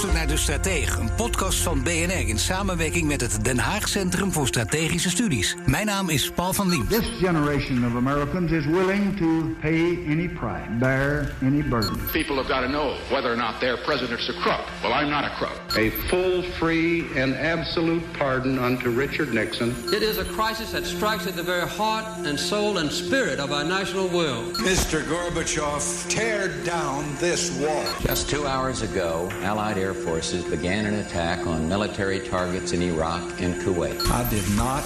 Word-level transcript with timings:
Tussen 0.00 0.09
De 0.30 0.36
Stratege, 0.36 1.00
een 1.00 1.14
podcast 1.14 1.58
van 1.58 1.82
BNR 1.82 2.28
in 2.28 2.38
samenwerking 2.38 3.08
met 3.08 3.20
het 3.20 3.44
Den 3.44 3.58
Haag 3.58 3.88
Centrum 3.88 4.32
voor 4.32 4.46
Strategische 4.46 5.10
Studies. 5.10 5.56
Mijn 5.66 5.86
naam 5.86 6.08
is 6.08 6.30
Paul 6.30 6.52
van 6.52 6.68
Liem. 6.68 6.88
This 6.88 7.08
generation 7.20 7.86
of 7.86 7.94
Americans 7.94 8.50
is 8.50 8.66
willing 8.66 9.16
to 9.16 9.56
pay 9.60 9.98
any 10.06 10.28
price, 10.28 10.78
bear 10.78 11.34
any 11.42 11.62
burden. 11.62 11.98
People 12.12 12.36
have 12.36 12.48
got 12.48 12.60
to 12.60 12.68
know 12.68 12.94
whether 13.08 13.32
or 13.32 13.36
not 13.36 13.60
their 13.60 13.78
president's 13.82 14.28
a 14.28 14.32
crook. 14.32 14.64
Well, 14.82 14.92
I'm 14.92 15.10
not 15.10 15.24
a 15.24 15.34
crook. 15.36 15.76
A 15.76 15.90
full, 15.90 16.42
free, 16.42 17.04
and 17.22 17.34
absolute 17.34 18.02
pardon 18.12 18.58
unto 18.58 18.90
Richard 18.90 19.34
Nixon. 19.34 19.74
It 19.92 20.02
is 20.02 20.18
a 20.18 20.24
crisis 20.24 20.70
that 20.70 20.84
strikes 20.84 21.26
at 21.26 21.34
the 21.34 21.44
very 21.44 21.68
heart 21.68 22.04
and 22.26 22.38
soul 22.38 22.78
and 22.78 22.92
spirit 22.92 23.40
of 23.40 23.50
our 23.50 23.64
national 23.64 24.06
will. 24.08 24.42
Mr. 24.62 25.02
Gorbachev, 25.02 26.08
tear 26.08 26.48
down 26.64 27.04
this 27.18 27.50
wall. 27.58 27.84
Just 28.06 28.30
two 28.30 28.46
hours 28.46 28.82
ago, 28.82 29.28
Allied 29.42 29.78
air 29.78 29.94
forces 30.20 30.44
began 30.44 30.84
an 30.84 30.96
attack 30.96 31.46
on 31.46 31.66
military 31.66 32.20
targets 32.20 32.72
in 32.72 32.82
Iraq 32.82 33.22
and 33.40 33.54
Kuwait. 33.54 33.98
I 34.10 34.28
did 34.28 34.46
not 34.50 34.84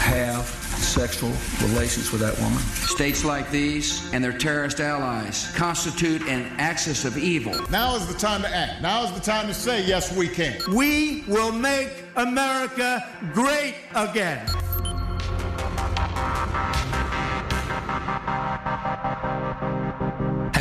have 0.00 0.46
sexual 0.46 1.32
relations 1.68 2.10
with 2.10 2.22
that 2.22 2.34
woman. 2.40 2.62
States 2.96 3.22
like 3.22 3.50
these 3.50 4.10
and 4.14 4.24
their 4.24 4.32
terrorist 4.32 4.80
allies 4.80 5.52
constitute 5.54 6.22
an 6.22 6.50
axis 6.56 7.04
of 7.04 7.18
evil. 7.18 7.52
Now 7.68 7.94
is 7.94 8.06
the 8.06 8.18
time 8.18 8.40
to 8.40 8.48
act. 8.48 8.80
Now 8.80 9.04
is 9.04 9.12
the 9.12 9.20
time 9.20 9.48
to 9.48 9.52
say, 9.52 9.84
yes, 9.84 10.16
we 10.16 10.26
can. 10.26 10.56
We 10.74 11.24
will 11.28 11.52
make 11.52 11.90
America 12.16 13.06
great 13.34 13.74
again. 13.94 14.46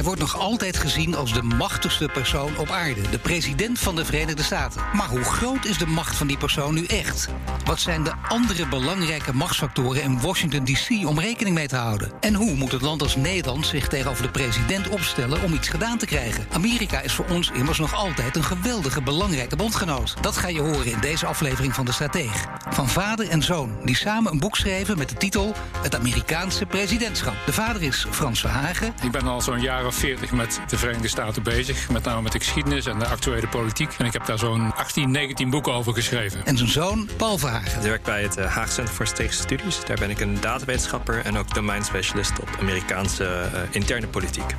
Wordt 0.10 0.24
nog 0.24 0.40
altijd 0.40 0.78
gezien 0.78 1.16
als 1.16 1.34
de 1.34 1.42
machtigste 1.42 2.10
persoon 2.14 2.58
op 2.58 2.70
aarde, 2.70 3.10
de 3.10 3.20
president 3.20 3.80
van 3.80 3.96
de 3.96 4.06
Verenigde 4.06 4.44
Staten. 4.44 4.82
Maar 4.94 5.10
hoe 5.10 5.24
groot 5.24 5.66
is 5.66 5.78
de 5.78 5.86
macht 5.86 6.16
van 6.16 6.28
die 6.28 6.38
persoon 6.38 6.74
nu 6.74 6.86
echt? 6.86 7.28
Wat 7.66 7.80
zijn 7.80 8.04
de 8.04 8.14
andere 8.28 8.68
belangrijke 8.68 9.34
machtsfactoren 9.34 10.02
in 10.02 10.22
Washington 10.22 10.64
DC 10.64 11.08
om 11.08 11.20
rekening 11.20 11.56
mee 11.56 11.68
te 11.68 11.76
houden? 11.76 12.12
En 12.20 12.34
hoe 12.34 12.56
moet 12.56 12.72
het 12.72 12.82
land 12.82 13.02
als 13.02 13.16
Nederland 13.16 13.66
zich 13.66 13.88
tegenover 13.88 14.24
de 14.24 14.32
president 14.32 14.90
opstellen 14.90 15.42
om 15.42 15.54
iets 15.54 15.70
gedaan 15.70 15.98
te 15.98 16.06
krijgen? 16.06 16.48
Amerika 16.52 17.02
is 17.02 17.14
voor 17.14 17.26
ons 17.30 17.52
immers 17.52 17.80
nog 17.80 17.94
altijd 17.94 18.36
een 18.36 18.44
geweldige 18.44 19.02
belangrijke 19.02 19.56
bondgenoot. 19.56 20.16
Dat 20.22 20.38
ga 20.38 20.48
je 20.48 20.62
horen 20.62 20.92
in 20.92 21.00
deze 21.00 21.26
aflevering 21.26 21.76
van 21.76 21.86
De 21.86 21.92
Strateeg. 21.92 22.46
Van 22.70 22.90
vader 22.90 23.30
en 23.30 23.42
zoon, 23.42 23.78
die 23.84 23.96
samen 23.96 24.32
een 24.32 24.40
boek 24.40 24.56
schreven 24.56 24.98
met 24.98 25.10
de 25.10 25.16
titel 25.16 25.54
Het 25.82 25.96
Amerikaanse 25.96 26.66
presidentschap. 26.66 27.34
De 27.46 27.54
vader 27.54 27.82
is 27.82 28.06
Frans 28.10 28.40
Verhagen. 28.40 28.94
Ik 29.04 29.12
ben 29.12 29.28
al 29.28 29.42
zo'n 29.42 29.62
jaar 29.62 29.86
of 29.86 29.96
40 29.96 30.32
met 30.32 30.60
de 30.68 30.78
Verenigde 30.78 31.08
Staten 31.08 31.44
bezig. 31.44 31.90
Met 31.90 32.04
name 32.04 32.22
met 32.22 32.32
de 32.32 32.40
geschiedenis 32.40 32.86
en 32.86 33.00
de 33.00 33.08
actuele 33.08 33.48
politiek. 33.48 33.96
En 33.98 34.06
ik 34.06 34.14
heb 34.14 34.26
daar 34.26 34.38
zo'n 34.38 34.76
18, 34.76 35.12
19 35.12 35.50
boeken 35.50 35.74
over 35.74 35.94
geschreven. 35.94 36.46
En 36.46 36.58
zijn 36.58 36.70
zoon, 36.70 37.10
Paul 37.18 37.38
Verhagen. 37.38 37.78
Ik 37.78 37.88
werk 37.88 38.04
bij 38.04 38.22
het 38.22 38.40
Haag 38.40 38.72
Center 38.72 38.94
voor 38.94 39.08
Strategische 39.08 39.42
Studies. 39.42 39.86
Daar 39.86 39.98
ben 39.98 40.10
ik 40.10 40.20
een 40.20 40.38
datawetenschapper 40.42 41.26
en 41.26 41.38
ook 41.38 41.54
domeinspecialist 41.54 42.40
op 42.40 42.50
Amerikaanse 42.60 43.50
uh, 43.54 43.60
interne 43.72 44.08
politiek. 44.08 44.56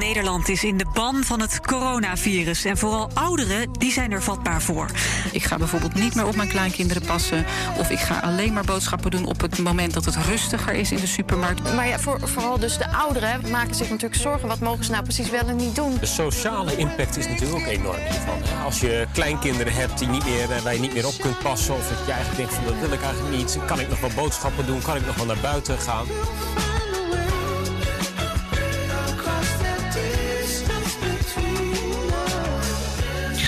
Nederland 0.00 0.48
is 0.48 0.64
in 0.64 0.76
de 0.76 0.86
ban 0.92 1.24
van 1.24 1.40
het 1.40 1.60
coronavirus. 1.60 2.64
En 2.64 2.78
vooral 2.78 3.10
ouderen, 3.14 3.72
die 3.72 3.92
zijn 3.92 4.12
er 4.12 4.22
vatbaar 4.22 4.62
voor. 4.62 4.90
Ik 5.32 5.44
ga 5.44 5.56
bijvoorbeeld 5.56 5.94
niet 5.94 6.14
meer 6.14 6.26
op 6.26 6.36
mijn 6.36 6.48
kleinkinderen 6.48 7.02
passen. 7.02 7.44
Of 7.78 7.90
ik 7.90 7.98
ga 7.98 8.20
alleen 8.20 8.52
maar 8.52 8.64
boodschappen 8.64 9.10
doen 9.10 9.24
op 9.26 9.40
het 9.40 9.58
moment 9.58 9.94
dat 9.94 10.04
het 10.04 10.16
rustiger 10.16 10.74
is 10.74 10.92
in 10.92 11.00
de 11.00 11.06
supermarkt. 11.06 11.74
Maar 11.74 11.88
ja, 11.88 11.98
voor, 11.98 12.20
vooral 12.22 12.58
dus 12.58 12.78
de 12.78 12.90
ouderen 12.90 13.50
maken 13.50 13.74
zich 13.74 13.90
natuurlijk 13.90 14.20
zorgen. 14.20 14.48
Wat 14.48 14.60
mogen 14.60 14.84
ze 14.84 14.90
nou 14.90 15.02
precies 15.02 15.30
wel 15.30 15.46
en 15.46 15.56
niet 15.56 15.74
doen? 15.76 15.96
De 16.00 16.06
sociale 16.06 16.76
impact 16.76 17.16
is 17.16 17.26
natuurlijk 17.26 17.60
ook 17.60 17.66
enorm 17.66 18.00
hiervan. 18.10 18.64
Als 18.64 18.80
je 18.80 19.06
kleinkinderen 19.12 19.72
hebt 19.72 19.98
die 19.98 20.08
niet 20.08 20.24
meer, 20.24 20.62
waar 20.62 20.74
je 20.74 20.80
niet 20.80 20.94
meer 20.94 21.06
op 21.06 21.18
kunt 21.20 21.38
passen... 21.38 21.74
of 21.74 21.88
dat 21.88 22.06
je 22.06 22.12
eigenlijk 22.12 22.36
denkt 22.36 22.54
van 22.54 22.64
dat 22.64 22.88
wil 22.88 22.92
ik 22.92 23.02
eigenlijk 23.02 23.36
niet. 23.36 23.58
Kan 23.66 23.80
ik 23.80 23.88
nog 23.88 24.00
wel 24.00 24.10
boodschappen 24.14 24.66
doen? 24.66 24.82
Kan 24.82 24.96
ik 24.96 25.06
nog 25.06 25.16
wel 25.16 25.26
naar 25.26 25.40
buiten 25.42 25.78
gaan? 25.78 26.06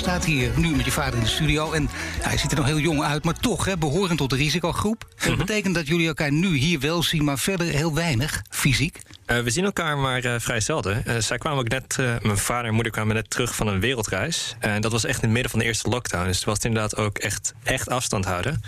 Staat 0.03 0.25
hier 0.25 0.51
nu 0.57 0.69
met 0.77 0.85
je 0.85 0.91
vader 0.91 1.15
in 1.15 1.21
de 1.25 1.31
studio. 1.31 1.73
En 1.73 1.83
ja, 2.21 2.29
hij 2.29 2.39
ziet 2.39 2.51
er 2.51 2.57
nog 2.57 2.67
heel 2.67 2.79
jong 2.79 3.03
uit, 3.03 3.25
maar 3.25 3.39
toch 3.41 3.65
hè, 3.65 3.77
behorend 3.79 4.19
tot 4.19 4.31
de 4.31 4.37
risicogroep. 4.37 5.07
Dat 5.19 5.29
Mhm. 5.29 5.39
betekent 5.39 5.75
dat 5.75 5.87
jullie 5.87 6.07
elkaar 6.07 6.33
nu 6.33 6.57
hier 6.57 6.81
wel 6.81 7.03
zien, 7.03 7.25
maar 7.25 7.39
verder 7.39 7.67
heel 7.67 7.95
weinig 7.95 8.43
fysiek. 8.51 8.99
Uh, 9.27 9.41
we 9.41 9.51
zien 9.51 9.65
elkaar 9.65 9.99
maar 9.99 10.25
uh, 10.25 10.35
vrij 10.39 10.61
zelden. 10.61 11.03
Uh, 11.07 11.17
zij 11.19 11.39
kwamen 11.39 11.59
ook 11.59 11.69
net, 11.69 11.97
mijn 12.23 12.39
vader 12.39 12.67
en 12.67 12.75
moeder 12.75 12.93
kwamen 12.93 13.15
net 13.15 13.31
terug 13.31 13.55
van 13.55 13.67
een 13.67 13.81
wereldreis. 13.81 14.57
En 14.59 14.81
dat 14.81 14.93
was 14.93 15.05
echt 15.05 15.17
in 15.17 15.23
het 15.25 15.33
midden 15.33 15.51
van 15.51 15.61
de 15.61 15.65
eerste 15.67 15.89
lockdown. 15.89 16.27
Dus 16.27 16.37
het 16.37 16.45
was 16.45 16.59
inderdaad 16.59 16.97
ook 16.97 17.19
echt, 17.19 17.55
echt 17.63 17.89
afstand 17.89 18.25
houden. 18.25 18.63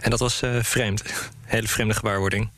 En 0.00 0.10
dat 0.10 0.18
was 0.18 0.42
vreemd. 0.60 1.02
Hele 1.44 1.68
vreemde 1.68 1.94
gewaarwording. 1.94 2.50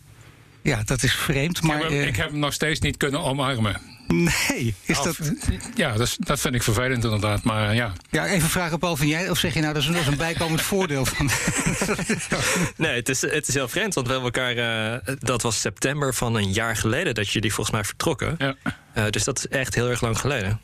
Ja, 0.62 0.82
dat 0.84 1.02
is 1.02 1.14
vreemd. 1.14 1.62
Maar, 1.62 1.76
ik, 1.76 1.82
heb 1.82 1.90
hem, 1.92 2.08
ik 2.08 2.16
heb 2.16 2.30
hem 2.30 2.38
nog 2.38 2.52
steeds 2.52 2.80
niet 2.80 2.96
kunnen 2.96 3.20
omarmen. 3.20 3.80
Nee, 4.06 4.74
is 4.84 4.98
of, 4.98 5.04
dat... 5.04 5.16
Ja, 5.74 5.92
dat, 5.92 6.06
is, 6.06 6.16
dat, 6.18 6.40
vind 6.40 6.54
ik 6.54 6.62
vervelend 6.62 7.04
inderdaad, 7.04 7.42
maar 7.42 7.74
ja. 7.74 7.92
Ja, 8.10 8.26
even 8.26 8.48
vragen 8.48 8.78
Paul, 8.78 8.96
van 8.96 9.08
jij, 9.08 9.30
of 9.30 9.38
zeg 9.38 9.54
je 9.54 9.60
nou 9.60 9.74
dat 9.74 9.82
is, 9.82 9.88
dat 9.88 10.00
is 10.00 10.06
een 10.06 10.16
bijkomend 10.16 10.62
voordeel 10.72 11.04
van... 11.04 11.30
nee, 12.76 12.94
het 12.96 13.08
is, 13.08 13.20
het 13.20 13.48
is 13.48 13.54
heel 13.54 13.68
vreemd, 13.68 13.94
want 13.94 14.06
we 14.06 14.12
hebben 14.12 14.32
elkaar... 14.32 15.02
Uh, 15.06 15.14
dat 15.18 15.42
was 15.42 15.60
september 15.60 16.14
van 16.14 16.34
een 16.34 16.52
jaar 16.52 16.76
geleden 16.76 17.14
dat 17.14 17.30
jullie 17.30 17.52
volgens 17.52 17.76
mij 17.76 17.84
vertrokken. 17.84 18.34
Ja. 18.38 18.54
Uh, 18.98 19.04
dus 19.10 19.24
dat 19.24 19.38
is 19.38 19.48
echt 19.48 19.74
heel 19.74 19.88
erg 19.88 20.00
lang 20.00 20.18
geleden. 20.18 20.60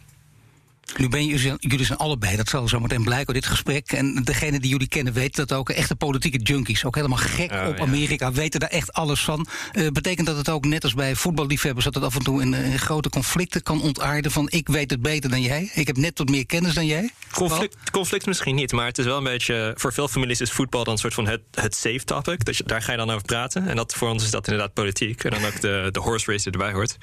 Nu 0.97 1.09
ben 1.09 1.27
je, 1.27 1.57
jullie 1.59 1.87
zijn 1.87 1.99
allebei, 1.99 2.37
dat 2.37 2.49
zal 2.49 2.69
zo 2.69 2.81
meteen 2.81 3.05
blijken 3.05 3.35
uit 3.35 3.43
dit 3.43 3.53
gesprek. 3.53 3.93
En 3.93 4.15
degene 4.15 4.61
die 4.61 4.71
jullie 4.71 4.89
kennen 4.89 5.13
weten 5.13 5.47
dat 5.47 5.59
ook. 5.59 5.71
Echte 5.71 5.97
politieke 5.97 6.39
junkies, 6.39 6.85
ook 6.85 6.95
helemaal 6.95 7.19
gek 7.19 7.53
oh, 7.53 7.69
op 7.69 7.77
ja. 7.77 7.83
Amerika, 7.83 8.33
weten 8.33 8.61
daar 8.61 8.69
echt 8.69 8.93
alles 8.93 9.25
van. 9.25 9.47
Uh, 9.73 9.89
betekent 9.89 10.27
dat 10.27 10.37
het 10.37 10.49
ook, 10.49 10.65
net 10.65 10.85
als 10.85 10.95
bij 10.95 11.15
voetballiefhebbers, 11.15 11.85
dat 11.85 11.95
het 11.95 12.05
af 12.05 12.15
en 12.15 12.23
toe 12.23 12.43
in, 12.43 12.55
in, 12.55 12.79
grote 12.79 13.09
conflicten 13.09 13.63
kan 13.63 13.83
ontaarden 13.83 14.31
van 14.31 14.51
ik 14.51 14.69
weet 14.69 14.91
het 14.91 15.03
beter 15.03 15.31
dan 15.31 15.43
jij? 15.43 15.71
Ik 15.75 15.87
heb 15.87 15.97
net 15.97 16.19
wat 16.19 16.29
meer 16.29 16.47
kennis 16.47 16.75
dan 16.75 16.87
jij? 16.87 17.11
Conflict, 17.35 17.91
conflict 17.91 18.27
misschien 18.27 18.55
niet, 18.55 18.73
maar 18.73 18.87
het 18.87 18.99
is 18.99 19.05
wel 19.05 19.17
een 19.17 19.25
beetje... 19.25 19.75
Voor 19.77 19.93
veel 19.93 20.09
families 20.09 20.41
is 20.41 20.51
voetbal 20.51 20.85
dan 20.85 20.93
een 20.93 20.99
soort 20.99 21.15
van 21.15 21.27
het, 21.27 21.41
het 21.55 21.75
safe 21.75 22.05
topic. 22.05 22.45
Dus 22.45 22.63
daar 22.65 22.83
ga 22.83 22.93
je 22.93 22.99
dan 22.99 23.11
over 23.11 23.25
praten. 23.25 23.69
En 23.69 23.77
dat, 23.77 23.95
voor 23.95 24.09
ons 24.09 24.25
is 24.25 24.31
dat 24.31 24.47
inderdaad 24.47 24.75
politiek. 24.75 25.25
En 25.25 25.31
dan 25.31 25.45
ook 25.45 25.61
de, 25.61 25.89
de 25.93 26.01
horse 26.01 26.31
race 26.31 26.43
die 26.43 26.53
erbij 26.53 26.73
hoort. 26.73 26.97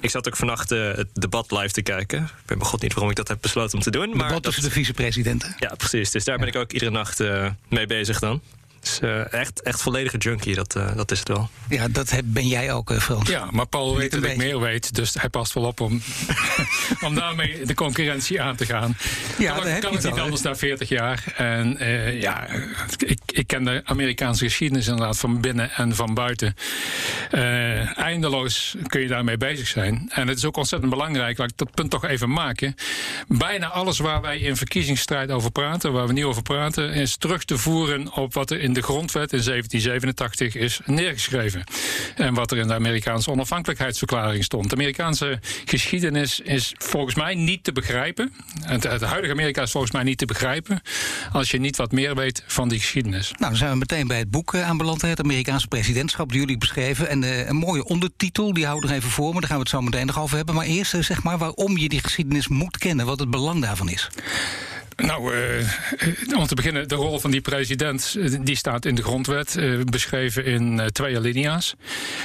Ik 0.00 0.10
zat 0.10 0.26
ook 0.26 0.36
vannacht 0.36 0.72
uh, 0.72 0.94
het 0.94 1.08
debat 1.12 1.50
live 1.50 1.70
te 1.70 1.82
kijken. 1.82 2.22
Ik 2.22 2.46
ben 2.46 2.58
begot 2.58 2.82
niet 2.82 2.92
waarom 2.92 3.10
ik 3.10 3.16
dat 3.16 3.30
heb 3.32 3.42
besloten 3.42 3.74
om 3.74 3.82
te 3.82 3.90
doen. 3.90 4.16
Maar 4.16 4.30
dat 4.30 4.42
tussen 4.42 4.62
de 4.62 4.70
vicepresidenten. 4.70 5.54
Ja, 5.58 5.74
precies. 5.76 6.10
Dus 6.10 6.24
daar 6.24 6.38
ben 6.38 6.48
ik 6.48 6.56
ook 6.56 6.72
iedere 6.72 6.90
nacht 6.90 7.20
uh, 7.20 7.50
mee 7.68 7.86
bezig 7.86 8.18
dan. 8.18 8.40
Dus 8.82 9.00
uh, 9.00 9.32
echt, 9.32 9.62
echt 9.62 9.82
volledige 9.82 10.16
junkie, 10.16 10.54
dat, 10.54 10.76
uh, 10.76 10.96
dat 10.96 11.10
is 11.10 11.18
het 11.18 11.28
wel. 11.28 11.50
Ja, 11.68 11.88
dat 11.88 12.10
heb, 12.10 12.24
ben 12.26 12.46
jij 12.46 12.72
ook, 12.72 12.90
uh, 12.90 12.98
Frans. 12.98 13.28
Ja, 13.28 13.48
maar 13.50 13.66
Paul 13.66 13.96
weet 13.96 14.10
dat 14.10 14.24
ik 14.24 14.36
meer 14.36 14.60
weet, 14.60 14.94
dus 14.94 15.14
hij 15.14 15.28
past 15.28 15.52
wel 15.52 15.64
op 15.64 15.80
om, 15.80 16.02
om 17.06 17.14
daarmee 17.14 17.64
de 17.64 17.74
concurrentie 17.74 18.42
aan 18.42 18.56
te 18.56 18.66
gaan. 18.66 18.96
Ja, 19.38 19.54
kan, 19.54 19.64
dat 19.64 19.64
kan 19.64 19.72
heb 19.72 19.92
het 19.92 20.02
niet 20.02 20.12
al, 20.12 20.20
anders 20.20 20.42
na 20.42 20.56
40 20.56 20.88
jaar. 20.88 21.24
En 21.36 21.76
ja, 22.20 22.46
ik, 22.98 23.18
ik 23.26 23.46
ken 23.46 23.64
de 23.64 23.82
Amerikaanse 23.84 24.44
geschiedenis 24.44 24.86
inderdaad 24.86 25.18
van 25.18 25.40
binnen 25.40 25.70
en 25.70 25.94
van 25.94 26.14
buiten. 26.14 26.54
eindeloos 27.94 28.76
kun 28.86 29.00
je 29.00 29.08
daarmee 29.08 29.36
bezig 29.36 29.66
zijn. 29.66 30.10
En 30.14 30.28
het 30.28 30.38
is 30.38 30.44
ook 30.44 30.56
ontzettend 30.56 30.90
belangrijk, 30.90 31.38
laat 31.38 31.50
ik 31.50 31.56
dat 31.56 31.74
punt 31.74 31.90
toch 31.90 32.04
even 32.04 32.30
maken. 32.30 32.74
Bijna 33.28 33.66
alles 33.66 33.98
waar 33.98 34.20
wij 34.20 34.38
in 34.38 34.56
verkiezingsstrijd 34.56 35.30
over 35.30 35.50
praten, 35.50 35.92
waar 35.92 36.06
we 36.06 36.12
niet 36.12 36.24
over 36.24 36.42
praten, 36.42 36.92
is 36.92 37.16
terug 37.16 37.44
te 37.44 37.58
voeren 37.58 38.12
op 38.12 38.34
wat 38.34 38.50
er 38.50 38.60
in 38.60 38.71
de 38.72 38.82
grondwet 38.82 39.32
in 39.32 39.42
1787 39.44 40.54
is 40.54 40.80
neergeschreven. 40.84 41.64
En 42.16 42.34
wat 42.34 42.50
er 42.50 42.58
in 42.58 42.66
de 42.66 42.74
Amerikaanse 42.74 43.30
onafhankelijkheidsverklaring 43.30 44.44
stond. 44.44 44.68
De 44.68 44.74
Amerikaanse 44.74 45.38
geschiedenis 45.64 46.40
is 46.40 46.74
volgens 46.78 47.14
mij 47.14 47.34
niet 47.34 47.64
te 47.64 47.72
begrijpen. 47.72 48.32
Het, 48.60 48.82
het 48.82 49.02
huidige 49.02 49.32
Amerika 49.32 49.62
is 49.62 49.70
volgens 49.70 49.92
mij 49.92 50.02
niet 50.02 50.18
te 50.18 50.26
begrijpen. 50.26 50.82
als 51.32 51.50
je 51.50 51.58
niet 51.58 51.76
wat 51.76 51.92
meer 51.92 52.14
weet 52.14 52.42
van 52.46 52.68
die 52.68 52.78
geschiedenis. 52.78 53.30
Nou, 53.30 53.50
dan 53.50 53.56
zijn 53.56 53.70
we 53.70 53.76
meteen 53.76 54.06
bij 54.06 54.18
het 54.18 54.30
boek 54.30 54.54
uh, 54.54 54.68
aanbeland. 54.68 55.02
Het 55.02 55.20
Amerikaanse 55.20 55.68
presidentschap, 55.68 56.30
die 56.30 56.40
jullie 56.40 56.58
beschreven. 56.58 57.08
En 57.08 57.22
uh, 57.22 57.48
een 57.48 57.56
mooie 57.56 57.84
ondertitel, 57.84 58.52
die 58.52 58.66
houden 58.66 58.90
we 58.90 58.96
even 58.96 59.10
voor 59.10 59.34
me. 59.34 59.40
Daar 59.40 59.48
gaan 59.48 59.56
we 59.56 59.62
het 59.62 59.72
zo 59.72 59.80
meteen 59.80 60.06
nog 60.06 60.20
over 60.20 60.36
hebben. 60.36 60.54
Maar 60.54 60.66
eerst 60.66 60.94
uh, 60.94 61.02
zeg 61.02 61.22
maar 61.22 61.38
waarom 61.38 61.78
je 61.78 61.88
die 61.88 62.02
geschiedenis 62.02 62.48
moet 62.48 62.78
kennen. 62.78 63.06
Wat 63.06 63.18
het 63.18 63.30
belang 63.30 63.62
daarvan 63.62 63.88
is. 63.88 64.10
Nou, 65.02 65.34
uh, 65.34 66.38
om 66.38 66.46
te 66.46 66.54
beginnen, 66.54 66.88
de 66.88 66.94
rol 66.94 67.20
van 67.20 67.30
die 67.30 67.40
president 67.40 68.16
die 68.46 68.56
staat 68.56 68.84
in 68.84 68.94
de 68.94 69.02
grondwet, 69.02 69.56
uh, 69.58 69.80
beschreven 69.84 70.44
in 70.44 70.90
twee 70.92 71.16
alinea's. 71.16 71.74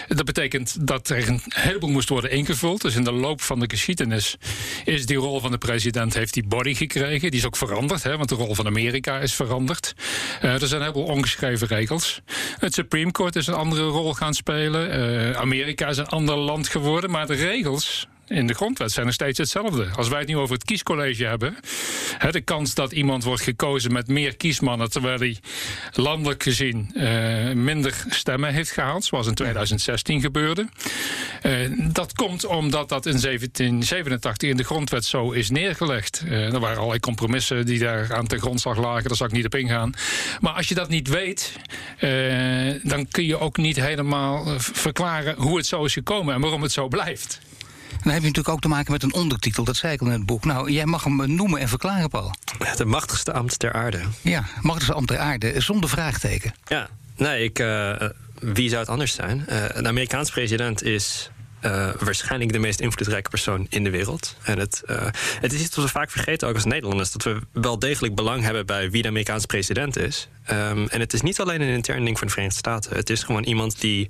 Dat 0.07 0.25
betekent 0.25 0.87
dat 0.87 1.09
er 1.09 1.27
een 1.27 1.41
heleboel 1.47 1.89
moest 1.89 2.09
worden 2.09 2.31
ingevuld. 2.31 2.81
Dus 2.81 2.95
in 2.95 3.03
de 3.03 3.11
loop 3.11 3.41
van 3.41 3.59
de 3.59 3.69
geschiedenis 3.69 4.37
is 4.85 5.05
die 5.05 5.17
rol 5.17 5.39
van 5.39 5.51
de 5.51 5.57
president 5.57 6.13
heeft 6.13 6.33
die 6.33 6.47
body 6.47 6.73
gekregen. 6.73 7.31
Die 7.31 7.39
is 7.39 7.45
ook 7.45 7.57
veranderd, 7.57 8.03
hè, 8.03 8.17
want 8.17 8.29
de 8.29 8.35
rol 8.35 8.55
van 8.55 8.65
Amerika 8.65 9.19
is 9.19 9.33
veranderd. 9.33 9.93
er 10.41 10.67
zijn 10.67 10.81
een 10.81 10.87
heleboel 10.87 11.15
ongeschreven 11.15 11.67
regels. 11.67 12.21
Het 12.59 12.73
Supreme 12.73 13.11
Court 13.11 13.35
is 13.35 13.47
een 13.47 13.53
andere 13.53 13.83
rol 13.83 14.13
gaan 14.13 14.33
spelen. 14.33 15.35
Amerika 15.37 15.87
is 15.87 15.97
een 15.97 16.07
ander 16.07 16.35
land 16.35 16.67
geworden, 16.67 17.11
maar 17.11 17.27
de 17.27 17.33
regels 17.33 18.07
in 18.27 18.47
de 18.47 18.53
grondwet 18.53 18.91
zijn 18.91 19.05
nog 19.05 19.15
steeds 19.15 19.37
hetzelfde. 19.37 19.87
Als 19.95 20.07
wij 20.07 20.19
het 20.19 20.27
nu 20.27 20.37
over 20.37 20.55
het 20.55 20.63
kiescollege 20.63 21.25
hebben, 21.25 21.57
hè, 22.17 22.31
de 22.31 22.41
kans 22.41 22.73
dat 22.73 22.91
iemand 22.91 23.23
wordt 23.23 23.41
gekozen 23.41 23.93
met 23.93 24.07
meer 24.07 24.37
kiesmannen, 24.37 24.89
terwijl 24.89 25.19
hij 25.19 25.37
landelijk 25.93 26.43
gezien 26.43 26.91
uh, 26.93 27.51
minder 27.51 28.05
stemmen 28.09 28.53
heeft 28.53 28.71
gehaald, 28.71 29.05
zoals 29.05 29.27
in 29.27 29.33
2016 29.33 30.21
gebeurde. 30.21 30.67
Uh, 31.43 31.91
dat 31.93 32.13
komt 32.13 32.45
omdat 32.45 32.89
dat 32.89 33.05
in 33.05 33.19
1787 33.21 34.49
in 34.49 34.57
de 34.57 34.63
grondwet 34.63 35.05
zo 35.05 35.31
is 35.31 35.49
neergelegd. 35.49 36.23
Uh, 36.25 36.53
er 36.53 36.59
waren 36.59 36.77
allerlei 36.77 36.99
compromissen 36.99 37.65
die 37.65 37.79
daar 37.79 38.15
aan 38.15 38.27
ten 38.27 38.39
grondslag 38.39 38.77
lagen, 38.77 39.07
daar 39.07 39.17
zal 39.17 39.27
ik 39.27 39.33
niet 39.33 39.45
op 39.45 39.55
ingaan. 39.55 39.93
Maar 40.39 40.53
als 40.53 40.69
je 40.69 40.75
dat 40.75 40.89
niet 40.89 41.07
weet, 41.07 41.53
dan 42.83 43.07
kun 43.11 43.25
je 43.25 43.39
ook 43.39 43.57
niet 43.57 43.75
helemaal 43.75 44.59
verklaren 44.59 45.35
hoe 45.37 45.57
het 45.57 45.65
zo 45.65 45.85
is 45.85 45.93
gekomen 45.93 46.33
en 46.33 46.41
waarom 46.41 46.61
het 46.61 46.71
zo 46.71 46.87
blijft. 46.87 47.39
Dan 48.07 48.15
heb 48.15 48.25
je 48.25 48.31
natuurlijk 48.31 48.55
ook 48.55 48.71
te 48.71 48.75
maken 48.75 48.91
met 48.91 49.03
een 49.03 49.13
ondertitel. 49.13 49.63
Dat 49.63 49.75
zei 49.75 49.93
ik 49.93 50.01
al 50.01 50.07
in 50.07 50.13
het 50.13 50.25
boek. 50.25 50.45
Nou, 50.45 50.71
jij 50.71 50.85
mag 50.85 51.03
hem 51.03 51.35
noemen 51.35 51.59
en 51.59 51.67
verklaren, 51.67 52.09
Paul. 52.09 52.33
De 52.77 52.85
machtigste 52.85 53.33
ambt 53.33 53.59
ter 53.59 53.73
aarde. 53.73 54.01
Ja, 54.21 54.45
machtigste 54.61 54.93
ambt 54.93 55.07
ter 55.07 55.17
aarde, 55.17 55.61
zonder 55.61 55.89
vraagteken. 55.89 56.53
Ja, 56.67 56.89
nee, 57.15 57.43
ik, 57.43 57.59
uh, 57.59 57.95
wie 58.39 58.69
zou 58.69 58.81
het 58.81 58.89
anders 58.89 59.13
zijn? 59.13 59.45
Uh, 59.49 59.63
een 59.67 59.87
Amerikaans 59.87 60.31
president 60.31 60.83
is 60.83 61.29
uh, 61.67 61.89
waarschijnlijk 61.99 62.51
de 62.51 62.59
meest 62.59 62.79
invloedrijke 62.79 63.29
persoon 63.29 63.65
in 63.69 63.83
de 63.83 63.89
wereld. 63.89 64.35
En 64.43 64.59
het, 64.59 64.83
uh, 64.89 65.07
het 65.39 65.53
is 65.53 65.61
iets 65.61 65.75
wat 65.75 65.85
we 65.85 65.91
vaak 65.91 66.11
vergeten, 66.11 66.47
ook 66.47 66.55
als 66.55 66.65
Nederlanders, 66.65 67.11
dat 67.11 67.23
we 67.23 67.39
wel 67.51 67.79
degelijk 67.79 68.15
belang 68.15 68.43
hebben 68.43 68.65
bij 68.65 68.91
wie 68.91 69.01
de 69.01 69.07
Amerikaanse 69.07 69.47
president 69.47 69.97
is. 69.97 70.29
Um, 70.51 70.87
en 70.87 70.99
het 70.99 71.13
is 71.13 71.21
niet 71.21 71.39
alleen 71.39 71.61
een 71.61 71.73
intern 71.73 72.05
ding 72.05 72.17
van 72.17 72.27
de 72.27 72.33
Verenigde 72.33 72.59
Staten. 72.59 72.95
Het 72.95 73.09
is 73.09 73.23
gewoon 73.23 73.43
iemand 73.43 73.81
die, 73.81 74.07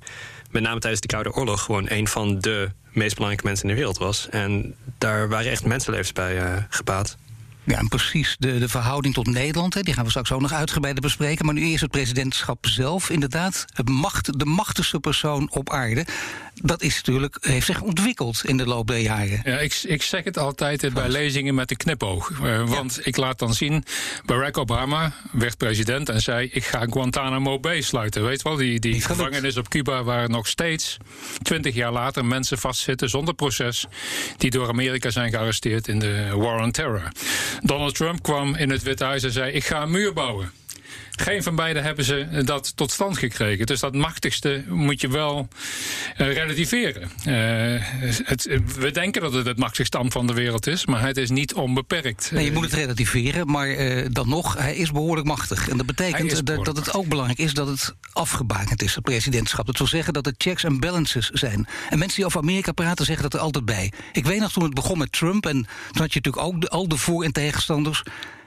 met 0.50 0.62
name 0.62 0.80
tijdens 0.80 1.02
de 1.02 1.08
Koude 1.08 1.32
Oorlog, 1.32 1.62
gewoon 1.62 1.86
een 1.88 2.08
van 2.08 2.38
de 2.38 2.70
meest 2.92 3.14
belangrijke 3.14 3.46
mensen 3.46 3.68
in 3.68 3.74
de 3.74 3.80
wereld 3.80 3.98
was. 3.98 4.28
En 4.28 4.74
daar 4.98 5.28
waren 5.28 5.50
echt 5.50 5.64
mensenlevens 5.64 6.12
bij 6.12 6.42
uh, 6.42 6.56
gebaat. 6.68 7.16
Ja, 7.64 7.78
en 7.78 7.88
precies 7.88 8.36
de, 8.38 8.58
de 8.58 8.68
verhouding 8.68 9.14
tot 9.14 9.26
Nederland, 9.26 9.74
hè, 9.74 9.80
die 9.80 9.94
gaan 9.94 10.04
we 10.04 10.10
straks 10.10 10.32
ook 10.32 10.40
nog 10.40 10.52
uitgebreider 10.52 11.02
bespreken. 11.02 11.44
Maar 11.44 11.54
nu 11.54 11.62
eerst 11.62 11.80
het 11.80 11.90
presidentschap 11.90 12.66
zelf, 12.66 13.10
inderdaad. 13.10 13.64
Het 13.74 13.88
macht, 13.88 14.38
de 14.38 14.44
machtigste 14.44 15.00
persoon 15.00 15.50
op 15.50 15.70
aarde. 15.70 16.06
Dat 16.62 16.82
is 16.82 16.96
natuurlijk, 16.96 17.36
heeft 17.40 17.66
zich 17.66 17.80
ontwikkeld 17.80 18.40
in 18.44 18.56
de 18.56 18.66
loop 18.66 18.86
der 18.86 18.98
jaren. 18.98 19.40
Ja, 19.44 19.58
ik, 19.58 19.80
ik 19.82 20.02
zeg 20.02 20.24
het 20.24 20.38
altijd 20.38 20.94
bij 20.94 21.08
lezingen 21.08 21.54
met 21.54 21.68
de 21.68 21.76
knipoog. 21.76 22.30
Uh, 22.30 22.68
want 22.68 22.94
ja. 22.94 23.02
ik 23.04 23.16
laat 23.16 23.38
dan 23.38 23.54
zien, 23.54 23.84
Barack 24.24 24.58
Obama 24.58 25.12
werd 25.32 25.56
president 25.56 26.08
en 26.08 26.20
zei... 26.20 26.48
ik 26.52 26.64
ga 26.64 26.86
Guantanamo 26.90 27.60
Bay 27.60 27.80
sluiten. 27.80 28.24
Weet 28.24 28.42
wel, 28.42 28.56
die, 28.56 28.80
die 28.80 29.00
gevangenis 29.00 29.56
op 29.56 29.68
Cuba 29.68 30.02
waar 30.02 30.30
nog 30.30 30.46
steeds... 30.46 30.96
twintig 31.42 31.74
jaar 31.74 31.92
later 31.92 32.24
mensen 32.24 32.58
vastzitten 32.58 33.08
zonder 33.08 33.34
proces... 33.34 33.86
die 34.36 34.50
door 34.50 34.68
Amerika 34.68 35.10
zijn 35.10 35.30
gearresteerd 35.30 35.88
in 35.88 35.98
de 35.98 36.28
War 36.34 36.62
on 36.62 36.70
Terror. 36.70 37.08
Donald 37.62 37.94
Trump 37.94 38.22
kwam 38.22 38.54
in 38.54 38.70
het 38.70 38.82
Witte 38.82 39.04
Huis 39.04 39.22
en 39.22 39.32
zei: 39.32 39.52
Ik 39.52 39.64
ga 39.64 39.82
een 39.82 39.90
muur 39.90 40.12
bouwen. 40.12 40.52
Geen 41.20 41.42
van 41.42 41.54
beiden 41.54 41.82
hebben 41.82 42.04
ze 42.04 42.42
dat 42.44 42.76
tot 42.76 42.90
stand 42.90 43.18
gekregen. 43.18 43.66
Dus 43.66 43.80
dat 43.80 43.94
machtigste 43.94 44.64
moet 44.68 45.00
je 45.00 45.08
wel 45.08 45.48
uh, 46.18 46.32
relativeren. 46.32 47.02
Uh, 47.02 47.82
het, 48.24 48.48
we 48.78 48.90
denken 48.90 49.22
dat 49.22 49.32
het 49.32 49.46
het 49.46 49.58
machtigste 49.58 49.98
ambt 49.98 50.12
van 50.12 50.26
de 50.26 50.32
wereld 50.32 50.66
is, 50.66 50.86
maar 50.86 51.06
het 51.06 51.16
is 51.16 51.30
niet 51.30 51.54
onbeperkt. 51.54 52.30
Nee, 52.32 52.44
je 52.44 52.52
moet 52.52 52.64
het 52.64 52.72
relativeren, 52.72 53.50
maar 53.50 53.76
dan 54.10 54.28
nog, 54.28 54.56
hij 54.56 54.76
is 54.76 54.90
behoorlijk 54.92 55.26
machtig. 55.26 55.68
En 55.68 55.76
dat 55.76 55.86
betekent 55.86 56.46
dat, 56.46 56.64
dat 56.64 56.76
het 56.76 56.94
ook 56.94 57.06
belangrijk 57.06 57.38
is 57.38 57.54
dat 57.54 57.68
het 57.68 57.94
afgebakend 58.12 58.82
is, 58.82 58.94
het 58.94 59.04
presidentschap. 59.04 59.66
Dat 59.66 59.78
wil 59.78 59.86
zeggen 59.86 60.12
dat 60.12 60.26
er 60.26 60.34
checks 60.36 60.64
en 60.64 60.80
balances 60.80 61.28
zijn. 61.28 61.66
En 61.90 61.98
mensen 61.98 62.16
die 62.16 62.26
over 62.26 62.40
Amerika 62.40 62.72
praten 62.72 63.04
zeggen 63.04 63.22
dat 63.22 63.34
er 63.34 63.40
altijd 63.40 63.64
bij. 63.64 63.92
Ik 64.12 64.24
weet 64.24 64.40
nog 64.40 64.52
toen 64.52 64.62
het 64.64 64.74
begon 64.74 64.98
met 64.98 65.12
Trump, 65.12 65.46
en 65.46 65.52
toen 65.52 66.02
had 66.02 66.12
je 66.12 66.20
natuurlijk 66.20 66.46
ook 66.46 66.60
de, 66.60 66.68
al 66.68 66.88
de 66.88 66.96
voor- 66.96 67.24
en 67.24 67.32
tegenstanders. 67.32 68.02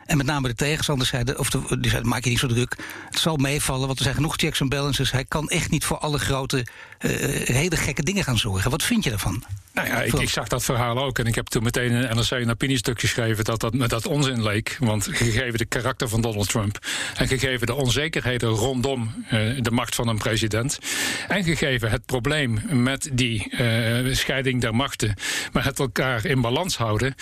En 0.05 0.17
met 0.17 0.25
name 0.25 0.47
de 0.47 0.55
tegenstanders 0.55 1.09
zeiden, 1.09 1.39
of 1.39 1.49
de, 1.49 1.79
die 1.79 1.89
zeiden, 1.89 2.09
maak 2.09 2.23
je 2.23 2.29
niet 2.29 2.39
zo 2.39 2.47
druk. 2.47 2.77
Het 3.09 3.19
zal 3.19 3.35
meevallen, 3.35 3.85
want 3.85 3.97
er 3.97 4.03
zijn 4.03 4.15
genoeg 4.15 4.35
checks 4.35 4.59
en 4.59 4.69
balances. 4.69 5.11
Hij 5.11 5.25
kan 5.25 5.49
echt 5.49 5.69
niet 5.69 5.85
voor 5.85 5.97
alle 5.97 6.19
grote, 6.19 6.57
uh, 6.57 7.11
hele 7.45 7.75
gekke 7.77 8.03
dingen 8.03 8.23
gaan 8.23 8.37
zorgen. 8.37 8.71
Wat 8.71 8.83
vind 8.83 9.03
je 9.03 9.09
daarvan? 9.09 9.43
Nou 9.73 10.03
ik, 10.03 10.13
ik, 10.13 10.29
zag 10.29 10.47
dat 10.47 10.63
verhaal 10.63 10.97
ook. 10.97 11.19
En 11.19 11.25
ik 11.25 11.35
heb 11.35 11.47
toen 11.47 11.63
meteen 11.63 11.91
in 11.91 12.15
NRC 12.15 12.31
een 12.31 12.49
opiniestuk 12.49 12.99
geschreven 12.99 13.43
dat 13.43 13.59
dat 13.59 13.89
dat 13.89 14.07
onzin 14.07 14.43
leek. 14.43 14.77
Want 14.79 15.07
gegeven 15.11 15.57
de 15.57 15.65
karakter 15.65 16.09
van 16.09 16.21
Donald 16.21 16.49
Trump. 16.49 16.79
En 17.15 17.27
gegeven 17.27 17.67
de 17.67 17.73
onzekerheden 17.73 18.49
rondom 18.49 19.13
uh, 19.23 19.61
de 19.61 19.71
macht 19.71 19.95
van 19.95 20.07
een 20.07 20.17
president. 20.17 20.79
En 21.27 21.43
gegeven 21.43 21.91
het 21.91 22.05
probleem 22.05 22.61
met 22.69 23.09
die 23.13 23.51
uh, 23.51 24.13
scheiding 24.15 24.61
der 24.61 24.75
machten. 24.75 25.15
Maar 25.51 25.63
het 25.63 25.79
elkaar 25.79 26.25
in 26.25 26.41
balans 26.41 26.77
houden. 26.77 27.15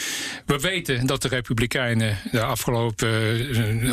We 0.46 0.60
weten 0.60 1.07
dat 1.07 1.22
de 1.22 1.28
Republikeinen 1.28 2.18
de 2.31 2.44
afgelopen. 2.44 3.07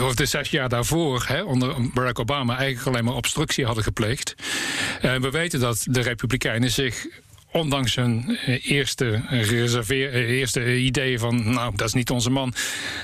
of 0.03 0.14
de 0.14 0.26
zes 0.26 0.50
jaar 0.50 0.69
daarvoor. 0.69 1.25
Hè, 1.26 1.43
onder 1.43 1.91
Barack 1.94 2.19
Obama 2.19 2.56
eigenlijk 2.56 2.87
alleen 2.87 3.05
maar 3.05 3.14
obstructie 3.14 3.64
hadden 3.64 3.85
gepleegd. 3.85 4.35
we 5.00 5.31
weten 5.31 5.61
dat 5.61 5.87
de 5.88 6.00
Republikeinen 6.00 6.70
zich 6.70 7.06
ondanks 7.56 7.94
hun 7.94 8.38
eerste, 8.62 9.23
reserveer, 9.29 10.12
eerste 10.12 10.76
idee 10.76 11.19
van, 11.19 11.53
nou, 11.53 11.73
dat 11.76 11.87
is 11.87 11.94
niet 11.94 12.11
onze 12.11 12.31
man, 12.31 12.55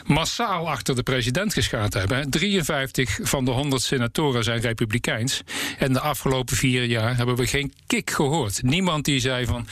massaal 0.06 0.70
achter 0.70 0.94
de 0.94 1.02
president 1.02 1.52
geschaad 1.52 1.94
hebben. 1.94 2.30
53 2.30 3.18
van 3.22 3.44
de 3.44 3.50
100 3.50 3.82
senatoren 3.82 4.44
zijn 4.44 4.60
republikeins. 4.60 5.42
En 5.78 5.92
de 5.92 6.00
afgelopen 6.00 6.56
vier 6.56 6.84
jaar 6.84 7.16
hebben 7.16 7.36
we 7.36 7.46
geen 7.46 7.72
kick 7.86 8.10
gehoord. 8.10 8.62
Niemand 8.62 9.04
die 9.04 9.20
zei 9.20 9.46
van, 9.46 9.66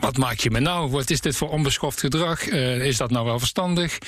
wat 0.00 0.16
maak 0.16 0.38
je 0.38 0.50
me 0.50 0.60
nou? 0.60 0.90
Wat 0.90 1.10
is 1.10 1.20
dit 1.20 1.36
voor 1.36 1.48
onbeschoft 1.48 2.00
gedrag? 2.00 2.48
Is 2.48 2.96
dat 2.96 3.10
nou 3.10 3.24
wel 3.24 3.38
verstandig? 3.38 3.98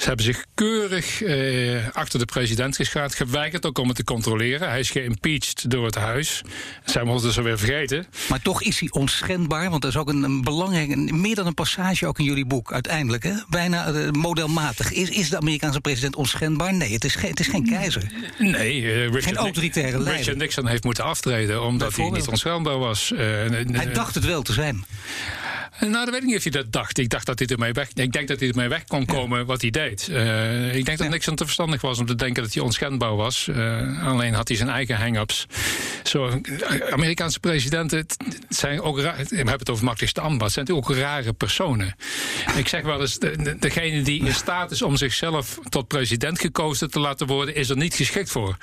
Ze 0.00 0.06
hebben 0.06 0.24
zich 0.24 0.44
keurig 0.54 1.22
eh, 1.22 1.88
achter 1.92 2.18
de 2.18 2.24
president 2.24 2.76
geschaad. 2.76 3.14
Geweigerd 3.14 3.66
ook 3.66 3.78
om 3.78 3.86
het 3.86 3.96
te 3.96 4.04
controleren. 4.04 4.68
Hij 4.68 4.80
is 4.80 4.90
geïmpeached 4.90 5.70
door 5.70 5.84
het 5.84 5.94
huis. 5.94 6.42
Zijn 6.84 7.04
we 7.04 7.10
ons 7.10 7.22
dus 7.22 7.36
alweer 7.36 7.58
vergeten. 7.58 8.06
Maar 8.28 8.42
toch 8.42 8.62
is 8.62 8.80
hij 8.80 8.88
onschendbaar. 8.90 9.70
Want 9.70 9.82
dat 9.82 9.90
is 9.90 9.96
ook 9.96 10.08
een, 10.08 10.22
een 10.22 10.42
belangrijke... 10.42 10.96
meer 10.96 11.34
dan 11.34 11.46
een 11.46 11.54
passage 11.54 12.06
ook 12.06 12.18
in 12.18 12.24
jullie 12.24 12.46
boek 12.46 12.72
uiteindelijk. 12.72 13.22
Hè? 13.22 13.32
Bijna 13.48 13.92
uh, 13.92 14.10
modelmatig. 14.10 14.92
Is, 14.92 15.08
is 15.08 15.28
de 15.28 15.36
Amerikaanse 15.36 15.80
president 15.80 16.16
onschendbaar? 16.16 16.74
Nee, 16.74 16.92
het 16.92 17.04
is, 17.04 17.14
geen, 17.14 17.30
het 17.30 17.40
is 17.40 17.48
geen 17.48 17.66
keizer. 17.66 18.12
Nee. 18.38 18.80
Uh, 18.80 19.04
Richard 19.04 19.24
geen 19.24 19.36
autoritaire 19.36 19.98
leider. 19.98 20.16
Richard 20.16 20.36
Nixon 20.36 20.66
heeft 20.66 20.84
moeten 20.84 21.04
aftreden 21.04 21.62
omdat 21.62 21.96
hij 21.96 22.10
niet 22.10 22.28
onschendbaar 22.28 22.78
was. 22.78 23.12
hij 23.16 23.92
dacht 23.92 24.14
het 24.14 24.24
wel 24.24 24.42
te 24.42 24.52
zijn. 24.52 24.84
Nou, 25.80 26.04
dat 26.04 26.10
weet 26.10 26.22
ik 26.22 26.28
niet 26.28 26.36
of 26.36 26.42
hij 26.42 26.52
dat 26.52 26.72
dacht. 26.72 26.98
Ik 26.98 27.08
dacht 27.08 27.26
dat 27.26 27.38
hij 27.38 27.48
ermee 27.48 27.72
weg. 27.72 27.88
Ik 27.94 28.12
denk 28.12 28.28
dat 28.28 28.40
hij 28.40 28.48
ermee 28.48 28.68
weg 28.68 28.84
kon 28.84 29.04
komen 29.04 29.38
ja. 29.38 29.44
wat 29.44 29.60
hij 29.60 29.70
deed. 29.70 30.08
Uh, 30.10 30.74
ik 30.74 30.84
denk 30.84 30.98
dat 30.98 31.06
ja. 31.06 31.12
Nixon 31.12 31.34
te 31.34 31.44
verstandig 31.44 31.80
was 31.80 31.98
om 31.98 32.06
te 32.06 32.14
denken 32.14 32.42
dat 32.42 32.54
hij 32.54 32.62
onschendbaar 32.62 33.16
was. 33.16 33.46
Uh, 33.50 34.06
alleen 34.06 34.34
had 34.34 34.48
hij 34.48 34.56
zijn 34.56 34.68
eigen 34.68 34.96
hang-ups. 34.96 35.46
Zo, 36.02 36.40
Amerikaanse 36.90 37.40
presidenten 37.40 38.06
zijn 38.48 38.80
ook 38.80 39.00
raar. 39.00 39.16
We 39.16 39.36
hebben 39.36 39.58
het 39.58 39.70
over 39.70 39.84
machtigste 39.84 40.20
ambacht. 40.20 40.52
Zijn 40.52 40.64
natuurlijk 40.64 40.90
ook 40.90 41.04
rare 41.04 41.32
personen. 41.32 41.94
ik 42.56 42.68
zeg 42.68 42.82
wel 42.82 43.00
eens: 43.00 43.18
de, 43.18 43.36
de, 43.42 43.56
degene 43.58 44.02
die 44.02 44.24
in 44.24 44.34
staat 44.34 44.70
is 44.70 44.82
om 44.82 44.96
zichzelf 44.96 45.58
tot 45.68 45.88
president 45.88 46.40
gekozen 46.40 46.90
te 46.90 47.00
laten 47.00 47.26
worden, 47.26 47.54
is 47.54 47.68
er 47.68 47.76
niet 47.76 47.94
geschikt 47.94 48.30
voor. 48.30 48.56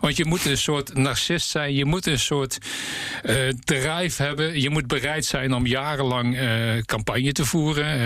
Want 0.00 0.16
je 0.16 0.24
moet 0.24 0.44
een 0.44 0.58
soort 0.58 0.94
narcist 0.94 1.48
zijn. 1.48 1.74
Je 1.74 1.84
moet 1.84 2.06
een 2.06 2.18
soort 2.18 2.58
uh, 3.24 3.48
drive 3.64 4.22
hebben. 4.22 4.60
Je 4.60 4.70
moet 4.70 4.86
bereid 4.86 5.24
zijn 5.24 5.54
om 5.54 5.66
jarenlang 5.66 6.39
uh, 6.40 6.82
campagne 6.82 7.32
te 7.32 7.44
voeren. 7.44 8.00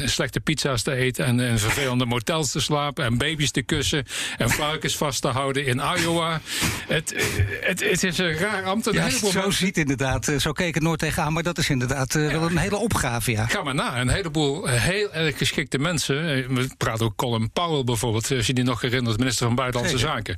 Uh, 0.00 0.08
slechte 0.08 0.40
pizza's 0.40 0.82
te 0.82 0.94
eten 0.94 1.24
en 1.24 1.40
in 1.40 1.58
vervelende 1.58 2.04
motels 2.04 2.50
te 2.50 2.60
slapen. 2.60 3.04
En 3.04 3.18
baby's 3.18 3.50
te 3.50 3.62
kussen. 3.62 4.04
En 4.38 4.50
varkens 4.50 4.96
vast 4.96 5.22
te 5.22 5.28
houden 5.28 5.66
in 5.66 5.80
Iowa. 5.96 6.40
Het, 6.88 7.14
het, 7.60 7.80
het 7.90 8.02
is 8.02 8.18
een 8.18 8.38
raar 8.38 8.64
ambt. 8.64 8.88
Ja, 8.92 9.10
zo 9.10 9.50
ziet 9.50 9.76
inderdaad, 9.76 10.24
zo 10.38 10.50
zo 10.50 10.56
keek 10.56 10.74
het 10.74 10.82
nooit 10.82 10.98
tegenaan. 10.98 11.32
Maar 11.32 11.42
dat 11.42 11.58
is 11.58 11.68
inderdaad 11.68 12.14
uh, 12.14 12.30
wel 12.30 12.42
een 12.42 12.56
hele 12.56 12.76
opgave, 12.76 13.30
ja. 13.30 13.46
Ga 13.46 13.62
maar 13.62 13.74
na. 13.74 14.00
Een 14.00 14.08
heleboel 14.08 14.66
heel 14.66 15.12
erg 15.12 15.38
geschikte 15.38 15.78
mensen. 15.78 16.24
We 16.54 16.68
praten 16.76 17.06
ook 17.06 17.16
Colin 17.16 17.50
Powell 17.50 17.84
bijvoorbeeld, 17.84 18.30
als 18.30 18.46
je 18.46 18.54
die 18.54 18.64
nog 18.64 18.80
herinnert, 18.80 19.18
minister 19.18 19.46
van 19.46 19.54
Buitenlandse 19.54 19.98
Zaken. 19.98 20.36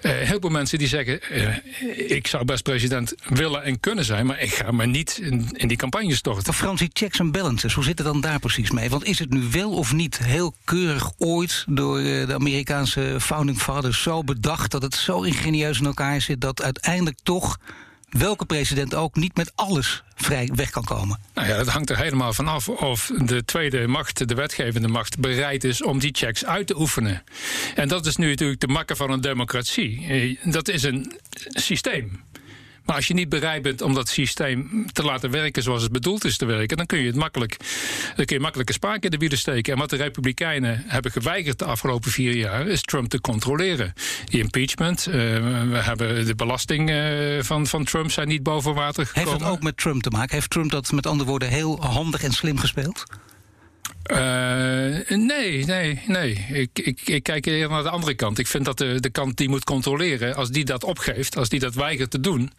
Heel 0.00 0.40
veel 0.40 0.50
mensen 0.50 0.78
die 0.78 0.88
zeggen: 0.88 1.20
ik 2.08 2.26
zou 2.26 2.44
best 2.44 2.62
president 2.62 3.14
willen 3.28 3.62
en 3.62 3.80
kunnen 3.80 4.04
zijn, 4.04 4.26
maar 4.26 4.40
ik 4.40 4.54
ga 4.54 4.70
maar 4.70 4.88
niet 4.88 5.18
in, 5.22 5.48
in 5.52 5.68
die 5.68 5.76
campagne 5.76 6.14
storten. 6.14 6.54
Fransie, 6.70 6.90
checks 6.92 7.18
en 7.18 7.30
balances, 7.30 7.74
hoe 7.74 7.84
zit 7.84 7.98
het 7.98 8.06
dan 8.06 8.20
daar 8.20 8.38
precies 8.38 8.70
mee? 8.70 8.90
Want 8.90 9.04
is 9.04 9.18
het 9.18 9.30
nu 9.30 9.42
wel 9.50 9.70
of 9.70 9.92
niet 9.92 10.18
heel 10.18 10.54
keurig 10.64 11.10
ooit 11.18 11.64
door 11.68 11.98
de 12.02 12.34
Amerikaanse 12.34 13.16
founding 13.20 13.58
fathers 13.58 14.02
zo 14.02 14.24
bedacht 14.24 14.70
dat 14.70 14.82
het 14.82 14.94
zo 14.94 15.22
ingenieus 15.22 15.78
in 15.78 15.86
elkaar 15.86 16.20
zit 16.20 16.40
dat 16.40 16.62
uiteindelijk 16.62 17.18
toch 17.22 17.58
welke 18.08 18.44
president 18.44 18.94
ook 18.94 19.16
niet 19.16 19.36
met 19.36 19.52
alles 19.54 20.02
vrij 20.14 20.50
weg 20.54 20.70
kan 20.70 20.84
komen. 20.84 21.20
Nou 21.34 21.48
ja, 21.48 21.56
het 21.56 21.68
hangt 21.68 21.90
er 21.90 21.98
helemaal 21.98 22.32
van 22.32 22.48
af 22.48 22.68
of 22.68 23.10
de 23.24 23.44
tweede 23.44 23.86
macht, 23.86 24.28
de 24.28 24.34
wetgevende 24.34 24.88
macht, 24.88 25.18
bereid 25.18 25.64
is 25.64 25.82
om 25.82 25.98
die 25.98 26.14
checks 26.14 26.44
uit 26.44 26.66
te 26.66 26.80
oefenen. 26.80 27.22
En 27.74 27.88
dat 27.88 28.06
is 28.06 28.16
nu 28.16 28.28
natuurlijk 28.28 28.60
de 28.60 28.68
makker 28.68 28.96
van 28.96 29.10
een 29.10 29.20
democratie. 29.20 30.06
Eh, 30.08 30.52
dat 30.52 30.68
is 30.68 30.82
een 30.82 31.18
systeem. 31.48 32.22
Maar 32.90 32.98
als 32.98 33.08
je 33.08 33.14
niet 33.14 33.28
bereid 33.28 33.62
bent 33.62 33.82
om 33.82 33.94
dat 33.94 34.08
systeem 34.08 34.86
te 34.92 35.02
laten 35.02 35.30
werken 35.30 35.62
zoals 35.62 35.82
het 35.82 35.92
bedoeld 35.92 36.24
is 36.24 36.36
te 36.36 36.44
werken, 36.44 36.76
dan 36.76 36.86
kun 36.86 36.98
je 36.98 37.06
het 37.06 37.16
makkelijk, 37.16 37.56
dan 38.16 38.24
kun 38.24 38.36
je 38.36 38.42
makkelijke 38.42 38.72
spaak 38.72 39.02
in 39.02 39.10
de 39.10 39.16
wielen 39.16 39.38
steken. 39.38 39.72
En 39.72 39.78
wat 39.78 39.90
de 39.90 39.96
Republikeinen 39.96 40.84
hebben 40.86 41.12
geweigerd 41.12 41.58
de 41.58 41.64
afgelopen 41.64 42.10
vier 42.10 42.36
jaar, 42.36 42.66
is 42.66 42.82
Trump 42.82 43.08
te 43.08 43.20
controleren. 43.20 43.92
Die 44.24 44.40
impeachment, 44.40 45.06
uh, 45.08 45.14
we 45.70 45.78
hebben 45.80 46.26
de 46.26 46.34
belasting 46.34 46.90
uh, 46.90 47.42
van, 47.42 47.66
van 47.66 47.84
Trump 47.84 48.10
zijn 48.10 48.28
niet 48.28 48.42
boven 48.42 48.74
water 48.74 49.06
gekomen. 49.06 49.28
Heeft 49.30 49.42
dat 49.42 49.52
ook 49.52 49.62
met 49.62 49.76
Trump 49.76 50.02
te 50.02 50.10
maken? 50.10 50.34
Heeft 50.34 50.50
Trump 50.50 50.70
dat 50.70 50.92
met 50.92 51.06
andere 51.06 51.28
woorden 51.28 51.48
heel 51.48 51.84
handig 51.84 52.22
en 52.22 52.32
slim 52.32 52.58
gespeeld? 52.58 53.04
Uh, 54.06 54.16
nee, 55.08 55.64
nee, 55.64 56.02
nee. 56.06 56.46
Ik, 56.52 56.70
ik, 56.72 57.00
ik 57.04 57.22
kijk 57.22 57.46
eerder 57.46 57.70
naar 57.70 57.82
de 57.82 57.90
andere 57.90 58.14
kant. 58.14 58.38
Ik 58.38 58.46
vind 58.46 58.64
dat 58.64 58.78
de, 58.78 59.00
de 59.00 59.10
kant 59.10 59.36
die 59.36 59.48
moet 59.48 59.64
controleren, 59.64 60.34
als 60.34 60.50
die 60.50 60.64
dat 60.64 60.84
opgeeft, 60.84 61.36
als 61.36 61.48
die 61.48 61.60
dat 61.60 61.74
weigert 61.74 62.10
te 62.10 62.20
doen, 62.20 62.52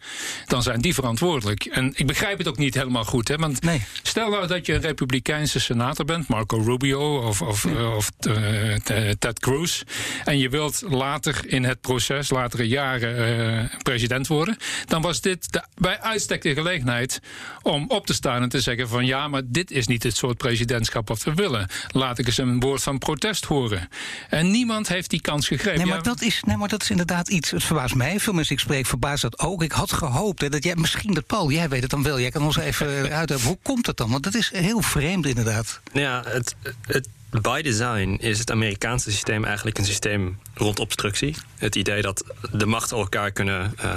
dan 0.46 0.62
zijn 0.62 0.80
die 0.80 0.94
verantwoordelijk. 0.94 1.64
En 1.64 1.92
ik 1.94 2.06
begrijp 2.06 2.38
het 2.38 2.48
ook 2.48 2.58
niet 2.58 2.74
helemaal 2.74 3.04
goed. 3.04 3.28
Hè, 3.28 3.36
want 3.36 3.62
nee. 3.62 3.82
stel 4.02 4.30
nou 4.30 4.46
dat 4.46 4.66
je 4.66 4.74
een 4.74 4.80
Republikeinse 4.80 5.60
senator 5.60 6.04
bent, 6.04 6.28
Marco 6.28 6.56
Rubio 6.56 7.26
of, 7.26 7.42
of, 7.42 7.64
nee. 7.64 7.88
of 7.88 8.10
uh, 8.26 8.74
Ted 9.18 9.38
Cruz, 9.38 9.82
en 10.24 10.38
je 10.38 10.48
wilt 10.48 10.82
later 10.88 11.40
in 11.46 11.64
het 11.64 11.80
proces, 11.80 12.30
latere 12.30 12.68
jaren, 12.68 13.40
uh, 13.40 13.82
president 13.82 14.26
worden, 14.26 14.56
dan 14.86 15.02
was 15.02 15.20
dit 15.20 15.52
de, 15.52 15.64
bij 15.74 16.00
uitstek 16.00 16.42
de 16.42 16.54
gelegenheid 16.54 17.20
om 17.62 17.84
op 17.88 18.06
te 18.06 18.14
staan 18.14 18.42
en 18.42 18.48
te 18.48 18.60
zeggen 18.60 18.88
van 18.88 19.06
ja, 19.06 19.28
maar 19.28 19.42
dit 19.44 19.70
is 19.70 19.86
niet 19.86 20.02
het 20.02 20.16
soort 20.16 20.36
presidentschap 20.36 21.08
wat 21.08 21.22
we 21.22 21.31
willen. 21.34 21.68
Laat 21.88 22.18
ik 22.18 22.26
eens 22.26 22.38
een 22.38 22.60
woord 22.60 22.82
van 22.82 22.98
protest 22.98 23.44
horen. 23.44 23.88
En 24.28 24.50
niemand 24.50 24.88
heeft 24.88 25.10
die 25.10 25.20
kans 25.20 25.46
gegrepen. 25.46 25.78
Nee, 25.78 25.86
maar, 25.86 25.96
ja, 25.96 26.02
dat, 26.02 26.22
is, 26.22 26.42
nee, 26.46 26.56
maar 26.56 26.68
dat 26.68 26.82
is 26.82 26.90
inderdaad 26.90 27.28
iets. 27.28 27.50
Het 27.50 27.64
verbaast 27.64 27.94
mij. 27.94 28.20
Veel 28.20 28.32
mensen 28.32 28.54
ik 28.54 28.60
spreek 28.60 28.86
verbaast 28.86 29.22
dat 29.22 29.38
ook. 29.38 29.62
Ik 29.62 29.72
had 29.72 29.92
gehoopt 29.92 30.40
hè, 30.40 30.48
dat 30.48 30.64
jij 30.64 30.76
misschien 30.76 31.14
dat 31.14 31.26
Paul, 31.26 31.50
jij 31.50 31.68
weet 31.68 31.82
het 31.82 31.90
dan 31.90 32.02
wel. 32.02 32.20
Jij 32.20 32.30
kan 32.30 32.42
ons 32.42 32.56
even 32.56 32.88
uitleggen. 33.20 33.48
Hoe 33.48 33.58
komt 33.62 33.84
dat 33.84 33.96
dan? 33.96 34.10
Want 34.10 34.22
dat 34.22 34.34
is 34.34 34.50
heel 34.54 34.80
vreemd 34.80 35.26
inderdaad. 35.26 35.80
Ja, 35.92 36.22
het, 36.26 36.54
het 36.86 37.08
by 37.40 37.62
design 37.62 38.16
is 38.20 38.38
het 38.38 38.50
Amerikaanse 38.50 39.10
systeem 39.10 39.44
eigenlijk 39.44 39.78
een 39.78 39.84
systeem 39.84 40.38
rond 40.54 40.78
obstructie. 40.80 41.36
Het 41.58 41.74
idee 41.74 42.02
dat 42.02 42.24
de 42.52 42.66
machten 42.66 42.96
elkaar 42.96 43.30
kunnen 43.30 43.74
uh, 43.84 43.96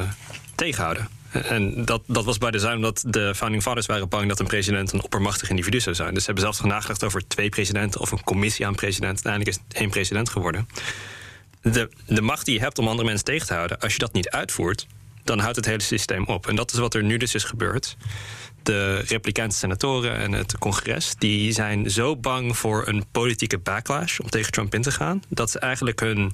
tegenhouden. 0.55 1.07
En 1.43 1.85
dat, 1.85 2.01
dat 2.07 2.25
was 2.25 2.37
bij 2.37 2.51
de 2.51 2.59
zuin 2.59 2.75
omdat 2.75 3.03
de 3.07 3.35
founding 3.35 3.63
fathers 3.63 3.85
waren 3.85 4.09
bang 4.09 4.27
dat 4.27 4.39
een 4.39 4.47
president 4.47 4.91
een 4.91 5.03
oppermachtig 5.03 5.49
individu 5.49 5.79
zou 5.79 5.95
zijn. 5.95 6.13
Dus 6.13 6.19
ze 6.19 6.25
hebben 6.25 6.43
zelfs 6.43 6.61
nagedacht 6.61 7.03
over 7.03 7.27
twee 7.27 7.49
presidenten 7.49 8.01
of 8.01 8.11
een 8.11 8.23
commissie 8.23 8.65
aan 8.65 8.75
presidenten. 8.75 9.25
Uiteindelijk 9.25 9.57
is 9.57 9.63
het 9.67 9.77
één 9.81 9.89
president 9.89 10.29
geworden. 10.29 10.67
De, 11.61 11.89
de 12.07 12.21
macht 12.21 12.45
die 12.45 12.53
je 12.53 12.59
hebt 12.59 12.79
om 12.79 12.87
andere 12.87 13.07
mensen 13.07 13.25
tegen 13.25 13.47
te 13.47 13.53
houden, 13.53 13.79
als 13.79 13.93
je 13.93 13.99
dat 13.99 14.13
niet 14.13 14.29
uitvoert, 14.29 14.87
dan 15.23 15.39
houdt 15.39 15.55
het 15.55 15.65
hele 15.65 15.81
systeem 15.81 16.25
op. 16.25 16.47
En 16.47 16.55
dat 16.55 16.73
is 16.73 16.79
wat 16.79 16.93
er 16.93 17.03
nu 17.03 17.17
dus 17.17 17.33
is 17.33 17.43
gebeurd. 17.43 17.97
De 18.63 18.95
Republikeinse 18.95 19.57
senatoren 19.57 20.17
en 20.17 20.31
het 20.31 20.57
congres 20.57 21.15
die 21.17 21.51
zijn 21.51 21.91
zo 21.91 22.15
bang 22.15 22.57
voor 22.57 22.87
een 22.87 23.05
politieke 23.11 23.57
backlash 23.57 24.19
om 24.19 24.29
tegen 24.29 24.51
Trump 24.51 24.73
in 24.73 24.81
te 24.81 24.91
gaan, 24.91 25.21
dat 25.29 25.51
ze 25.51 25.59
eigenlijk 25.59 25.99
hun 25.99 26.31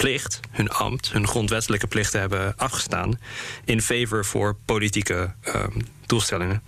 plicht, 0.00 0.40
hun 0.50 0.68
ambt, 0.68 1.12
hun 1.12 1.26
grondwettelijke 1.26 1.86
plichten 1.86 2.20
hebben 2.20 2.56
afgestaan 2.56 3.18
in 3.64 3.82
favor 3.82 4.24
voor 4.24 4.56
politieke 4.64 5.34
um, 5.54 5.86
doelstellingen. 6.06 6.62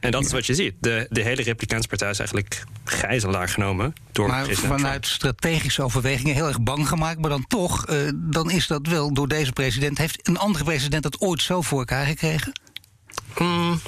En 0.00 0.10
dat 0.10 0.24
is 0.24 0.32
wat 0.32 0.46
je 0.46 0.54
ziet. 0.54 0.74
De, 0.80 1.06
de 1.10 1.22
hele 1.22 1.42
Republikeinse 1.42 1.88
partij 1.88 2.10
is 2.10 2.18
eigenlijk 2.18 2.64
gijzelaar 2.84 3.48
genomen 3.48 3.92
door 4.12 4.28
maar 4.28 4.46
vanuit 4.46 4.82
Trump. 4.82 5.04
strategische 5.04 5.82
overwegingen 5.82 6.34
heel 6.34 6.46
erg 6.46 6.60
bang 6.60 6.88
gemaakt. 6.88 7.20
Maar 7.20 7.30
dan 7.30 7.46
toch, 7.46 7.90
uh, 7.90 8.10
dan 8.14 8.50
is 8.50 8.66
dat 8.66 8.86
wel 8.86 9.14
door 9.14 9.28
deze 9.28 9.52
president. 9.52 9.98
Heeft 9.98 10.28
een 10.28 10.38
andere 10.38 10.64
president 10.64 11.02
dat 11.02 11.20
ooit 11.20 11.42
zo 11.42 11.62
voor 11.62 11.78
elkaar 11.78 12.06
gekregen? 12.06 12.52
Mm. 13.38 13.80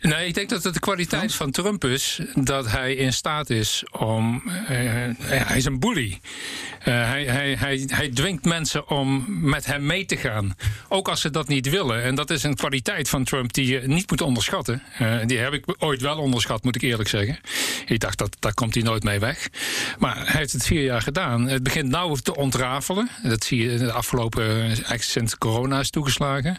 Nee, 0.00 0.26
ik 0.26 0.34
denk 0.34 0.48
dat 0.48 0.64
het 0.64 0.74
de 0.74 0.80
kwaliteit 0.80 1.34
van 1.34 1.50
Trump 1.50 1.84
is 1.84 2.20
dat 2.34 2.70
hij 2.70 2.94
in 2.94 3.12
staat 3.12 3.50
is 3.50 3.84
om. 3.90 4.42
Uh, 4.46 4.68
hij 5.20 5.56
is 5.56 5.64
een 5.64 5.78
bully. 5.78 6.20
Uh, 6.80 6.84
hij, 6.84 7.24
hij, 7.24 7.54
hij, 7.58 7.84
hij 7.86 8.08
dwingt 8.08 8.44
mensen 8.44 8.88
om 8.88 9.24
met 9.28 9.66
hem 9.66 9.86
mee 9.86 10.04
te 10.04 10.16
gaan. 10.16 10.54
Ook 10.88 11.08
als 11.08 11.20
ze 11.20 11.30
dat 11.30 11.48
niet 11.48 11.68
willen. 11.68 12.02
En 12.02 12.14
dat 12.14 12.30
is 12.30 12.42
een 12.42 12.54
kwaliteit 12.54 13.08
van 13.08 13.24
Trump 13.24 13.52
die 13.52 13.66
je 13.66 13.80
niet 13.86 14.10
moet 14.10 14.20
onderschatten. 14.20 14.82
Uh, 15.02 15.16
die 15.26 15.38
heb 15.38 15.52
ik 15.52 15.64
ooit 15.78 16.00
wel 16.00 16.18
onderschat, 16.18 16.64
moet 16.64 16.76
ik 16.76 16.82
eerlijk 16.82 17.08
zeggen. 17.08 17.38
Ik 17.86 18.00
dacht 18.00 18.18
dat 18.18 18.36
daar 18.38 18.54
komt 18.54 18.74
hij 18.74 18.82
nooit 18.82 19.02
mee 19.02 19.18
weg. 19.18 19.48
Maar 19.98 20.16
hij 20.16 20.40
heeft 20.40 20.52
het 20.52 20.66
vier 20.66 20.82
jaar 20.82 21.02
gedaan. 21.02 21.48
Het 21.48 21.62
begint 21.62 21.88
nou 21.88 22.20
te 22.20 22.36
ontrafelen. 22.36 23.10
Dat 23.22 23.44
zie 23.44 23.70
je 23.70 23.78
de 23.78 23.92
afgelopen. 23.92 24.60
Eigenlijk 24.60 25.02
sinds 25.02 25.38
corona 25.38 25.80
is 25.80 25.90
toegeslagen. 25.90 26.58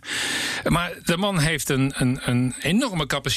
Maar 0.68 0.92
de 1.04 1.18
man 1.18 1.40
heeft 1.40 1.70
een, 1.70 1.94
een, 1.96 2.20
een 2.24 2.56
enorme 2.60 3.06
capaciteit 3.06 3.28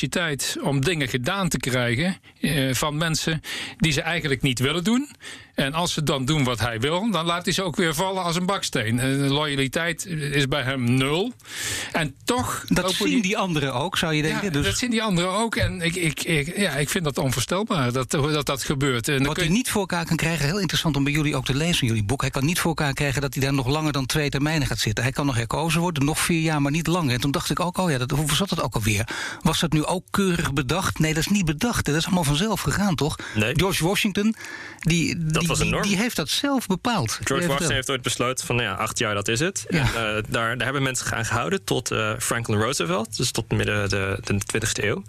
om 0.63 0.81
dingen 0.81 1.09
gedaan 1.09 1.49
te 1.49 1.59
krijgen. 1.59 2.17
Uh, 2.41 2.75
van 2.75 2.97
mensen 2.97 3.41
die 3.77 3.93
ze 3.93 4.01
eigenlijk 4.01 4.43
niet 4.43 4.59
willen 4.59 4.85
doen. 4.85 5.09
En 5.55 5.75
als 5.75 5.93
ze 5.93 6.03
dan 6.03 6.25
doen 6.25 6.45
wat 6.45 6.61
hij 6.61 6.81
wil, 6.81 7.11
dan 7.11 7.25
laat 7.25 7.45
hij 7.45 7.55
ze 7.55 7.63
ook 7.63 7.77
weer 7.77 7.95
vallen 7.95 8.23
als 8.23 8.37
een 8.37 8.47
baksteen. 8.47 8.97
De 8.97 9.17
loyaliteit 9.17 10.07
is 10.07 10.49
bij 10.49 10.63
hem 10.63 10.95
nul. 10.95 11.33
En 11.93 12.15
toch. 12.25 12.65
Dat 12.69 12.93
zien 12.93 13.09
die... 13.09 13.23
die 13.23 13.39
anderen 13.39 13.75
ook, 13.75 13.99
zou 13.99 14.15
je 14.15 14.23
denken? 14.23 14.45
Ja, 14.45 14.51
dus... 14.51 14.65
dat 14.65 14.79
zien 14.79 14.91
die 14.91 15.03
anderen 15.03 15.31
ook. 15.31 15.57
En 15.57 15.81
ik, 15.81 15.95
ik, 15.95 16.23
ik, 16.23 16.57
ja, 16.57 16.73
ik 16.73 16.89
vind 16.89 17.05
dat 17.05 17.19
onvoorstelbaar 17.19 17.93
dat 17.93 18.11
dat, 18.11 18.47
dat 18.47 18.65
gebeurt. 18.65 19.09
En 19.09 19.25
wat 19.25 19.37
hij 19.37 19.45
je... 19.45 19.51
niet 19.51 19.71
voor 19.71 19.81
elkaar 19.81 20.07
kan 20.07 20.17
krijgen, 20.17 20.47
heel 20.47 20.59
interessant 20.59 20.97
om 20.97 21.05
bij 21.05 21.13
jullie 21.13 21.37
ook 21.37 21.45
te 21.45 21.55
lezen 21.55 21.81
in 21.81 21.87
jullie 21.87 22.05
boek. 22.05 22.21
Hij 22.21 22.31
kan 22.31 22.45
niet 22.45 22.59
voor 22.59 22.69
elkaar 22.69 22.93
krijgen 22.93 23.21
dat 23.21 23.35
hij 23.35 23.43
daar 23.43 23.55
nog 23.55 23.67
langer 23.67 23.93
dan 23.93 24.07
twee 24.07 24.31
termijnen 24.31 24.67
gaat 24.67 24.79
zitten. 24.79 25.05
Hij 25.05 25.13
kan 25.13 25.27
nog 25.27 25.37
herkozen 25.37 25.81
worden, 25.81 26.05
nog 26.05 26.19
vier 26.19 26.41
jaar, 26.41 26.63
maar 26.63 26.73
niet 26.73 26.87
langer. 26.87 27.15
En 27.15 27.21
toen 27.21 27.31
dacht 27.31 27.51
ik 27.51 27.61
ook, 27.61 27.79
oh 27.79 27.91
ja, 27.91 27.99
dat, 27.99 28.11
hoe 28.11 28.35
zat 28.35 28.49
dat 28.49 28.63
ook 28.63 28.75
alweer? 28.75 29.09
Was 29.43 29.61
dat 29.61 29.73
nu 29.73 29.85
ook 29.85 30.05
keurig 30.11 30.53
bedacht? 30.53 30.99
Nee, 30.99 31.15
dat 31.15 31.23
is 31.23 31.29
niet 31.29 31.45
bedacht. 31.45 31.85
Dat 31.85 31.95
is 31.95 32.05
allemaal 32.05 32.25
vanzelf 32.25 32.61
gegaan, 32.61 32.95
toch? 32.95 33.17
Nee. 33.35 33.55
George 33.55 33.85
Washington, 33.87 34.35
die. 34.81 35.17
Dat 35.27 35.42
die, 35.47 35.57
was 35.57 35.61
een 35.61 35.71
norm. 35.71 35.83
Die 35.83 35.97
heeft 35.97 36.17
dat 36.17 36.29
zelf 36.29 36.67
bepaald. 36.67 37.19
George 37.25 37.47
Washington 37.47 37.75
heeft 37.75 37.91
ooit 37.91 38.03
besloten 38.03 38.47
van 38.47 38.57
nou 38.57 38.69
ja, 38.69 38.75
acht 38.75 38.99
jaar, 38.99 39.15
dat 39.15 39.29
is 39.29 39.41
het. 39.41 39.65
Ja. 39.69 39.79
En, 39.79 39.87
uh, 39.87 40.23
daar, 40.29 40.57
daar 40.57 40.65
hebben 40.65 40.83
mensen 40.83 41.07
gaan 41.07 41.25
gehouden 41.25 41.65
tot 41.65 41.93
uh, 41.93 42.13
Franklin 42.19 42.59
Roosevelt, 42.59 43.17
dus 43.17 43.31
tot 43.31 43.51
midden 43.51 43.89
de, 43.89 44.19
de 44.25 44.35
20e 44.35 44.85
eeuw. 44.85 45.03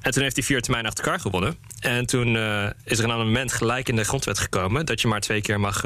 En 0.00 0.12
toen 0.12 0.22
heeft 0.22 0.36
hij 0.36 0.44
vier 0.44 0.60
termijnen 0.60 0.90
achter 0.90 1.04
elkaar 1.04 1.20
gewonnen. 1.20 1.56
En 1.80 2.06
toen 2.06 2.34
uh, 2.34 2.66
is 2.84 2.98
er 2.98 3.04
een 3.04 3.12
amendement 3.12 3.52
gelijk 3.52 3.88
in 3.88 3.96
de 3.96 4.04
grondwet 4.04 4.38
gekomen 4.38 4.86
dat 4.86 5.00
je 5.00 5.08
maar 5.08 5.20
twee 5.20 5.40
keer 5.40 5.60
mag 5.60 5.82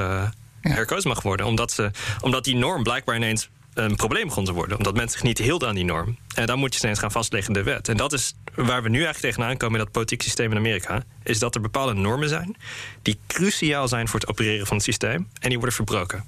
herkozen 0.61 1.09
mag 1.09 1.23
worden. 1.23 1.47
Omdat, 1.47 1.73
ze, 1.73 1.91
omdat 2.21 2.45
die 2.45 2.57
norm 2.57 2.83
blijkbaar 2.83 3.17
ineens 3.17 3.49
een 3.75 3.97
probleem 3.97 4.27
begon 4.27 4.45
te 4.45 4.53
worden. 4.53 4.77
Omdat 4.77 4.95
mensen 4.95 5.13
zich 5.13 5.23
niet 5.23 5.39
hielden 5.39 5.69
aan 5.69 5.75
die 5.75 5.85
norm. 5.85 6.19
En 6.35 6.47
dan 6.47 6.59
moet 6.59 6.73
je 6.73 6.79
steeds 6.79 6.99
gaan 6.99 7.11
vastleggen 7.11 7.55
in 7.55 7.63
de 7.63 7.71
wet. 7.71 7.89
En 7.89 7.97
dat 7.97 8.13
is 8.13 8.35
waar 8.55 8.83
we 8.83 8.89
nu 8.89 9.05
eigenlijk 9.05 9.35
tegenaan 9.35 9.57
komen 9.57 9.79
in 9.79 9.85
dat 9.85 9.93
politiek 9.93 10.23
systeem 10.23 10.51
in 10.51 10.57
Amerika. 10.57 11.03
Is 11.23 11.39
dat 11.39 11.55
er 11.55 11.61
bepaalde 11.61 11.95
normen 11.95 12.29
zijn 12.29 12.57
die 13.03 13.19
cruciaal 13.27 13.89
zijn 13.89 14.09
voor 14.09 14.21
het 14.21 14.29
opereren 14.29 14.67
van 14.67 14.77
het 14.77 14.85
systeem. 14.85 15.29
En 15.41 15.49
die 15.49 15.59
worden 15.59 15.77
verbroken. 15.77 16.25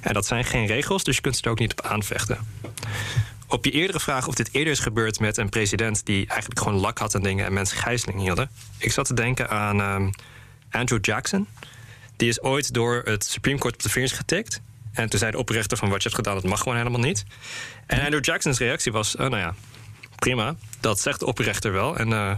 En 0.00 0.14
dat 0.14 0.26
zijn 0.26 0.44
geen 0.44 0.66
regels, 0.66 1.04
dus 1.04 1.16
je 1.16 1.22
kunt 1.22 1.36
ze 1.36 1.42
er 1.42 1.50
ook 1.50 1.58
niet 1.58 1.72
op 1.72 1.80
aanvechten. 1.80 2.38
Op 3.48 3.64
je 3.64 3.70
eerdere 3.70 4.00
vraag 4.00 4.26
of 4.28 4.34
dit 4.34 4.48
eerder 4.52 4.72
is 4.72 4.78
gebeurd 4.78 5.20
met 5.20 5.36
een 5.36 5.48
president 5.48 6.06
die 6.06 6.26
eigenlijk 6.26 6.60
gewoon 6.60 6.80
lak 6.80 6.98
had 6.98 7.14
aan 7.14 7.22
dingen 7.22 7.46
en 7.46 7.52
mensen 7.52 7.76
gijzeling 7.76 8.20
hielden. 8.20 8.50
Ik 8.78 8.92
zat 8.92 9.06
te 9.06 9.14
denken 9.14 9.50
aan 9.50 9.80
um, 9.80 10.10
Andrew 10.70 11.04
Jackson. 11.04 11.46
Die 12.16 12.28
is 12.28 12.40
ooit 12.40 12.74
door 12.74 13.02
het 13.04 13.24
Supreme 13.24 13.58
Court 13.58 13.74
op 13.74 13.82
de 13.82 13.88
vingers 13.88 14.12
getikt. 14.12 14.60
En 14.96 15.08
toen 15.08 15.18
zei 15.18 15.30
de 15.30 15.38
oprichter 15.38 15.76
van 15.76 15.88
wat 15.88 16.02
je 16.02 16.08
hebt 16.08 16.14
gedaan, 16.20 16.34
dat 16.34 16.50
mag 16.50 16.58
gewoon 16.58 16.76
helemaal 16.76 17.00
niet. 17.00 17.24
En 17.86 18.00
Andrew 18.00 18.24
Jackson's 18.24 18.58
reactie 18.58 18.92
was, 18.92 19.16
oh, 19.16 19.20
nou 19.20 19.36
ja, 19.36 19.54
prima. 20.16 20.54
Dat 20.80 21.00
zegt 21.00 21.20
de 21.20 21.26
oprichter 21.26 21.72
wel. 21.72 21.96
En 21.96 22.08
uh, 22.08 22.34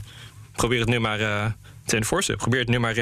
probeer 0.52 0.80
het 0.80 0.88
nu 0.88 0.98
maar 0.98 1.20
uh, 1.20 1.46
te 1.84 1.96
enforcen. 1.96 2.36
Probeer 2.36 2.60
het 2.60 2.68
nu 2.68 2.78
maar 2.78 2.94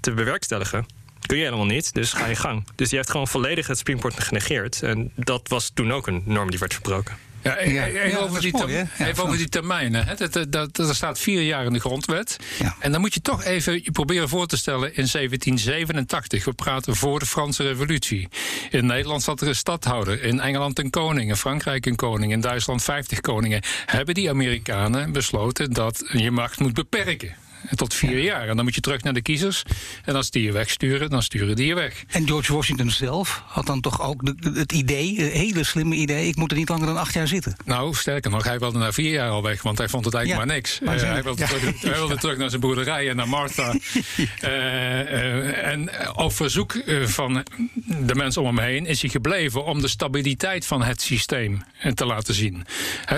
te 0.00 0.12
bewerkstelligen. 0.12 0.86
Kun 1.26 1.36
je 1.36 1.44
helemaal 1.44 1.66
niet, 1.66 1.94
dus 1.94 2.12
ga 2.12 2.26
je 2.26 2.36
gang. 2.36 2.66
Dus 2.74 2.88
die 2.88 2.98
heeft 2.98 3.10
gewoon 3.10 3.28
volledig 3.28 3.66
het 3.66 3.78
Supreme 3.78 4.00
Court 4.00 4.20
genegeerd. 4.20 4.82
En 4.82 5.12
dat 5.14 5.48
was 5.48 5.70
toen 5.74 5.92
ook 5.92 6.06
een 6.06 6.22
norm 6.24 6.50
die 6.50 6.58
werd 6.58 6.72
verbroken. 6.72 7.16
Ja, 7.42 7.56
even, 7.56 8.20
over, 8.20 8.40
die 8.40 8.52
mooi, 8.52 8.88
even 8.98 9.24
over 9.24 9.36
die 9.36 9.48
termijnen. 9.48 10.06
Hè. 10.06 10.14
Dat, 10.14 10.32
dat, 10.32 10.52
dat, 10.52 10.78
er 10.88 10.94
staat 10.94 11.18
vier 11.18 11.42
jaar 11.42 11.64
in 11.64 11.72
de 11.72 11.80
grondwet. 11.80 12.36
En 12.78 12.92
dan 12.92 13.00
moet 13.00 13.14
je 13.14 13.20
toch 13.20 13.44
even 13.44 13.82
proberen 13.92 14.28
voor 14.28 14.46
te 14.46 14.56
stellen 14.56 14.88
in 14.88 15.08
1787. 15.12 16.44
We 16.44 16.52
praten 16.52 16.96
voor 16.96 17.18
de 17.18 17.26
Franse 17.26 17.62
Revolutie. 17.62 18.28
In 18.70 18.86
Nederland 18.86 19.22
zat 19.22 19.40
er 19.40 19.48
een 19.48 19.54
stadhouder. 19.54 20.22
In 20.22 20.40
Engeland 20.40 20.78
een 20.78 20.90
koning. 20.90 21.28
In 21.28 21.36
Frankrijk 21.36 21.86
een 21.86 21.96
koning. 21.96 22.32
In 22.32 22.40
Duitsland 22.40 22.82
50 22.82 23.20
koningen. 23.20 23.62
Hebben 23.86 24.14
die 24.14 24.30
Amerikanen 24.30 25.12
besloten 25.12 25.72
dat 25.72 26.04
je 26.12 26.30
macht 26.30 26.60
moet 26.60 26.74
beperken 26.74 27.34
tot 27.74 27.94
vier 27.94 28.18
jaar. 28.18 28.48
En 28.48 28.56
dan 28.56 28.64
moet 28.64 28.74
je 28.74 28.80
terug 28.80 29.02
naar 29.02 29.12
de 29.12 29.22
kiezers. 29.22 29.62
En 30.04 30.14
als 30.14 30.30
die 30.30 30.42
je 30.42 30.52
wegsturen, 30.52 31.10
dan 31.10 31.22
sturen 31.22 31.56
die 31.56 31.66
je 31.66 31.74
weg. 31.74 32.04
En 32.08 32.26
George 32.26 32.54
Washington 32.54 32.90
zelf 32.90 33.42
had 33.46 33.66
dan 33.66 33.80
toch 33.80 34.02
ook 34.02 34.20
het 34.54 34.72
idee, 34.72 35.18
een 35.18 35.30
hele 35.30 35.64
slimme 35.64 35.94
idee... 35.94 36.26
ik 36.28 36.36
moet 36.36 36.50
er 36.50 36.56
niet 36.56 36.68
langer 36.68 36.86
dan 36.86 36.96
acht 36.96 37.14
jaar 37.14 37.28
zitten. 37.28 37.56
Nou, 37.64 37.94
sterker 37.94 38.30
nog, 38.30 38.44
hij 38.44 38.58
wilde 38.58 38.78
na 38.78 38.92
vier 38.92 39.12
jaar 39.12 39.30
al 39.30 39.42
weg... 39.42 39.62
want 39.62 39.78
hij 39.78 39.88
vond 39.88 40.04
het 40.04 40.14
eigenlijk 40.14 40.46
maar 40.46 40.56
niks. 40.56 40.80
Maar 40.80 40.96
uh, 40.96 41.02
hij, 41.02 41.22
wilde, 41.22 41.44
terug, 41.44 41.80
hij 41.80 41.92
wilde 41.92 42.16
terug 42.16 42.38
naar 42.38 42.48
zijn 42.48 42.60
boerderij 42.60 43.08
en 43.08 43.16
naar 43.16 43.28
Martha. 43.28 43.74
uh, 43.74 44.48
uh, 44.48 45.66
en 45.66 45.90
op 46.16 46.32
verzoek 46.32 46.82
van 47.04 47.44
de 47.84 48.14
mensen 48.14 48.42
om 48.42 48.46
hem 48.56 48.66
heen 48.66 48.86
is 48.86 49.00
hij 49.00 49.10
gebleven... 49.10 49.64
om 49.64 49.80
de 49.80 49.88
stabiliteit 49.88 50.66
van 50.66 50.82
het 50.82 51.02
systeem 51.02 51.62
te 51.94 52.06
laten 52.06 52.34
zien. 52.34 52.64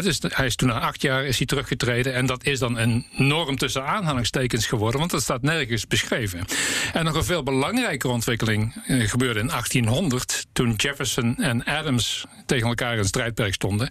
dus 0.00 0.20
hij 0.28 0.46
is 0.46 0.56
toen 0.56 0.68
na 0.68 0.80
acht 0.80 1.02
jaar 1.02 1.24
is 1.24 1.36
hij 1.38 1.46
teruggetreden... 1.46 2.14
en 2.14 2.26
dat 2.26 2.44
is 2.44 2.58
dan 2.58 2.78
een 2.78 3.06
norm 3.10 3.56
tussen 3.56 3.86
aanhalingstekens 3.86 4.32
geworden, 4.42 4.98
want 4.98 5.10
dat 5.10 5.22
staat 5.22 5.42
nergens 5.42 5.86
beschreven. 5.86 6.44
En 6.92 7.04
nog 7.04 7.14
een 7.14 7.24
veel 7.24 7.42
belangrijkere 7.42 8.12
ontwikkeling 8.12 8.74
eh, 8.86 9.08
gebeurde 9.08 9.40
in 9.40 9.46
1800, 9.46 10.46
toen 10.52 10.74
Jefferson 10.76 11.36
en 11.36 11.64
Adams 11.64 12.24
tegen 12.46 12.68
elkaar 12.68 12.96
in 12.96 13.04
strijdperk 13.04 13.54
stonden. 13.54 13.90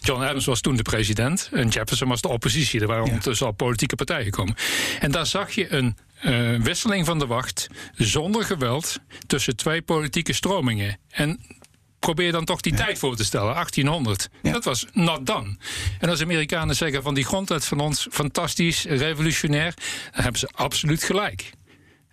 John 0.00 0.22
Adams 0.22 0.44
was 0.44 0.60
toen 0.60 0.76
de 0.76 0.82
president 0.82 1.48
en 1.52 1.68
Jefferson 1.68 2.08
was 2.08 2.20
de 2.20 2.28
oppositie. 2.28 2.80
Er 2.80 2.86
waren 2.86 3.04
ondertussen 3.04 3.46
al 3.46 3.52
politieke 3.52 3.96
partijen 3.96 4.24
gekomen. 4.24 4.54
En 5.00 5.10
daar 5.10 5.26
zag 5.26 5.50
je 5.50 5.72
een 5.72 5.96
uh, 6.24 6.60
wisseling 6.60 7.06
van 7.06 7.18
de 7.18 7.26
wacht 7.26 7.68
zonder 7.94 8.44
geweld 8.44 8.98
tussen 9.26 9.56
twee 9.56 9.82
politieke 9.82 10.32
stromingen. 10.32 10.98
En 11.10 11.40
probeer 11.98 12.32
dan 12.32 12.44
toch 12.44 12.60
die 12.60 12.74
tijd 12.74 12.98
voor 12.98 13.16
te 13.16 13.24
stellen, 13.24 13.54
1800. 13.54 14.28
Dat 14.42 14.64
was 14.64 14.86
not 14.92 15.26
done. 15.26 15.56
En 15.98 16.08
als 16.08 16.22
Amerikanen 16.22 16.76
zeggen 16.76 17.02
van 17.02 17.14
die 17.14 17.24
grondwet 17.24 17.64
van 17.64 17.80
ons 17.80 18.06
fantastisch, 18.10 18.84
revolutionair, 18.84 19.74
dan 20.12 20.22
hebben 20.22 20.40
ze 20.40 20.48
absoluut 20.54 21.02
gelijk. 21.02 21.50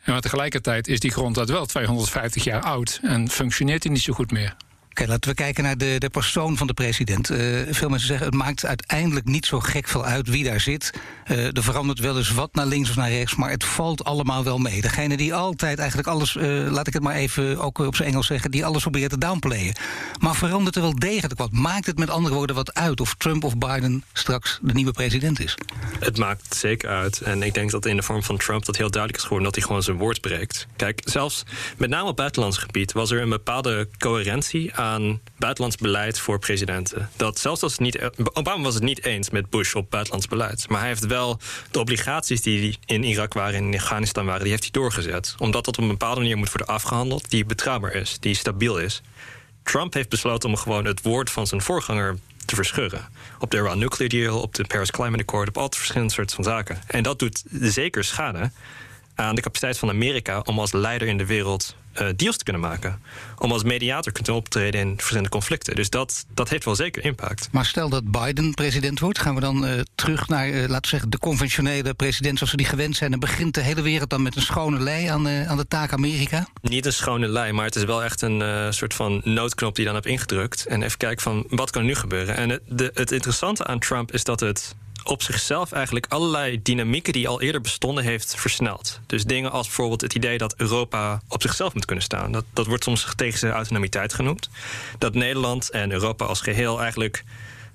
En 0.03 0.11
maar 0.11 0.21
tegelijkertijd 0.21 0.87
is 0.87 0.99
die 0.99 1.11
grondwet 1.11 1.49
wel 1.49 1.65
250 1.65 2.43
jaar 2.43 2.61
oud 2.61 2.99
en 3.01 3.29
functioneert 3.29 3.81
die 3.81 3.91
niet 3.91 4.01
zo 4.01 4.13
goed 4.13 4.31
meer. 4.31 4.55
Oké, 4.97 5.07
laten 5.07 5.29
we 5.29 5.35
kijken 5.35 5.63
naar 5.63 5.77
de, 5.77 5.95
de 5.97 6.09
persoon 6.09 6.57
van 6.57 6.67
de 6.67 6.73
president. 6.73 7.31
Uh, 7.31 7.37
veel 7.69 7.89
mensen 7.89 8.07
zeggen, 8.07 8.25
het 8.25 8.35
maakt 8.35 8.65
uiteindelijk 8.65 9.25
niet 9.25 9.45
zo 9.45 9.59
gek 9.59 9.87
veel 9.87 10.05
uit 10.05 10.27
wie 10.27 10.43
daar 10.43 10.59
zit. 10.59 10.93
Uh, 11.31 11.57
er 11.57 11.63
verandert 11.63 11.99
wel 11.99 12.17
eens 12.17 12.31
wat 12.31 12.53
naar 12.53 12.65
links 12.65 12.89
of 12.89 12.95
naar 12.95 13.09
rechts, 13.09 13.35
maar 13.35 13.49
het 13.49 13.63
valt 13.63 14.03
allemaal 14.03 14.43
wel 14.43 14.57
mee. 14.57 14.81
Degene 14.81 15.17
die 15.17 15.33
altijd 15.33 15.79
eigenlijk 15.79 16.07
alles, 16.07 16.35
uh, 16.35 16.71
laat 16.71 16.87
ik 16.87 16.93
het 16.93 17.03
maar 17.03 17.15
even 17.15 17.59
ook 17.59 17.77
op 17.77 17.95
zijn 17.95 18.09
Engels 18.09 18.27
zeggen, 18.27 18.51
die 18.51 18.65
alles 18.65 18.81
probeert 18.81 19.09
te 19.09 19.17
downplayen. 19.17 19.75
Maar 20.19 20.35
verandert 20.35 20.75
er 20.75 20.81
wel 20.81 20.95
degelijk 20.95 21.39
wat? 21.39 21.51
Maakt 21.51 21.85
het 21.85 21.97
met 21.97 22.09
andere 22.09 22.35
woorden 22.35 22.55
wat 22.55 22.73
uit 22.73 23.01
of 23.01 23.15
Trump 23.17 23.43
of 23.43 23.57
Biden 23.57 24.03
straks 24.13 24.59
de 24.61 24.73
nieuwe 24.73 24.91
president 24.91 25.39
is? 25.39 25.57
Het 25.99 26.17
maakt 26.17 26.55
zeker 26.55 26.89
uit. 26.89 27.21
En 27.21 27.43
ik 27.43 27.53
denk 27.53 27.71
dat 27.71 27.85
in 27.85 27.95
de 27.95 28.03
vorm 28.03 28.23
van 28.23 28.37
Trump 28.37 28.65
dat 28.65 28.77
heel 28.77 28.91
duidelijk 28.91 29.21
is 29.21 29.27
geworden 29.27 29.47
dat 29.47 29.55
hij 29.55 29.65
gewoon 29.65 29.83
zijn 29.83 29.97
woord 29.97 30.21
breekt. 30.21 30.67
Kijk, 30.75 31.01
zelfs 31.05 31.43
met 31.77 31.89
name 31.89 32.09
op 32.09 32.15
buitenlands 32.15 32.57
gebied 32.57 32.91
was 32.91 33.11
er 33.11 33.21
een 33.21 33.29
bepaalde 33.29 33.87
coherentie 33.97 34.73
aan 34.85 35.21
buitenlands 35.37 35.77
beleid 35.77 36.19
voor 36.19 36.39
presidenten. 36.39 37.09
Dat 37.15 37.39
zelfs 37.39 37.61
als 37.61 37.71
het 37.71 37.81
niet. 37.81 38.09
Obama 38.33 38.63
was 38.63 38.73
het 38.73 38.83
niet 38.83 39.05
eens 39.05 39.29
met 39.29 39.49
Bush 39.49 39.73
op 39.73 39.89
buitenlands 39.89 40.27
beleid. 40.27 40.69
Maar 40.69 40.79
hij 40.79 40.87
heeft 40.87 41.05
wel 41.05 41.39
de 41.71 41.79
obligaties 41.79 42.41
die 42.41 42.77
in 42.85 43.03
Irak 43.03 43.33
waren 43.33 43.59
en 43.59 43.73
in 43.73 43.79
Afghanistan 43.79 44.25
waren, 44.25 44.41
die 44.41 44.51
heeft 44.51 44.63
hij 44.63 44.71
doorgezet. 44.71 45.35
Omdat 45.37 45.65
dat 45.65 45.77
op 45.77 45.83
een 45.83 45.89
bepaalde 45.89 46.19
manier 46.19 46.37
moet 46.37 46.49
worden 46.49 46.67
afgehandeld, 46.67 47.29
die 47.29 47.45
betrouwbaar 47.45 47.93
is, 47.93 48.17
die 48.19 48.35
stabiel 48.35 48.77
is. 48.77 49.01
Trump 49.63 49.93
heeft 49.93 50.09
besloten 50.09 50.49
om 50.49 50.55
gewoon 50.55 50.85
het 50.85 51.01
woord 51.01 51.29
van 51.29 51.47
zijn 51.47 51.61
voorganger 51.61 52.17
te 52.45 52.55
verscheuren. 52.55 53.07
Op 53.39 53.51
de 53.51 53.57
Iran 53.57 53.79
Nuclear 53.79 54.09
Deal, 54.09 54.41
op 54.41 54.53
de 54.53 54.65
Paris 54.65 54.91
Climate 54.91 55.23
Accord, 55.23 55.47
op 55.47 55.57
al 55.57 55.69
verschillende 55.69 56.13
soorten 56.13 56.35
van 56.35 56.43
zaken. 56.43 56.81
En 56.87 57.03
dat 57.03 57.19
doet 57.19 57.43
zeker 57.51 58.03
schade 58.03 58.51
aan 59.15 59.35
de 59.35 59.41
capaciteit 59.41 59.77
van 59.77 59.89
Amerika 59.89 60.39
om 60.39 60.59
als 60.59 60.71
leider 60.71 61.07
in 61.07 61.17
de 61.17 61.25
wereld 61.25 61.75
uh, 62.01 62.07
deals 62.15 62.37
te 62.37 62.43
kunnen 62.43 62.61
maken. 62.61 63.01
Om 63.37 63.51
als 63.51 63.63
mediator 63.63 64.13
te 64.13 64.21
kunnen 64.21 64.41
optreden 64.41 64.81
in 64.81 64.95
verschillende 64.95 65.29
conflicten. 65.29 65.75
Dus 65.75 65.89
dat, 65.89 66.25
dat 66.33 66.49
heeft 66.49 66.65
wel 66.65 66.75
zeker 66.75 67.05
impact. 67.05 67.47
Maar 67.51 67.65
stel 67.65 67.89
dat 67.89 68.11
Biden 68.11 68.53
president 68.53 68.99
wordt, 68.99 69.19
gaan 69.19 69.35
we 69.35 69.41
dan 69.41 69.65
uh, 69.65 69.79
terug 69.95 70.27
naar, 70.27 70.49
uh, 70.49 70.59
laten 70.59 70.81
we 70.81 70.87
zeggen, 70.87 71.09
de 71.09 71.19
conventionele 71.19 71.93
president 71.93 72.37
zoals 72.37 72.51
we 72.51 72.57
die 72.57 72.65
gewend 72.65 72.95
zijn. 72.95 73.13
En 73.13 73.19
begint 73.19 73.53
de 73.53 73.61
hele 73.61 73.81
wereld 73.81 74.09
dan 74.09 74.21
met 74.21 74.35
een 74.35 74.41
schone 74.41 74.79
lei 74.79 75.07
aan 75.07 75.23
de, 75.23 75.45
aan 75.47 75.57
de 75.57 75.67
taak 75.67 75.93
Amerika? 75.93 76.47
Niet 76.61 76.85
een 76.85 76.93
schone 76.93 77.27
lei, 77.27 77.51
maar 77.51 77.65
het 77.65 77.75
is 77.75 77.83
wel 77.83 78.03
echt 78.03 78.21
een 78.21 78.73
soort 78.73 78.93
van 78.93 79.21
noodknop 79.23 79.75
die 79.75 79.85
je 79.85 79.91
dan 79.91 80.01
hebt 80.01 80.11
ingedrukt. 80.11 80.65
En 80.65 80.83
even 80.83 80.97
kijken 80.97 81.21
van 81.21 81.45
wat 81.49 81.69
kan 81.69 81.81
er 81.81 81.87
nu 81.87 81.95
gebeuren. 81.95 82.35
En 82.35 82.49
het, 82.49 82.61
de, 82.67 82.91
het 82.93 83.11
interessante 83.11 83.65
aan 83.65 83.79
Trump 83.79 84.11
is 84.11 84.23
dat 84.23 84.39
het 84.39 84.75
op 85.05 85.21
zichzelf 85.21 85.71
eigenlijk 85.71 86.05
allerlei 86.09 86.61
dynamieken 86.61 87.13
die 87.13 87.27
al 87.27 87.41
eerder 87.41 87.61
bestonden 87.61 88.03
heeft 88.03 88.35
versneld. 88.35 88.99
Dus 89.05 89.23
dingen 89.23 89.51
als 89.51 89.65
bijvoorbeeld 89.65 90.01
het 90.01 90.13
idee 90.13 90.37
dat 90.37 90.55
Europa 90.57 91.21
op 91.27 91.41
zichzelf 91.41 91.73
moet 91.73 91.85
kunnen 91.85 92.03
staan. 92.03 92.31
Dat, 92.31 92.45
dat 92.53 92.65
wordt 92.65 92.83
soms 92.83 93.13
tegen 93.15 93.39
zijn 93.39 93.53
autonomiteit 93.53 94.13
genoemd. 94.13 94.49
Dat 94.97 95.13
Nederland 95.13 95.69
en 95.69 95.91
Europa 95.91 96.25
als 96.25 96.41
geheel 96.41 96.81
eigenlijk 96.81 97.23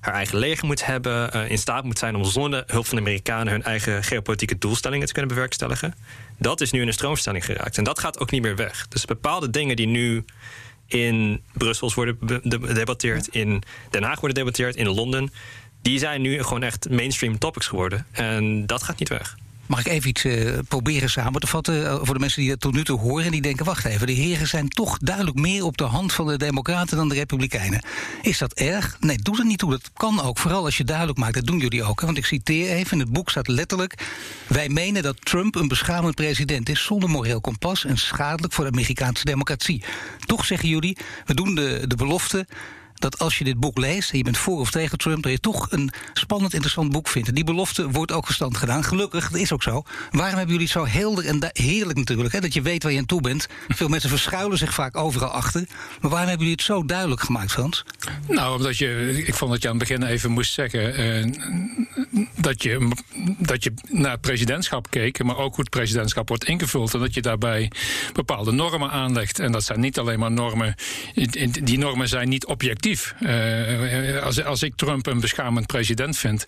haar 0.01 0.15
eigen 0.15 0.39
leger 0.39 0.67
moet 0.67 0.85
hebben, 0.85 1.37
uh, 1.37 1.51
in 1.51 1.59
staat 1.59 1.85
moet 1.85 1.99
zijn 1.99 2.17
om 2.17 2.25
zonder 2.25 2.65
hulp 2.67 2.87
van 2.87 2.97
de 2.97 3.03
Amerikanen 3.03 3.53
hun 3.53 3.63
eigen 3.63 4.05
geopolitieke 4.05 4.59
doelstellingen 4.59 5.07
te 5.07 5.13
kunnen 5.13 5.35
bewerkstelligen. 5.35 5.95
Dat 6.39 6.61
is 6.61 6.71
nu 6.71 6.81
in 6.81 6.87
een 6.87 6.93
stroomstelling 6.93 7.45
geraakt. 7.45 7.79
En 7.79 7.85
dat 7.85 7.99
gaat 7.99 8.19
ook 8.19 8.31
niet 8.31 8.43
meer 8.43 8.57
weg. 8.57 8.89
Dus 8.89 9.05
bepaalde 9.05 9.51
dingen 9.51 9.77
die 9.77 9.87
nu 9.87 10.25
in 10.87 11.43
Brussel 11.53 11.93
worden 11.95 12.19
gedebatteerd, 12.21 13.29
in 13.29 13.63
Den 13.91 14.03
Haag 14.03 14.21
worden 14.21 14.37
gedebatteerd, 14.37 14.77
in 14.77 14.89
Londen 14.89 15.33
die 15.83 15.99
zijn 15.99 16.21
nu 16.21 16.43
gewoon 16.43 16.63
echt 16.63 16.91
mainstream 16.91 17.39
topics 17.39 17.67
geworden. 17.67 18.07
En 18.11 18.67
dat 18.67 18.83
gaat 18.83 18.99
niet 18.99 19.09
weg. 19.09 19.37
Mag 19.71 19.81
ik 19.81 19.87
even 19.87 20.09
iets 20.09 20.25
uh, 20.25 20.59
proberen 20.69 21.11
samen 21.11 21.41
te 21.41 21.47
vatten 21.47 21.83
uh, 21.83 21.99
voor 22.03 22.15
de 22.15 22.21
mensen 22.21 22.41
die 22.41 22.51
het 22.51 22.61
tot 22.61 22.73
nu 22.73 22.85
toe 22.85 22.99
horen 22.99 23.25
en 23.25 23.31
die 23.31 23.41
denken: 23.41 23.65
wacht 23.65 23.85
even, 23.85 24.07
de 24.07 24.13
heren 24.13 24.47
zijn 24.47 24.69
toch 24.69 24.99
duidelijk 24.99 25.37
meer 25.37 25.65
op 25.65 25.77
de 25.77 25.85
hand 25.85 26.13
van 26.13 26.27
de 26.27 26.39
Democraten 26.39 26.97
dan 26.97 27.09
de 27.09 27.15
Republikeinen. 27.15 27.83
Is 28.23 28.39
dat 28.39 28.53
erg? 28.53 28.97
Nee, 29.01 29.17
doe 29.17 29.39
er 29.39 29.47
niet 29.47 29.59
toe. 29.59 29.71
Dat 29.71 29.91
kan 29.93 30.21
ook. 30.21 30.39
Vooral 30.39 30.65
als 30.65 30.77
je 30.77 30.85
duidelijk 30.85 31.19
maakt, 31.19 31.35
dat 31.35 31.47
doen 31.47 31.59
jullie 31.59 31.83
ook. 31.83 32.01
Hè? 32.01 32.07
Want 32.07 32.19
ik 32.19 32.25
citeer 32.25 32.71
even: 32.71 32.93
in 32.93 32.99
het 32.99 33.13
boek 33.13 33.31
staat 33.31 33.49
letterlijk: 33.49 33.95
Wij 34.47 34.69
menen 34.69 35.03
dat 35.03 35.25
Trump 35.25 35.55
een 35.55 35.69
beschamend 35.69 36.15
president 36.15 36.69
is 36.69 36.85
zonder 36.85 37.11
moreel 37.11 37.41
kompas 37.41 37.85
en 37.85 37.99
schadelijk 37.99 38.53
voor 38.53 38.65
de 38.65 38.71
Amerikaanse 38.71 39.25
democratie. 39.25 39.85
Toch 40.27 40.45
zeggen 40.45 40.69
jullie: 40.69 40.97
we 41.25 41.35
doen 41.35 41.55
de, 41.55 41.85
de 41.87 41.97
belofte 41.97 42.47
dat 43.01 43.19
als 43.19 43.39
je 43.39 43.45
dit 43.45 43.61
boek 43.61 43.79
leest 43.79 44.11
en 44.11 44.19
je 44.19 44.25
bent 44.25 44.39
voor 44.39 44.59
of 44.61 44.71
tegen 44.71 44.99
Trump, 44.99 45.23
dat 45.23 45.33
je 45.33 45.41
toch 45.41 45.67
een 45.71 45.91
spannend, 46.13 46.53
interessant 46.53 46.93
boek 46.93 47.09
vindt. 47.09 47.35
Die 47.35 47.45
belofte 47.45 47.91
wordt 47.91 48.13
ook 48.13 48.27
gestand 48.27 48.57
gedaan. 48.57 48.85
Gelukkig, 48.85 49.31
dat 49.31 49.41
is 49.41 49.53
ook 49.53 49.63
zo. 49.63 49.83
Waarom 50.11 50.37
hebben 50.37 50.57
jullie 50.57 50.63
het 50.63 50.71
zo 50.71 50.87
helder 50.87 51.27
en 51.27 51.51
heerlijk 51.53 51.99
natuurlijk, 51.99 52.33
hè, 52.33 52.41
dat 52.41 52.55
je 52.55 52.63
weet 52.63 52.83
waar 52.83 52.93
je 52.93 52.99
aan 52.99 53.07
toe 53.07 53.21
bent? 53.21 53.49
Veel 53.69 53.89
mensen 53.95 54.11
verschuilen 54.11 54.59
zich 54.59 54.75
vaak 54.75 54.97
overal 54.97 55.29
achter. 55.29 55.65
Maar 56.01 56.11
waarom 56.11 56.29
hebben 56.29 56.47
jullie 56.47 56.53
het 56.53 56.63
zo 56.63 56.85
duidelijk 56.85 57.21
gemaakt, 57.21 57.53
Frans? 57.53 57.85
Nou, 58.29 58.57
omdat 58.57 58.79
je, 58.79 59.23
ik 59.27 59.35
vond 59.35 59.51
dat 59.51 59.63
je 59.63 59.69
aan 59.69 59.79
het 59.79 59.89
begin 59.89 60.07
even 60.07 60.31
moest 60.31 60.53
zeggen 60.53 61.01
uh, 61.01 62.27
dat, 62.37 62.63
je, 62.63 62.91
dat 63.39 63.65
je 63.65 63.73
naar 63.89 64.13
het 64.13 64.21
presidentschap 64.21 64.91
keek, 64.91 65.23
maar 65.23 65.37
ook 65.37 65.55
hoe 65.55 65.65
het 65.65 65.71
presidentschap 65.71 66.29
wordt 66.29 66.45
ingevuld. 66.45 66.95
En 66.95 67.01
dat 67.01 67.15
je 67.15 67.23
daarbij 67.23 67.71
bepaalde 68.13 68.53
normen 68.53 68.91
aanlegt. 68.91 69.39
En 69.39 69.53
dat 69.53 69.65
zijn 69.65 69.81
niet 69.81 69.99
alleen 69.99 70.19
maar 70.19 70.33
normen, 70.33 70.75
die 71.63 71.79
normen 71.79 72.09
zijn 72.09 72.29
niet 72.29 72.47
objectief 72.47 72.90
uh, 73.21 74.23
als, 74.23 74.45
als 74.45 74.63
ik 74.63 74.75
Trump 74.77 75.07
een 75.07 75.21
beschamend 75.21 75.67
president 75.67 76.17
vind, 76.17 76.45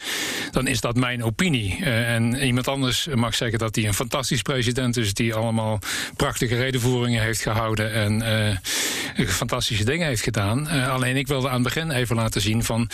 dan 0.50 0.66
is 0.66 0.80
dat 0.80 0.96
mijn 0.96 1.24
opinie. 1.24 1.78
Uh, 1.80 2.14
en 2.14 2.34
iemand 2.34 2.68
anders 2.68 3.06
mag 3.14 3.34
zeggen 3.34 3.58
dat 3.58 3.74
hij 3.74 3.86
een 3.86 3.94
fantastisch 3.94 4.42
president 4.42 4.96
is, 4.96 5.14
die 5.14 5.34
allemaal 5.34 5.78
prachtige 6.16 6.56
redenvoeringen 6.56 7.22
heeft 7.22 7.42
gehouden 7.42 7.92
en 7.92 8.22
uh, 9.18 9.26
fantastische 9.28 9.84
dingen 9.84 10.06
heeft 10.06 10.22
gedaan. 10.22 10.66
alleen 10.68 11.16
ik 11.16 11.26
wilde 11.26 11.48
aan 11.48 11.54
het 11.54 11.74
begin 11.74 11.90
even 11.90 12.16
laten 12.16 12.40
zien 12.40 12.64
van 12.64 12.90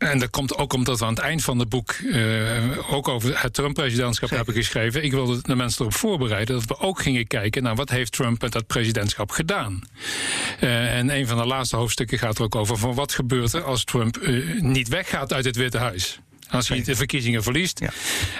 en 0.00 0.18
dat 0.18 0.30
komt 0.30 0.56
ook 0.56 0.72
omdat 0.72 0.98
we 0.98 1.04
aan 1.04 1.14
het 1.14 1.22
eind 1.22 1.42
van 1.42 1.58
het 1.58 1.68
boek 1.68 1.94
uh, 2.02 2.92
ook 2.92 3.08
over 3.08 3.42
het 3.42 3.54
Trump-presidentschap 3.54 4.30
hebben 4.30 4.54
geschreven. 4.54 5.04
Ik 5.04 5.12
wilde 5.12 5.42
de 5.42 5.56
mensen 5.56 5.80
erop 5.80 5.94
voorbereiden 5.94 6.54
dat 6.54 6.64
we 6.64 6.78
ook 6.78 7.02
gingen 7.02 7.26
kijken 7.26 7.62
naar 7.62 7.74
wat 7.74 7.90
heeft 7.90 8.12
Trump 8.12 8.42
met 8.42 8.52
dat 8.52 8.66
presidentschap 8.66 9.30
gedaan. 9.30 9.82
Uh, 10.60 10.96
en 10.96 11.10
een 11.10 11.26
van 11.26 11.36
de 11.36 11.46
laatste 11.46 11.76
hoofdstukken 11.76 12.18
gaat 12.18 12.38
er 12.38 12.44
ook 12.44 12.54
over 12.54 12.76
van 12.76 12.94
wat 12.94 13.12
gebeurt 13.12 13.52
er 13.52 13.62
als 13.62 13.84
Trump 13.84 14.16
uh, 14.16 14.60
niet 14.60 14.88
weggaat 14.88 15.32
uit 15.32 15.44
het 15.44 15.56
Witte 15.56 15.78
Huis. 15.78 16.20
Als 16.50 16.68
hij 16.68 16.82
de 16.82 16.94
verkiezingen 16.96 17.42
verliest 17.42 17.80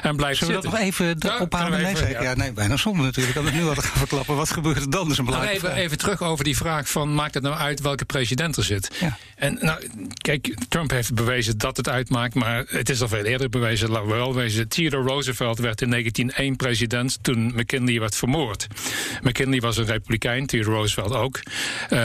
en 0.03 0.17
blijft 0.17 0.39
Zullen 0.39 0.55
we 0.55 0.61
zitten. 0.63 0.81
nog 0.81 0.89
even 0.89 1.17
Ja, 1.19 1.39
ophalen? 1.39 1.83
Nee, 1.83 1.91
even, 1.97 2.23
ja. 2.23 2.35
nee, 2.35 2.53
bijna 2.53 2.77
zonde 2.77 3.03
natuurlijk. 3.03 3.35
Kan 3.37 3.45
het 3.45 3.55
nu 3.55 3.63
al 3.65 3.75
gaan 3.75 3.99
verklappen. 3.99 4.37
Wat 4.37 4.51
gebeurt 4.51 4.77
er 4.77 4.91
dan? 4.91 5.03
Dat 5.03 5.11
is 5.13 5.19
een 5.19 5.25
Nou, 5.25 5.37
belangrijke 5.37 5.67
even, 5.69 5.83
even 5.85 5.99
terug 5.99 6.23
over 6.23 6.45
die 6.45 6.57
vraag 6.57 6.89
van 6.89 7.15
maakt 7.15 7.35
het 7.35 7.43
nou 7.43 7.57
uit 7.57 7.81
welke 7.81 8.05
president 8.05 8.57
er 8.57 8.65
zit? 8.65 8.91
En 9.37 9.59
nou, 9.61 9.89
kijk, 10.17 10.55
Trump 10.69 10.91
heeft 10.91 11.15
bewezen 11.15 11.59
dat 11.59 11.77
het 11.77 11.89
uitmaakt, 11.89 12.35
maar 12.35 12.65
het 12.69 12.89
is 12.89 13.03
al 13.03 13.09
veel 13.09 13.25
eerder 13.25 13.49
bewezen. 13.49 13.91
Laten 13.91 14.09
we 14.09 14.15
wel 14.15 14.35
wezen. 14.35 14.69
Theodore 14.69 15.09
Roosevelt 15.09 15.59
werd 15.59 15.81
in 15.83 15.91
1901 15.91 16.57
president 16.57 17.19
toen 17.23 17.53
McKinley 17.55 18.01
werd 18.01 18.17
vermoord. 18.17 18.67
McKinley 19.23 19.61
was 19.61 19.77
een 19.77 19.85
republikein, 19.87 20.47
Theodore 20.47 20.77
Roosevelt 20.77 21.15
ook. 21.15 21.41
Eh, 21.89 21.99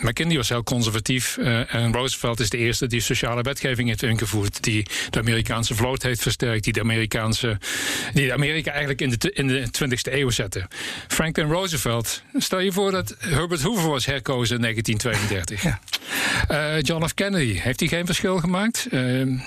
McKinley 0.00 0.36
was 0.36 0.48
heel 0.48 0.62
conservatief 0.62 1.36
eh, 1.36 1.74
en 1.74 1.92
Roosevelt 1.92 2.40
is 2.40 2.50
de 2.50 2.56
eerste 2.58 2.86
die 2.86 3.00
sociale 3.00 3.42
wetgeving 3.42 3.88
heeft 3.88 4.02
ingevoerd, 4.02 4.62
die 4.62 4.86
de 5.10 5.17
Amerikaanse 5.18 5.74
vloot 5.74 6.02
heeft 6.02 6.22
versterkt, 6.22 6.64
die 6.64 6.72
de 6.72 6.80
Amerikaanse, 6.80 7.58
die 8.12 8.32
Amerika 8.32 8.70
eigenlijk 8.70 9.00
in 9.00 9.10
de, 9.10 9.32
in 9.32 9.46
de 9.46 9.66
20e 9.66 10.12
eeuw 10.12 10.30
zette. 10.30 10.66
Franklin 11.08 11.50
Roosevelt, 11.50 12.22
stel 12.36 12.58
je 12.58 12.72
voor 12.72 12.90
dat 12.90 13.14
Herbert 13.18 13.62
Hoover 13.62 13.88
was 13.88 14.06
herkozen 14.06 14.56
in 14.56 14.62
1932. 14.62 15.76
Eh, 16.48 16.80
John 16.80 17.06
F. 17.06 17.14
Kennedy, 17.14 17.58
heeft 17.58 17.80
hij 17.80 17.88
geen 17.88 18.06
verschil 18.06 18.38
gemaakt? 18.38 18.86
Eh, 18.90 19.00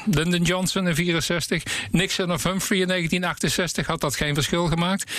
Lyndon 0.06 0.42
Johnson 0.42 0.88
in 0.88 0.96
64, 0.96 1.64
Nixon 1.92 2.32
of 2.32 2.44
Humphrey 2.44 2.80
in 2.80 2.88
1968, 2.88 3.88
had 3.88 4.02
dat 4.02 4.16
geen 4.16 4.34
verschil 4.34 4.68
gemaakt? 4.68 5.12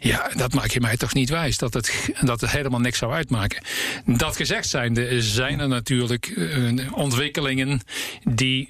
Ja, 0.00 0.30
dat 0.36 0.54
maak 0.54 0.70
je 0.70 0.80
mij 0.80 0.96
toch 0.96 1.14
niet 1.14 1.30
wijs, 1.30 1.58
dat 1.58 1.74
het, 1.74 2.10
dat 2.20 2.40
het 2.40 2.50
helemaal 2.50 2.80
niks 2.80 2.98
zou 2.98 3.12
uitmaken. 3.12 3.62
Dat 4.06 4.36
gezegd 4.36 4.68
zijnde, 4.68 5.22
zijn 5.22 5.60
er 5.60 5.68
natuurlijk 5.68 6.26
eh, 6.26 6.92
ontwikkelingen 6.92 7.80
die 8.24 8.68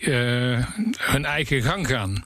hun 0.98 1.26
eigen 1.30 1.62
gang 1.62 1.86
gaan. 1.86 2.24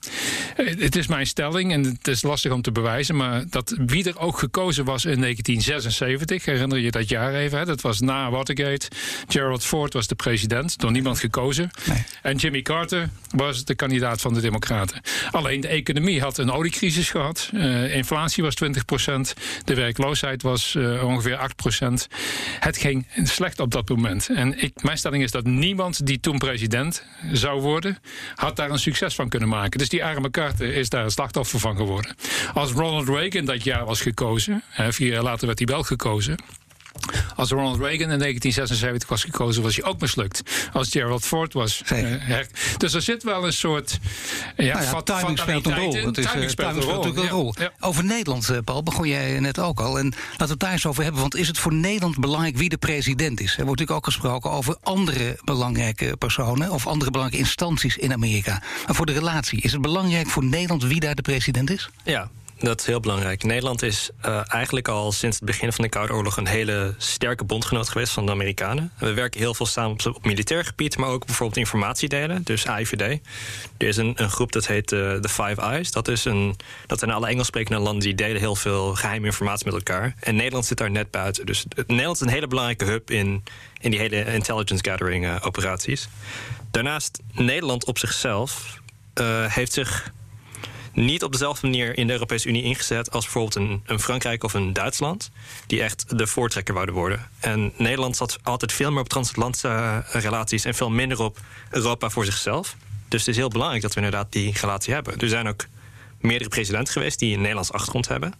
Eh, 0.55 0.65
het 0.79 0.95
is 0.95 1.07
mijn 1.07 1.27
stelling, 1.27 1.71
en 1.71 1.83
het 1.83 2.07
is 2.07 2.23
lastig 2.23 2.51
om 2.51 2.61
te 2.61 2.71
bewijzen, 2.71 3.15
maar 3.15 3.43
dat 3.49 3.75
wie 3.85 4.07
er 4.07 4.19
ook 4.19 4.39
gekozen 4.39 4.85
was 4.85 5.05
in 5.05 5.19
1976, 5.19 6.45
herinner 6.45 6.79
je 6.79 6.91
dat 6.91 7.09
jaar 7.09 7.33
even, 7.33 7.59
hè? 7.59 7.65
dat 7.65 7.81
was 7.81 7.99
na 7.99 8.29
Watergate. 8.29 8.87
Gerald 9.27 9.65
Ford 9.65 9.93
was 9.93 10.07
de 10.07 10.15
president, 10.15 10.77
door 10.77 10.91
niemand 10.91 11.19
gekozen. 11.19 11.71
En 12.21 12.35
Jimmy 12.35 12.61
Carter 12.61 13.09
was 13.29 13.65
de 13.65 13.75
kandidaat 13.75 14.21
van 14.21 14.33
de 14.33 14.41
Democraten. 14.41 15.01
Alleen 15.31 15.61
de 15.61 15.67
economie 15.67 16.21
had 16.21 16.37
een 16.37 16.51
oliecrisis 16.51 17.09
gehad. 17.09 17.49
Eh, 17.53 17.95
inflatie 17.95 18.43
was 18.43 18.55
20%. 18.55 19.33
De 19.63 19.75
werkloosheid 19.75 20.41
was 20.41 20.75
eh, 20.75 21.03
ongeveer 21.03 21.37
8%. 21.37 22.07
Het 22.59 22.77
ging 22.77 23.07
slecht 23.23 23.59
op 23.59 23.71
dat 23.71 23.89
moment. 23.89 24.29
En 24.29 24.61
ik, 24.61 24.83
mijn 24.83 24.97
stelling 24.97 25.23
is 25.23 25.31
dat 25.31 25.45
niemand 25.45 26.05
die 26.05 26.19
toen 26.19 26.37
president 26.37 27.03
zou 27.31 27.61
worden, 27.61 27.97
had 28.35 28.55
daar 28.55 28.69
een 28.69 28.79
succes 28.79 28.94
van 28.97 29.29
kunnen 29.29 29.49
maken. 29.49 29.79
Dus 29.79 29.89
die 29.89 30.05
arme 30.05 30.29
Carter 30.29 30.73
is 30.73 30.89
daar 30.89 31.03
een 31.03 31.11
slachtoffer 31.11 31.59
van 31.59 31.75
geworden. 31.75 32.15
Als 32.53 32.71
Ronald 32.71 33.09
Reagan 33.09 33.45
dat 33.45 33.63
jaar 33.63 33.85
was 33.85 34.01
gekozen, 34.01 34.63
vier 34.89 35.11
jaar 35.11 35.23
later 35.23 35.45
werd 35.45 35.59
hij 35.59 35.67
wel 35.67 35.83
gekozen. 35.83 36.37
Als 37.35 37.49
Ronald 37.49 37.77
Reagan 37.79 38.11
in 38.11 38.19
1976 38.19 39.09
was 39.09 39.23
gekozen, 39.23 39.63
was 39.63 39.75
hij 39.75 39.85
ook 39.85 39.99
mislukt. 40.01 40.41
Als 40.73 40.89
Gerald 40.89 41.25
Ford 41.25 41.53
was. 41.53 41.81
eh, 41.85 42.01
her- 42.19 42.47
dus 42.77 42.93
er 42.93 43.01
zit 43.01 43.23
wel 43.23 43.45
een 43.45 43.53
soort. 43.53 43.99
Ja, 44.57 44.73
Nou 44.73 44.85
ja, 44.85 45.01
timing 45.01 45.39
speelt 45.39 45.65
een 45.65 45.75
rol. 45.75 45.93
Het 45.93 46.17
is, 46.17 46.25
eh, 46.25 46.31
Timing 46.31 46.51
speelt 46.51 46.67
timing 46.69 46.85
een 46.85 46.91
rol. 46.93 47.03
natuurlijk 47.03 47.31
een 47.31 47.37
rol. 47.37 47.55
Ja. 47.59 47.71
Over 47.79 48.03
Nederland, 48.03 48.49
eh, 48.49 48.57
Paul, 48.65 48.83
begon 48.83 49.07
jij 49.07 49.39
net 49.39 49.59
ook 49.59 49.79
al. 49.79 49.97
En 49.99 50.05
laten 50.05 50.37
we 50.45 50.45
het 50.51 50.59
daar 50.59 50.71
eens 50.71 50.85
over 50.85 51.03
hebben. 51.03 51.21
Want 51.21 51.35
is 51.35 51.47
het 51.47 51.57
voor 51.59 51.73
Nederland 51.73 52.19
belangrijk 52.19 52.57
wie 52.57 52.69
de 52.69 52.77
president 52.77 53.39
is? 53.39 53.49
Er 53.57 53.65
wordt 53.65 53.79
natuurlijk 53.79 53.97
ook 53.97 54.05
gesproken 54.13 54.51
over 54.51 54.75
andere 54.83 55.37
belangrijke 55.43 56.17
personen... 56.17 56.71
of 56.71 56.87
andere 56.87 57.11
belangrijke 57.11 57.45
instanties 57.45 57.97
in 57.97 58.13
Amerika. 58.13 58.61
Maar 58.85 58.95
voor 58.95 59.05
de 59.05 59.13
relatie, 59.13 59.61
is 59.61 59.71
het 59.71 59.81
belangrijk 59.81 60.27
voor 60.29 60.43
Nederland 60.43 60.83
wie 60.83 60.99
daar 60.99 61.15
de 61.15 61.21
president 61.21 61.69
is? 61.69 61.89
Ja, 62.03 62.29
dat 62.59 62.79
is 62.79 62.85
heel 62.85 62.99
belangrijk. 62.99 63.43
Nederland 63.43 63.81
is 63.81 64.09
eh, 64.21 64.41
eigenlijk 64.47 64.87
al 64.87 65.11
sinds 65.11 65.35
het 65.35 65.45
begin 65.45 65.73
van 65.73 65.83
de 65.83 65.89
Koude 65.89 66.13
Oorlog 66.13 66.37
een 66.37 66.47
hele 66.47 66.93
sterke 66.97 67.43
bondgenoot 67.43 67.89
geweest 67.89 68.13
van 68.13 68.25
de 68.25 68.31
Amerikanen. 68.31 68.91
We 68.97 69.13
werken 69.13 69.39
heel 69.39 69.53
veel 69.53 69.65
samen 69.65 70.05
op, 70.05 70.25
militair 70.25 70.65
gebied, 70.65 70.97
maar 70.97 71.09
ook 71.09 71.25
bijvoorbeeld 71.25 71.57
informatie 71.57 72.09
delen, 72.09 72.43
dus 72.43 72.67
AIVD. 72.67 73.19
Er 73.77 73.87
is 73.87 73.97
een, 73.97 74.13
een 74.15 74.29
groep 74.29 74.51
dat 74.51 74.67
heet 74.67 74.91
eh, 74.91 74.99
de 74.99 75.29
Five 75.29 75.61
Eyes. 75.61 75.91
Dat, 75.91 76.07
is 76.07 76.25
een, 76.25 76.55
dat 76.87 76.99
zijn 76.99 77.11
alle 77.11 77.27
Engels 77.27 77.47
sprekende 77.47 77.79
landen 77.81 78.03
die 78.03 78.15
delen 78.15 78.41
heel 78.41 78.55
veel 78.55 78.95
geheime 78.95 79.25
informatie 79.25 79.65
met 79.65 79.73
elkaar. 79.73 80.15
En 80.19 80.35
Nederland 80.35 80.65
zit 80.65 80.77
daar 80.77 80.91
net 80.91 81.11
buiten. 81.11 81.45
Dus 81.45 81.65
Nederland 81.87 82.15
is 82.15 82.21
een 82.21 82.33
hele 82.33 82.47
belangrijke 82.47 82.85
hub 82.85 83.11
in, 83.11 83.43
in 83.79 83.91
die 83.91 83.99
hele 83.99 84.33
intelligence 84.33 84.83
gathering 84.89 85.25
eh, 85.25 85.35
operaties. 85.41 86.07
Daarnaast, 86.71 87.19
Nederland 87.31 87.85
op 87.85 87.97
zichzelf 87.97 88.79
heeft 89.47 89.73
zich 89.73 90.11
niet 90.95 91.23
op 91.23 91.31
dezelfde 91.31 91.67
manier 91.67 91.97
in 91.97 92.07
de 92.07 92.13
Europese 92.13 92.47
Unie 92.47 92.63
ingezet 92.63 93.11
als 93.11 93.23
bijvoorbeeld 93.23 93.55
een, 93.55 93.81
een 93.85 93.99
Frankrijk 93.99 94.43
of 94.43 94.53
een 94.53 94.73
Duitsland, 94.73 95.31
die 95.67 95.81
echt 95.81 96.17
de 96.17 96.27
voortrekker 96.27 96.73
wouden 96.73 96.95
worden. 96.95 97.27
En 97.39 97.73
Nederland 97.77 98.17
zat 98.17 98.37
altijd 98.43 98.71
veel 98.71 98.91
meer 98.91 99.01
op 99.01 99.09
transatlantische 99.09 99.67
eh, 99.67 100.21
relaties 100.21 100.65
en 100.65 100.75
veel 100.75 100.89
minder 100.89 101.21
op 101.21 101.39
Europa 101.69 102.09
voor 102.09 102.25
zichzelf. 102.25 102.75
Dus 103.07 103.19
het 103.19 103.29
is 103.29 103.35
heel 103.35 103.49
belangrijk 103.49 103.81
dat 103.81 103.93
we 103.93 104.01
inderdaad 104.01 104.31
die 104.31 104.53
relatie 104.61 104.93
hebben. 104.93 105.17
Er 105.17 105.29
zijn 105.29 105.47
ook 105.47 105.65
meerdere 106.19 106.49
presidenten 106.49 106.93
geweest 106.93 107.19
die 107.19 107.33
een 107.33 107.39
Nederlands 107.39 107.71
achtergrond 107.71 108.07
hebben. 108.07 108.33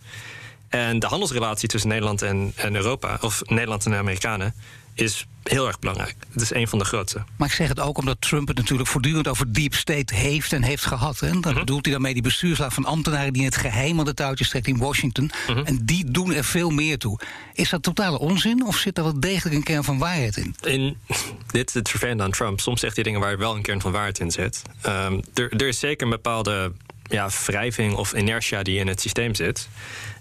En 0.69 0.99
de 0.99 1.07
handelsrelatie 1.07 1.67
tussen 1.67 1.89
Nederland 1.89 2.21
en, 2.21 2.53
en 2.55 2.75
Europa, 2.75 3.17
of 3.21 3.41
Nederland 3.45 3.85
en 3.85 3.91
de 3.91 3.97
Amerikanen, 3.97 4.53
is 4.95 5.25
heel 5.43 5.67
erg 5.67 5.79
belangrijk. 5.79 6.15
Het 6.33 6.41
is 6.41 6.53
een 6.53 6.67
van 6.67 6.79
de 6.79 6.85
grootste. 6.85 7.23
Maar 7.37 7.47
ik 7.47 7.53
zeg 7.53 7.67
het 7.67 7.79
ook 7.79 7.97
omdat 7.97 8.21
Trump 8.21 8.47
het 8.47 8.57
natuurlijk 8.57 8.89
voortdurend 8.89 9.27
over 9.27 9.53
deep 9.53 9.73
state 9.73 10.15
heeft 10.15 10.53
en 10.53 10.63
heeft 10.63 10.85
gehad. 10.85 11.19
Hè? 11.19 11.39
Dan 11.39 11.53
bedoelt 11.53 11.85
hij 11.85 11.93
daarmee 11.93 12.13
die 12.13 12.21
bestuurslaag 12.21 12.73
van 12.73 12.85
ambtenaren 12.85 13.33
die 13.33 13.41
in 13.41 13.47
het 13.47 13.57
geheim 13.57 13.99
aan 13.99 14.05
de 14.05 14.13
touwtjes 14.13 14.49
trekken 14.49 14.73
in 14.73 14.79
Washington. 14.79 15.31
En 15.63 15.85
die 15.85 16.11
doen 16.11 16.33
er 16.33 16.43
veel 16.43 16.69
meer 16.69 16.97
toe. 16.97 17.19
Is 17.53 17.69
dat 17.69 17.83
totale 17.83 18.19
onzin 18.19 18.65
of 18.65 18.77
zit 18.77 18.97
er 18.97 19.03
wel 19.03 19.19
degelijk 19.19 19.55
een 19.55 19.63
kern 19.63 19.83
van 19.83 19.97
waarheid 19.97 20.37
in? 20.37 20.55
In, 20.61 20.97
dit 21.51 21.67
is 21.67 21.73
het 21.73 21.89
vervelende 21.89 22.23
aan 22.23 22.31
Trump. 22.31 22.59
Soms 22.59 22.79
zegt 22.79 22.95
hij 22.95 23.03
dingen 23.03 23.19
waar 23.19 23.37
wel 23.37 23.55
een 23.55 23.61
kern 23.61 23.81
van 23.81 23.91
waarheid 23.91 24.19
in 24.19 24.31
zit. 24.31 24.61
Ehm, 24.81 25.19
er, 25.33 25.53
er 25.53 25.67
is 25.67 25.79
zeker 25.79 26.03
een 26.03 26.11
bepaalde 26.11 26.71
ja, 27.03 27.29
wrijving 27.45 27.95
of 27.95 28.13
inertia 28.13 28.63
die 28.63 28.79
in 28.79 28.87
het 28.87 29.01
systeem 29.01 29.35
zit. 29.35 29.67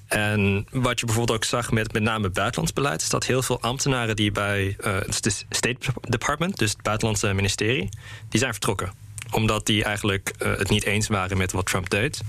En 0.07 0.67
wat 0.71 1.01
je 1.01 1.07
bijvoorbeeld 1.07 1.39
ook 1.39 1.45
zag 1.45 1.71
met 1.71 1.93
met 1.93 2.03
name 2.03 2.31
buitenlands 2.31 2.73
beleid... 2.73 3.03
is 3.03 3.09
dat 3.09 3.27
heel 3.27 3.43
veel 3.43 3.61
ambtenaren 3.61 4.17
die 4.17 4.33
bij 4.33 4.77
eh, 4.81 4.95
het 4.95 5.45
State 5.51 5.79
Department... 6.01 6.59
dus 6.59 6.71
het 6.71 6.83
buitenlandse 6.83 7.33
ministerie, 7.33 7.89
die 8.29 8.41
zijn 8.41 8.53
vertrokken. 8.53 8.93
Omdat 9.31 9.67
die 9.67 9.85
eigenlijk 9.85 10.33
eh, 10.39 10.57
het 10.57 10.71
niet 10.71 10.85
eens 10.85 11.09
waren 11.09 11.37
met 11.37 11.53
wat 11.53 11.67
Trump 11.67 11.91
deed. 11.91 12.21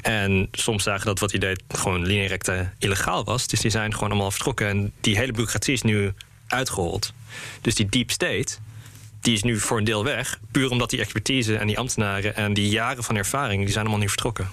En 0.00 0.48
soms 0.52 0.82
zagen 0.82 1.06
dat 1.06 1.18
wat 1.18 1.30
hij 1.30 1.40
deed 1.40 1.62
gewoon 1.68 2.06
lineair 2.06 2.72
illegaal 2.78 3.24
was. 3.24 3.46
Dus 3.46 3.60
die 3.60 3.70
zijn 3.70 3.94
gewoon 3.94 4.10
allemaal 4.10 4.30
vertrokken. 4.30 4.68
En 4.68 4.92
die 5.00 5.16
hele 5.16 5.30
bureaucratie 5.30 5.72
is 5.72 5.82
nu 5.82 6.12
uitgehold. 6.46 7.12
Dus 7.60 7.74
die 7.74 7.88
deep 7.88 8.10
state, 8.10 8.56
die 9.20 9.34
is 9.34 9.42
nu 9.42 9.58
voor 9.58 9.78
een 9.78 9.84
deel 9.84 10.04
weg. 10.04 10.38
Puur 10.50 10.70
omdat 10.70 10.90
die 10.90 11.00
expertise 11.00 11.56
en 11.56 11.66
die 11.66 11.78
ambtenaren 11.78 12.36
en 12.36 12.54
die 12.54 12.68
jaren 12.68 13.04
van 13.04 13.16
ervaring, 13.16 13.62
die 13.62 13.72
zijn 13.72 13.84
allemaal 13.84 14.02
nu 14.02 14.08
vertrokken. 14.08 14.50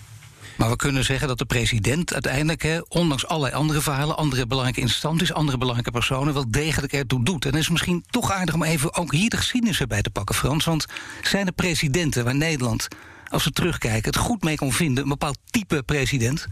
Maar 0.57 0.69
we 0.69 0.75
kunnen 0.75 1.03
zeggen 1.03 1.27
dat 1.27 1.37
de 1.37 1.45
president 1.45 2.13
uiteindelijk, 2.13 2.61
hè, 2.61 2.79
ondanks 2.87 3.27
allerlei 3.27 3.53
andere 3.53 3.81
verhalen, 3.81 4.17
andere 4.17 4.47
belangrijke 4.47 4.81
instanties, 4.81 5.33
andere 5.33 5.57
belangrijke 5.57 5.91
personen, 5.91 6.33
wel 6.33 6.51
degelijk 6.51 6.93
ertoe 6.93 7.23
doet. 7.23 7.45
En 7.45 7.51
het 7.51 7.59
is 7.59 7.69
misschien 7.69 8.03
toch 8.09 8.31
aardig 8.31 8.55
om 8.55 8.63
even 8.63 8.95
ook 8.95 9.11
hier 9.11 9.29
de 9.29 9.37
geschiedenis 9.37 9.79
erbij 9.79 10.01
te 10.01 10.09
pakken, 10.09 10.35
Frans. 10.35 10.65
Want 10.65 10.85
zijn 11.23 11.45
er 11.47 11.51
presidenten 11.53 12.23
waar 12.23 12.35
Nederland, 12.35 12.87
als 13.27 13.43
we 13.43 13.51
terugkijken, 13.51 14.11
het 14.11 14.17
goed 14.17 14.43
mee 14.43 14.55
kon 14.55 14.73
vinden, 14.73 15.03
een 15.03 15.09
bepaald 15.09 15.37
type 15.49 15.83
president? 15.83 16.47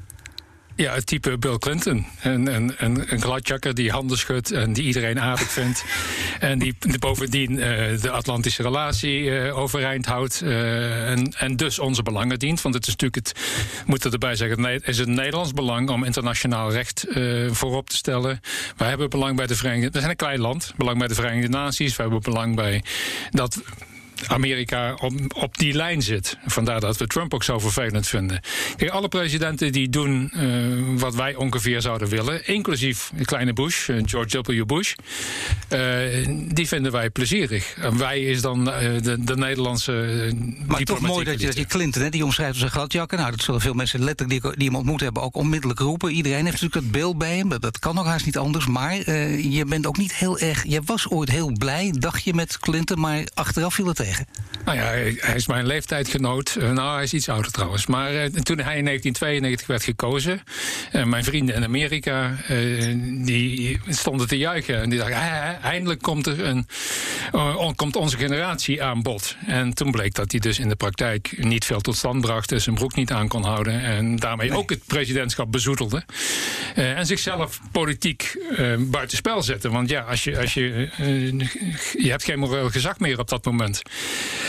Ja, 0.77 0.93
het 0.93 1.05
type 1.05 1.37
Bill 1.37 1.57
Clinton. 1.57 2.05
Een, 2.21 2.55
een, 2.55 2.73
een, 2.77 3.13
een 3.13 3.21
gladjakker 3.21 3.73
die 3.73 3.91
handen 3.91 4.17
schudt 4.17 4.51
en 4.51 4.73
die 4.73 4.83
iedereen 4.83 5.19
aardig 5.19 5.51
vindt. 5.51 5.83
En 6.39 6.59
die, 6.59 6.75
die 6.79 6.99
bovendien 6.99 7.59
eh, 7.59 8.01
de 8.01 8.11
Atlantische 8.11 8.61
relatie 8.61 9.39
eh, 9.39 9.57
overeind 9.57 10.05
houdt. 10.05 10.41
eh, 10.41 11.11
en, 11.11 11.33
en 11.37 11.55
dus 11.55 11.79
onze 11.79 12.03
belangen 12.03 12.39
dient. 12.39 12.61
Want 12.61 12.75
het 12.75 12.87
is 12.87 12.95
natuurlijk 12.95 13.27
het, 13.27 13.39
moet 13.85 14.03
er 14.03 14.13
erbij 14.13 14.35
zeggen, 14.35 14.63
het 14.63 14.87
is 14.87 14.97
het 14.97 15.07
Nederlands 15.07 15.53
belang 15.53 15.89
om 15.89 16.03
internationaal 16.03 16.71
recht 16.71 17.05
voorop 17.51 17.89
te 17.89 17.95
stellen. 17.95 18.41
Wij 18.77 18.87
hebben 18.87 19.09
belang 19.09 19.35
bij 19.35 19.47
de 19.47 19.55
Verenigde 19.55 19.89
We 19.91 19.97
zijn 19.97 20.09
een 20.09 20.15
klein 20.15 20.39
land, 20.39 20.73
belang 20.77 20.97
bij 20.97 21.07
de 21.07 21.15
Verenigde 21.15 21.49
Naties. 21.49 21.95
We 21.95 22.01
hebben 22.01 22.21
belang 22.21 22.55
bij 22.55 22.83
dat. 23.31 23.61
Amerika 24.27 24.93
op, 25.01 25.13
op 25.35 25.57
die 25.57 25.73
lijn 25.73 26.01
zit. 26.01 26.37
Vandaar 26.45 26.79
dat 26.79 26.97
we 26.97 27.07
Trump 27.07 27.33
ook 27.33 27.43
zo 27.43 27.59
vervelend 27.59 28.07
vinden. 28.07 28.41
Kijk, 28.75 28.91
alle 28.91 29.07
presidenten 29.07 29.71
die 29.71 29.89
doen 29.89 30.31
uh, 30.35 30.99
wat 30.99 31.15
wij 31.15 31.35
ongeveer 31.35 31.81
zouden 31.81 32.07
willen, 32.07 32.47
inclusief 32.47 33.11
kleine 33.21 33.53
Bush, 33.53 33.87
uh, 33.87 34.01
George 34.05 34.41
W. 34.41 34.65
Bush, 34.65 34.93
uh, 35.73 35.79
die 36.53 36.67
vinden 36.67 36.91
wij 36.91 37.09
plezierig. 37.09 37.73
En 37.77 37.97
wij 37.97 38.21
is 38.21 38.41
dan 38.41 38.63
de, 38.65 39.17
de, 39.19 39.35
Nederlandse. 39.35 40.31
maar 40.67 40.81
toch 40.81 40.99
mooi 40.99 41.25
dat 41.25 41.39
je, 41.39 41.45
dat 41.45 41.57
je 41.57 41.65
Clinton, 41.65 42.01
hè, 42.01 42.09
die 42.09 42.23
omschrijft 42.23 42.53
als 42.53 42.63
een 42.63 42.69
gladjakker. 42.69 43.17
Nou, 43.17 43.31
dat 43.31 43.41
zullen 43.41 43.61
veel 43.61 43.73
mensen 43.73 44.03
letterlijk 44.03 44.41
die, 44.41 44.55
die 44.55 44.67
hem 44.67 44.75
ontmoet 44.75 45.01
hebben 45.01 45.21
ook 45.21 45.35
onmiddellijk 45.35 45.79
roepen. 45.79 46.11
Iedereen 46.11 46.45
heeft 46.45 46.61
natuurlijk 46.61 46.83
dat 46.83 46.91
beeld 46.91 47.17
bij 47.17 47.37
hem. 47.37 47.49
Dat, 47.59 47.79
kan 47.79 47.99
ook 47.99 48.05
haast 48.05 48.25
niet 48.25 48.37
anders. 48.37 48.67
Maar 48.67 49.11
je 49.41 49.63
bent 49.67 49.85
ook 49.85 49.97
niet 49.97 50.13
heel 50.13 50.39
erg. 50.39 50.63
Je 50.67 50.81
was 50.85 51.09
ooit 51.09 51.29
heel 51.29 51.51
blij, 51.57 51.93
dacht 51.97 52.23
je 52.23 52.33
met 52.33 52.59
Clinton, 52.59 52.99
maar 52.99 53.23
achteraf 53.33 53.73
viel 53.73 53.87
het 53.87 53.95
tegen. 53.95 54.04
Tegen? 54.05 54.25
Nou 54.65 54.77
ja, 54.77 54.83
hij, 54.83 55.35
is 55.35 55.47
mijn 55.47 55.65
leeftijdgenoot. 55.65 56.55
Uh, 56.59 56.71
nou, 56.71 56.93
hij 56.93 57.03
is 57.03 57.13
iets 57.13 57.29
ouder 57.29 57.51
trouwens. 57.51 57.85
Maar 57.85 58.13
uh, 58.13 58.23
toen 58.23 58.59
hij 58.59 58.77
in 58.77 58.85
1992 58.85 59.67
werd 59.67 59.83
gekozen, 59.83 60.41
uh, 60.93 61.03
mijn 61.03 61.23
vrienden 61.23 61.55
in 61.55 61.63
Amerika, 61.63 62.35
die 63.25 63.79
stonden 63.87 64.27
te 64.27 64.37
juichen. 64.37 64.81
En 64.81 64.89
die 64.89 64.99
dachten, 64.99 65.61
eindelijk 65.61 66.01
komt 66.01 66.27
er 66.27 66.45
een, 66.45 66.67
komt 67.75 67.95
onze 67.95 68.17
generatie 68.17 68.83
aan 68.83 69.01
bod. 69.01 69.35
En 69.45 69.73
toen 69.73 69.91
bleek 69.91 70.13
dat 70.13 70.31
hij 70.31 70.39
dus 70.39 70.59
in 70.59 70.69
de 70.69 70.75
praktijk 70.75 71.35
niet 71.37 71.65
veel 71.65 71.81
tot 71.81 71.95
stand 71.95 72.21
bracht, 72.21 72.51
en 72.51 72.61
zijn 72.61 72.75
broek 72.75 72.95
niet 72.95 73.11
aan 73.11 73.27
kon 73.27 73.43
houden. 73.43 73.81
En 73.81 74.15
daarmee 74.15 74.49
nee. 74.49 74.57
ook 74.57 74.69
het 74.69 74.85
presidentschap 74.85 75.51
bezoedelde. 75.51 76.03
en 76.75 77.05
zichzelf 77.05 77.59
politiek 77.71 78.37
buitenspel 78.79 79.43
zette. 79.43 79.69
Want 79.69 79.89
ja, 79.89 80.01
als 80.01 80.23
je, 80.23 80.39
als 80.39 80.53
je, 80.53 80.89
je 81.97 82.09
hebt 82.09 82.23
geen 82.23 82.39
moreel 82.39 82.69
gezag 82.69 82.99
meer 82.99 83.19
op 83.19 83.29
dat 83.29 83.45
moment. 83.45 83.81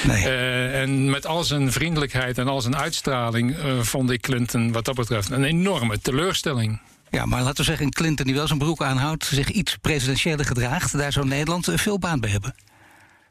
Nee. 0.06 0.24
Uh, 0.24 0.80
en 0.80 1.11
met 1.11 1.26
al 1.26 1.44
zijn 1.44 1.72
vriendelijkheid 1.72 2.38
en 2.38 2.48
al 2.48 2.61
zijn 2.61 2.76
uitstraling 2.76 3.56
uh, 3.56 3.80
vond 3.80 4.11
ik 4.11 4.20
Clinton 4.20 4.72
wat 4.72 4.85
dat 4.85 4.94
betreft 4.94 5.30
een 5.30 5.44
enorme 5.44 6.00
teleurstelling. 6.00 6.80
Ja, 7.11 7.24
maar 7.24 7.42
laten 7.42 7.56
we 7.56 7.62
zeggen, 7.62 7.90
Clinton 7.90 8.26
die 8.26 8.35
wel 8.35 8.46
zijn 8.46 8.59
broek 8.59 8.82
aanhoudt, 8.82 9.24
zich 9.24 9.48
iets 9.48 9.76
presidentiëler 9.80 10.44
gedraagt, 10.44 10.98
daar 10.98 11.12
zou 11.12 11.26
Nederland 11.26 11.68
veel 11.74 11.98
baan 11.98 12.20
bij 12.20 12.30
hebben. 12.30 12.54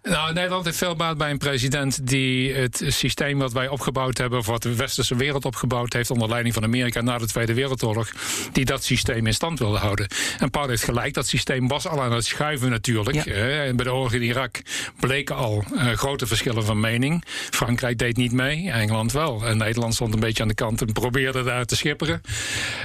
Nou, 0.06 0.34
Nederland 0.34 0.66
heeft 0.66 0.78
veel 0.78 0.96
baat 0.96 1.18
bij 1.18 1.30
een 1.30 1.38
president 1.38 2.08
die 2.08 2.54
het 2.54 2.84
systeem 2.88 3.40
wat 3.40 3.54
wij 3.54 3.68
opgebouwd 3.68 4.18
hebben, 4.18 4.40
of 4.40 4.46
wat 4.46 4.64
de 4.64 4.76
westerse 4.76 5.16
wereld 5.16 5.46
opgebouwd 5.46 5.94
heeft 5.94 6.12
onder 6.12 6.30
leiding 6.30 6.54
van 6.54 6.64
Amerika 6.64 7.02
na 7.02 7.18
de 7.18 7.28
Tweede 7.28 7.54
Wereldoorlog, 7.54 8.12
die 8.52 8.66
dat 8.66 8.84
systeem 8.84 9.28
in 9.28 9.34
stand 9.34 9.60
wilde 9.60 9.78
houden. 9.78 10.08
En 10.40 10.50
Paul 10.50 10.68
heeft 10.68 10.84
gelijk, 10.84 11.14
dat 11.14 11.28
systeem 11.28 11.68
was 11.68 11.88
al 11.88 12.02
aan 12.02 12.12
het 12.12 12.26
schuiven 12.26 12.70
natuurlijk. 12.70 13.26
Ja. 13.26 13.34
Eh, 13.34 13.76
bij 13.76 13.86
de 13.86 13.94
oorlog 13.94 14.14
in 14.14 14.22
Irak 14.22 14.62
bleken 15.00 15.36
al 15.36 15.64
uh, 15.74 15.92
grote 15.92 16.28
verschillen 16.28 16.66
van 16.66 16.80
mening. 16.80 17.24
Frankrijk 17.50 17.98
deed 17.98 18.18
niet 18.18 18.32
mee, 18.32 18.72
Engeland 18.72 19.12
wel. 19.12 19.46
En 19.46 19.58
Nederland 19.58 19.94
stond 19.94 20.14
een 20.14 20.20
beetje 20.20 20.44
aan 20.44 20.50
de 20.50 20.56
kant 20.56 20.82
en 20.82 20.94
probeerde 20.94 21.44
daar 21.44 21.66
te 21.66 21.76
schipperen. 21.76 22.22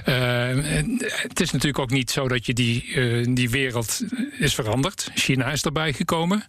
Uh, 0.08 0.16
het 1.04 1.40
is 1.40 1.50
natuurlijk 1.50 1.78
ook 1.78 1.90
niet 1.90 2.10
zo 2.10 2.28
dat 2.28 2.46
je 2.46 2.52
die, 2.52 2.84
die 3.34 3.50
wereld 3.50 4.00
is 4.38 4.54
veranderd. 4.54 5.10
China 5.14 5.50
is 5.50 5.62
erbij 5.62 5.92
gekomen. 5.92 6.48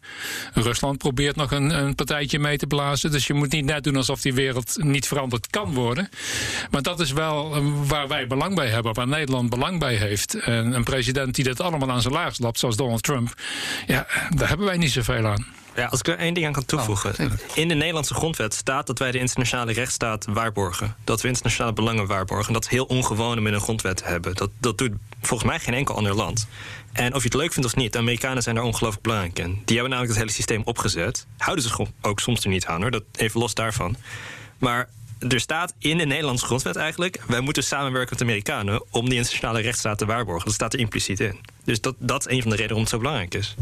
Rusland 0.61 0.97
probeert 0.97 1.35
nog 1.35 1.51
een, 1.51 1.69
een, 1.69 1.95
partijtje 1.95 2.39
mee 2.39 2.57
te 2.57 2.67
blazen. 2.67 3.11
Dus 3.11 3.27
je 3.27 3.33
moet 3.33 3.51
niet 3.51 3.65
net 3.65 3.83
doen 3.83 3.95
alsof 3.95 4.21
die 4.21 4.33
wereld 4.33 4.83
niet 4.83 5.07
veranderd 5.07 5.47
kan 5.47 5.73
worden. 5.73 6.09
Maar 6.71 6.81
dat 6.81 6.99
is 6.99 7.11
wel 7.11 7.55
eh, 7.55 7.63
waar 7.87 8.07
wij 8.07 8.27
belang 8.27 8.55
bij 8.55 8.67
hebben, 8.67 8.93
waar 8.93 9.07
Nederland 9.07 9.49
belang 9.49 9.79
bij 9.79 9.95
heeft. 9.95 10.33
En 10.35 10.73
een 10.73 10.83
president 10.83 11.35
die 11.35 11.43
dit 11.43 11.61
allemaal 11.61 11.91
aan 11.91 12.01
zijn 12.01 12.13
laars 12.13 12.39
lapt, 12.39 12.59
zoals 12.59 12.75
Donald 12.75 13.03
Trump, 13.03 13.33
ja, 13.87 14.07
daar 14.35 14.47
hebben 14.47 14.65
wij 14.65 14.77
niet 14.77 14.91
zoveel 14.91 15.25
aan. 15.25 15.45
Ja, 15.75 15.85
als 15.85 15.99
ik 15.99 16.07
er 16.07 16.17
één 16.17 16.33
ding 16.33 16.45
aan 16.45 16.51
kan 16.51 16.65
toevoegen. 16.65 17.13
Oh, 17.19 17.31
in 17.53 17.67
de 17.67 17.73
Nederlandse 17.73 18.13
grondwet 18.13 18.53
staat 18.53 18.87
dat 18.87 18.99
wij 18.99 19.11
de 19.11 19.19
internationale 19.19 19.71
rechtsstaat 19.71 20.25
waarborgen. 20.29 20.95
Dat 21.03 21.21
we 21.21 21.27
internationale 21.27 21.73
belangen 21.73 22.07
waarborgen. 22.07 22.47
En 22.47 22.53
dat 22.53 22.63
is 22.63 22.69
heel 22.69 22.85
ongewoon 22.85 23.37
om 23.37 23.47
in 23.47 23.53
een 23.53 23.61
grondwet 23.61 23.97
te 23.97 24.03
hebben. 24.03 24.35
Dat, 24.35 24.49
dat 24.59 24.77
doet 24.77 24.91
volgens 25.21 25.49
mij 25.49 25.59
geen 25.59 25.73
enkel 25.73 25.95
ander 25.95 26.15
land. 26.15 26.47
En 26.91 27.13
of 27.13 27.23
je 27.23 27.27
het 27.27 27.37
leuk 27.37 27.53
vindt 27.53 27.67
of 27.67 27.75
niet, 27.75 27.93
de 27.93 27.99
Amerikanen 27.99 28.43
zijn 28.43 28.55
daar 28.55 28.63
ongelooflijk 28.63 29.03
belangrijk 29.03 29.39
in. 29.39 29.61
Die 29.65 29.75
hebben 29.75 29.89
namelijk 29.89 30.09
het 30.09 30.17
hele 30.17 30.31
systeem 30.31 30.61
opgezet. 30.65 31.25
Houden 31.37 31.65
ze 31.65 31.87
ook 32.01 32.19
soms 32.19 32.43
er 32.43 32.49
niet 32.49 32.65
aan 32.65 32.81
hoor, 32.81 32.91
dat 32.91 33.03
even 33.15 33.39
los 33.39 33.53
daarvan. 33.53 33.95
Maar 34.57 34.89
er 35.29 35.39
staat 35.39 35.73
in 35.77 35.97
de 35.97 36.05
Nederlandse 36.05 36.45
grondwet 36.45 36.75
eigenlijk... 36.75 37.21
wij 37.27 37.39
moeten 37.39 37.63
samenwerken 37.63 38.09
met 38.09 38.19
de 38.19 38.25
Amerikanen 38.25 38.83
om 38.89 39.09
die 39.09 39.17
internationale 39.17 39.61
rechtsstaat 39.61 39.97
te 39.97 40.05
waarborgen. 40.05 40.45
Dat 40.45 40.53
staat 40.53 40.73
er 40.73 40.79
impliciet 40.79 41.19
in. 41.19 41.39
Dus 41.63 41.81
dat, 41.81 41.95
dat 41.99 42.27
is 42.27 42.33
een 42.35 42.41
van 42.41 42.51
de 42.51 42.57
redenen 42.57 42.67
waarom 42.67 42.81
het 42.81 42.89
zo 42.89 42.97
belangrijk 42.97 43.33
is. 43.33 43.55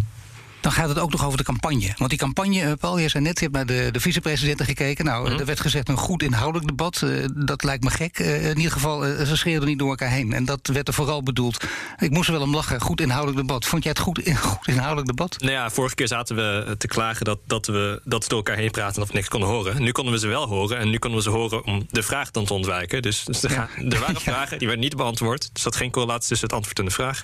Dan 0.61 0.71
gaat 0.71 0.89
het 0.89 0.99
ook 0.99 1.11
nog 1.11 1.25
over 1.25 1.37
de 1.37 1.43
campagne. 1.43 1.93
Want 1.97 2.09
die 2.09 2.19
campagne, 2.19 2.61
uh, 2.61 2.71
Paul, 2.79 2.97
je 2.97 3.09
zei 3.09 3.23
net, 3.23 3.39
je 3.39 3.43
hebt 3.43 3.55
naar 3.55 3.65
de, 3.65 3.89
de 3.91 3.99
vicepresidenten 3.99 4.65
gekeken. 4.65 5.05
Nou, 5.05 5.29
mm. 5.29 5.39
er 5.39 5.45
werd 5.45 5.59
gezegd 5.59 5.89
een 5.89 5.97
goed 5.97 6.23
inhoudelijk 6.23 6.67
debat. 6.67 7.01
Uh, 7.03 7.25
dat 7.35 7.63
lijkt 7.63 7.83
me 7.83 7.89
gek. 7.89 8.19
Uh, 8.19 8.49
in 8.49 8.57
ieder 8.57 8.71
geval, 8.71 9.01
ze 9.01 9.37
scheerden 9.37 9.67
niet 9.67 9.79
door 9.79 9.89
elkaar 9.89 10.09
heen. 10.09 10.33
En 10.33 10.45
dat 10.45 10.67
werd 10.67 10.87
er 10.87 10.93
vooral 10.93 11.23
bedoeld. 11.23 11.63
Ik 11.97 12.11
moest 12.11 12.27
er 12.27 12.33
wel 12.33 12.43
om 12.43 12.55
lachen. 12.55 12.81
Goed 12.81 13.01
inhoudelijk 13.01 13.47
debat. 13.47 13.65
Vond 13.65 13.83
jij 13.83 13.91
het 13.91 14.01
goed, 14.01 14.19
in, 14.19 14.35
goed 14.51 14.67
inhoudelijk 14.67 15.07
debat? 15.07 15.35
Nou 15.39 15.51
ja, 15.51 15.69
vorige 15.69 15.95
keer 15.95 16.07
zaten 16.07 16.35
we 16.35 16.75
te 16.77 16.87
klagen 16.87 17.25
dat, 17.25 17.39
dat, 17.45 17.67
we, 17.67 18.01
dat 18.03 18.27
door 18.27 18.37
elkaar 18.37 18.57
heen 18.57 18.71
praten 18.71 18.95
en 18.95 19.01
of 19.01 19.07
we 19.07 19.13
niks 19.13 19.27
konden 19.27 19.49
horen. 19.49 19.81
Nu 19.81 19.91
konden 19.91 20.13
we 20.13 20.19
ze 20.19 20.27
wel 20.27 20.47
horen. 20.47 20.77
En 20.77 20.89
nu 20.89 20.97
konden 20.97 21.19
we 21.19 21.25
ze 21.29 21.35
horen 21.35 21.65
om 21.65 21.87
de 21.91 22.03
vraag 22.03 22.31
dan 22.31 22.45
te 22.45 22.53
ontwijken. 22.53 23.01
Dus, 23.01 23.23
dus 23.23 23.43
er, 23.43 23.51
ja. 23.51 23.69
er, 23.89 23.99
waren 23.99 24.21
vragen, 24.31 24.57
die 24.57 24.67
werden 24.67 24.85
niet 24.85 24.95
beantwoord. 24.95 25.43
Er 25.53 25.59
zat 25.59 25.75
geen 25.75 25.91
correlatie 25.91 26.27
tussen 26.27 26.47
het 26.47 26.55
antwoord 26.55 26.79
en 26.79 26.85
de 26.85 26.91
vraag. 26.91 27.23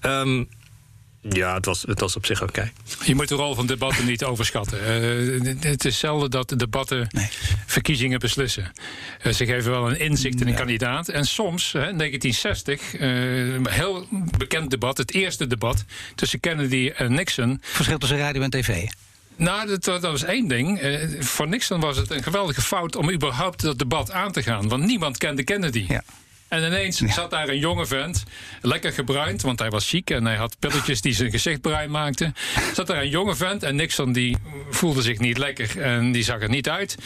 Um, 0.00 0.48
ja, 1.28 1.54
het 1.54 1.64
was, 1.64 1.82
het 1.82 2.00
was 2.00 2.16
op 2.16 2.26
zich 2.26 2.42
oké. 2.42 2.50
Okay. 2.50 2.72
Je 3.04 3.14
moet 3.14 3.28
de 3.28 3.34
rol 3.34 3.54
van 3.54 3.66
debatten 3.66 4.06
niet 4.06 4.24
overschatten. 4.32 4.78
Uh, 4.80 5.54
het 5.60 5.84
is 5.84 5.98
zelden 5.98 6.30
dat 6.30 6.58
debatten 6.58 7.06
nee. 7.10 7.28
verkiezingen 7.66 8.18
beslissen. 8.18 8.72
Uh, 9.22 9.32
ze 9.32 9.46
geven 9.46 9.70
wel 9.70 9.90
een 9.90 9.98
inzicht 9.98 10.40
in 10.40 10.48
een 10.48 10.54
kandidaat. 10.54 11.08
En 11.08 11.24
soms, 11.24 11.72
uh, 11.74 11.82
1960, 11.82 12.92
heel 13.70 14.06
bekend 14.38 14.70
debat, 14.70 14.98
het 14.98 15.12
eerste 15.12 15.46
debat 15.46 15.84
tussen 16.14 16.40
Kennedy 16.40 16.92
en 16.96 17.14
Nixon. 17.14 17.58
Verschil 17.62 17.98
tussen 17.98 18.18
radio 18.18 18.42
en 18.42 18.50
tv. 18.50 18.86
Nou, 19.36 19.68
dat, 19.68 19.84
dat, 19.84 20.02
was 20.02 20.24
één 20.24 20.48
ding. 20.48 20.80
voor 21.20 21.48
Nixon 21.48 21.80
was 21.80 21.96
het 21.96 22.10
een 22.10 22.22
geweldige 22.22 22.62
fout 22.62 22.96
om 22.96 23.10
überhaupt 23.10 23.62
dat 23.62 23.78
debat 23.78 24.12
aan 24.12 24.32
te 24.32 24.42
gaan. 24.42 24.68
Want 24.68 24.84
niemand 24.84 25.18
kende 25.18 25.44
Kennedy. 25.44 25.84
Ja. 25.88 26.02
En 26.54 26.64
ineens 26.64 26.98
zat 26.98 27.30
daar 27.30 27.48
een 27.48 27.58
jonge 27.58 27.86
vent, 27.86 28.24
lekker 28.60 28.92
gebruind, 28.92 29.42
want 29.42 29.58
hij 29.58 29.70
was 29.70 29.88
ziek 29.88 30.10
en 30.10 30.24
hij 30.24 30.36
had 30.36 30.56
pilletjes 30.58 31.00
die 31.00 31.12
zijn 31.12 31.30
gezicht 31.30 31.60
bruin 31.60 31.90
maakten. 31.90 32.34
Zat 32.74 32.86
daar 32.86 33.02
een 33.02 33.08
jonge 33.08 33.34
vent 33.34 33.62
en 33.62 33.76
Nixon 33.76 34.12
die 34.12 34.36
voelde 34.70 35.02
zich 35.02 35.18
niet 35.18 35.38
lekker 35.38 35.80
en 35.80 36.12
die 36.12 36.22
zag 36.22 36.40
er 36.40 36.48
niet 36.48 36.68
uit. 36.68 36.96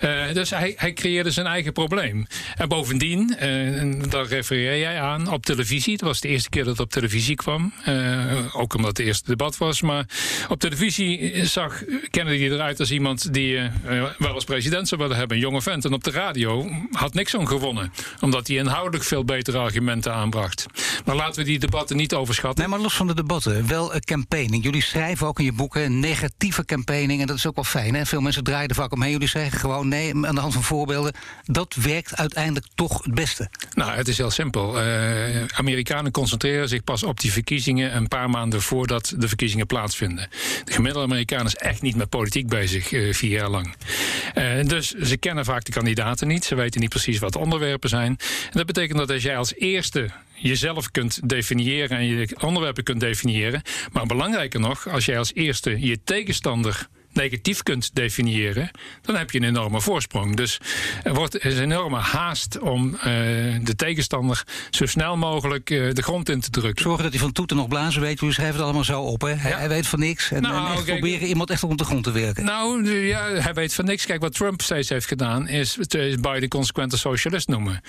Uh, 0.00 0.32
dus 0.32 0.50
hij, 0.50 0.74
hij, 0.76 0.92
creëerde 0.92 1.30
zijn 1.30 1.46
eigen 1.46 1.72
probleem. 1.72 2.26
En 2.56 2.68
bovendien, 2.68 3.36
uh, 3.42 4.10
daar 4.10 4.26
refereer 4.26 4.78
jij 4.78 5.00
aan, 5.00 5.32
op 5.32 5.46
televisie. 5.46 5.92
Het 5.92 6.02
was 6.02 6.20
de 6.20 6.28
eerste 6.28 6.48
keer 6.48 6.64
dat 6.64 6.72
het 6.72 6.86
op 6.86 6.90
televisie 6.90 7.34
kwam. 7.36 7.72
Uh, 7.88 8.56
ook 8.56 8.74
omdat 8.74 8.96
het 8.96 9.06
eerste 9.06 9.30
debat 9.30 9.58
was. 9.58 9.80
Maar 9.80 10.04
op 10.48 10.60
televisie 10.60 11.44
zag 11.46 11.82
Kennedy 12.10 12.44
eruit 12.44 12.80
als 12.80 12.90
iemand 12.90 13.32
die 13.32 13.60
wel 14.18 14.34
als 14.34 14.44
president 14.44 14.88
zou 14.88 15.00
willen 15.00 15.16
hebben. 15.16 15.36
Een 15.36 15.42
jonge 15.42 15.62
vent. 15.62 15.84
En 15.84 15.92
op 15.92 16.04
de 16.04 16.10
radio 16.10 16.70
had 16.92 17.14
Nixon 17.14 17.48
gewonnen. 17.48 17.92
Omdat 18.20 18.46
hij 18.46 18.56
inhoudelijk 18.56 18.85
veel 18.94 19.24
betere 19.24 19.58
argumenten 19.58 20.14
aanbracht. 20.14 20.66
Maar 21.04 21.16
laten 21.16 21.38
we 21.38 21.44
die 21.44 21.58
debatten 21.58 21.96
niet 21.96 22.14
overschatten. 22.14 22.60
Nee, 22.60 22.72
maar 22.72 22.80
los 22.80 22.94
van 22.94 23.06
de 23.06 23.14
debatten, 23.14 23.66
wel 23.68 23.94
een 23.94 24.04
campaigning. 24.04 24.64
Jullie 24.64 24.82
schrijven 24.82 25.26
ook 25.26 25.38
in 25.38 25.44
je 25.44 25.52
boeken 25.52 26.00
negatieve 26.00 26.64
campaigning. 26.64 27.20
En 27.20 27.26
dat 27.26 27.36
is 27.36 27.46
ook 27.46 27.54
wel 27.54 27.64
fijn. 27.64 27.94
Hè? 27.94 28.06
Veel 28.06 28.20
mensen 28.20 28.44
draaien 28.44 28.68
er 28.68 28.74
vaak 28.74 28.92
omheen. 28.92 29.10
Jullie 29.10 29.28
zeggen 29.28 29.58
gewoon 29.58 29.88
nee, 29.88 30.14
aan 30.14 30.34
de 30.34 30.40
hand 30.40 30.52
van 30.52 30.62
voorbeelden. 30.62 31.14
Dat 31.44 31.74
werkt 31.74 32.16
uiteindelijk 32.16 32.66
toch 32.74 33.04
het 33.04 33.14
beste. 33.14 33.50
Nou, 33.74 33.92
het 33.92 34.08
is 34.08 34.16
heel 34.16 34.30
simpel. 34.30 34.82
Uh, 34.82 35.44
Amerikanen 35.46 36.12
concentreren 36.12 36.68
zich 36.68 36.84
pas 36.84 37.02
op 37.02 37.20
die 37.20 37.32
verkiezingen 37.32 37.96
een 37.96 38.08
paar 38.08 38.30
maanden 38.30 38.62
voordat 38.62 39.14
de 39.16 39.28
verkiezingen 39.28 39.66
plaatsvinden. 39.66 40.28
De 40.64 40.72
gemiddelde 40.72 41.06
Amerikaan 41.06 41.46
is 41.46 41.56
echt 41.56 41.82
niet 41.82 41.96
met 41.96 42.08
politiek 42.08 42.48
bezig 42.48 42.92
uh, 42.92 43.12
vier 43.14 43.30
jaar 43.30 43.50
lang. 43.50 43.74
Uh, 44.34 44.64
dus 44.64 44.90
ze 44.90 45.16
kennen 45.16 45.44
vaak 45.44 45.64
de 45.64 45.72
kandidaten 45.72 46.28
niet. 46.28 46.44
Ze 46.44 46.54
weten 46.54 46.80
niet 46.80 46.90
precies 46.90 47.18
wat 47.18 47.32
de 47.32 47.38
onderwerpen 47.38 47.88
zijn. 47.88 48.06
En 48.06 48.50
dat 48.50 48.66
betekent 48.66 48.75
dat 48.76 49.10
als 49.10 49.22
jij 49.22 49.36
als 49.36 49.54
eerste 49.54 50.10
jezelf 50.34 50.90
kunt 50.90 51.28
definiëren 51.28 51.98
en 51.98 52.06
je 52.06 52.36
onderwerpen 52.40 52.84
kunt 52.84 53.00
definiëren. 53.00 53.62
Maar 53.92 54.06
belangrijker 54.06 54.60
nog, 54.60 54.88
als 54.88 55.04
jij 55.04 55.18
als 55.18 55.34
eerste 55.34 55.80
je 55.86 56.02
tegenstander 56.04 56.88
negatief 57.16 57.62
kunt 57.62 57.90
definiëren, 57.92 58.70
dan 59.02 59.16
heb 59.16 59.30
je 59.30 59.38
een 59.38 59.44
enorme 59.44 59.80
voorsprong. 59.80 60.36
Dus 60.36 60.60
er 61.02 61.14
wordt 61.14 61.34
er 61.34 61.44
is 61.44 61.56
een 61.56 61.62
enorme 61.62 61.96
haast 61.96 62.58
om 62.58 62.94
uh, 62.94 63.02
de 63.62 63.74
tegenstander 63.76 64.44
zo 64.70 64.86
snel 64.86 65.16
mogelijk 65.16 65.70
uh, 65.70 65.92
de 65.92 66.02
grond 66.02 66.28
in 66.28 66.40
te 66.40 66.50
drukken. 66.50 66.82
Zorgen 66.82 67.02
dat 67.02 67.12
hij 67.12 67.20
van 67.20 67.32
toeten 67.32 67.56
nog 67.56 67.68
blazen 67.68 68.00
weet, 68.00 68.20
we 68.20 68.32
schrijven 68.32 68.54
het 68.54 68.64
allemaal 68.64 68.84
zo 68.84 69.02
op. 69.02 69.20
Hè? 69.20 69.32
Hij, 69.32 69.50
ja. 69.50 69.56
hij, 69.56 69.68
weet 69.68 69.86
van 69.86 69.98
niks. 69.98 70.30
En, 70.30 70.42
nou, 70.42 70.66
en 70.66 70.72
echt 70.72 70.84
kijk, 70.84 71.00
proberen 71.00 71.28
iemand 71.28 71.50
echt 71.50 71.62
op 71.62 71.78
de 71.78 71.84
grond 71.84 72.04
te 72.04 72.10
werken. 72.10 72.44
Nou, 72.44 72.90
ja, 72.90 73.28
hij 73.28 73.54
weet 73.54 73.74
van 73.74 73.84
niks. 73.84 74.06
Kijk, 74.06 74.20
wat 74.20 74.34
Trump 74.34 74.62
steeds 74.62 74.88
heeft 74.88 75.06
gedaan, 75.06 75.48
is, 75.48 75.76
is 75.76 76.16
Biden 76.16 76.48
consequente 76.48 76.98
socialist 76.98 77.48
noemen. 77.48 77.80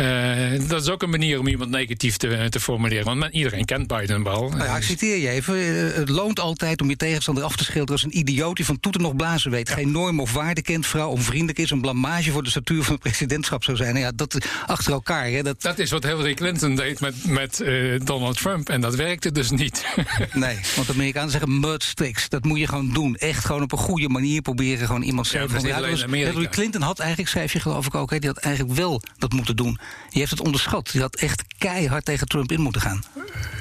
Uh, 0.00 0.68
dat 0.68 0.82
is 0.82 0.88
ook 0.88 1.02
een 1.02 1.10
manier 1.10 1.38
om 1.38 1.46
iemand 1.46 1.70
negatief 1.70 2.16
te, 2.16 2.46
te 2.48 2.60
formuleren. 2.60 3.04
Want 3.04 3.18
men, 3.18 3.34
iedereen 3.34 3.64
kent 3.64 3.86
Biden 3.86 4.22
wel. 4.22 4.48
Nou 4.48 4.64
ja, 4.64 4.76
ik 4.76 4.82
citeer 4.82 5.16
je 5.16 5.28
even. 5.28 5.56
Het 5.94 6.08
loont 6.08 6.40
altijd 6.40 6.80
om 6.80 6.88
je 6.88 6.96
tegenstander 6.96 7.44
af 7.44 7.56
te 7.56 7.64
schilderen 7.64 7.92
als 7.92 8.04
een 8.04 8.18
idioot 8.18 8.57
die 8.58 8.66
van 8.66 8.80
toeten 8.80 9.00
nog 9.00 9.16
blazen 9.16 9.50
weet. 9.50 9.68
Ja. 9.68 9.74
Geen 9.74 9.90
norm 9.90 10.20
of 10.20 10.32
waarde 10.32 10.62
kent, 10.62 10.86
vrouw 10.86 11.08
onvriendelijk 11.10 11.58
is, 11.58 11.70
een 11.70 11.80
blamage 11.80 12.30
voor 12.30 12.42
de 12.42 12.50
statuur 12.50 12.82
van 12.82 12.92
het 12.92 13.02
presidentschap 13.02 13.64
zou 13.64 13.76
zijn. 13.76 13.92
Nou 13.94 14.04
ja, 14.04 14.12
dat 14.14 14.38
achter 14.66 14.92
elkaar. 14.92 15.26
Hè, 15.26 15.42
dat... 15.42 15.62
dat 15.62 15.78
is 15.78 15.90
wat 15.90 16.02
Hillary 16.02 16.34
Clinton 16.34 16.74
deed 16.74 17.00
met, 17.00 17.24
met 17.24 17.60
uh, 17.60 18.00
Donald 18.04 18.36
Trump. 18.36 18.68
En 18.68 18.80
dat 18.80 18.94
werkte 18.94 19.32
dus 19.32 19.50
niet. 19.50 19.86
nee, 20.32 20.58
want 20.74 20.86
de 20.86 20.92
Amerikanen 20.92 21.30
zeggen 21.30 21.60
mudstricks. 21.60 22.28
Dat 22.28 22.44
moet 22.44 22.58
je 22.58 22.66
gewoon 22.66 22.92
doen. 22.92 23.16
Echt 23.16 23.44
gewoon 23.44 23.62
op 23.62 23.72
een 23.72 23.78
goede 23.78 24.08
manier 24.08 24.42
proberen 24.42 24.86
gewoon 24.86 25.02
iemand 25.02 25.26
zelf 25.26 25.62
ja, 25.62 25.82
Hillary 26.10 26.48
Clinton 26.48 26.82
had 26.82 26.98
eigenlijk, 26.98 27.30
schrijf 27.30 27.52
je 27.52 27.60
geloof 27.60 27.86
ik 27.86 27.94
ook, 27.94 28.10
hè, 28.10 28.18
die 28.18 28.28
had 28.28 28.38
eigenlijk 28.38 28.76
wel 28.76 29.02
dat 29.18 29.32
moeten 29.32 29.56
doen. 29.56 29.78
Je 30.10 30.18
heeft 30.18 30.30
het 30.30 30.40
onderschat. 30.40 30.90
Die 30.92 31.00
had 31.00 31.16
echt 31.16 31.44
keihard 31.58 32.04
tegen 32.04 32.26
Trump 32.26 32.52
in 32.52 32.60
moeten 32.60 32.80
gaan. 32.80 33.04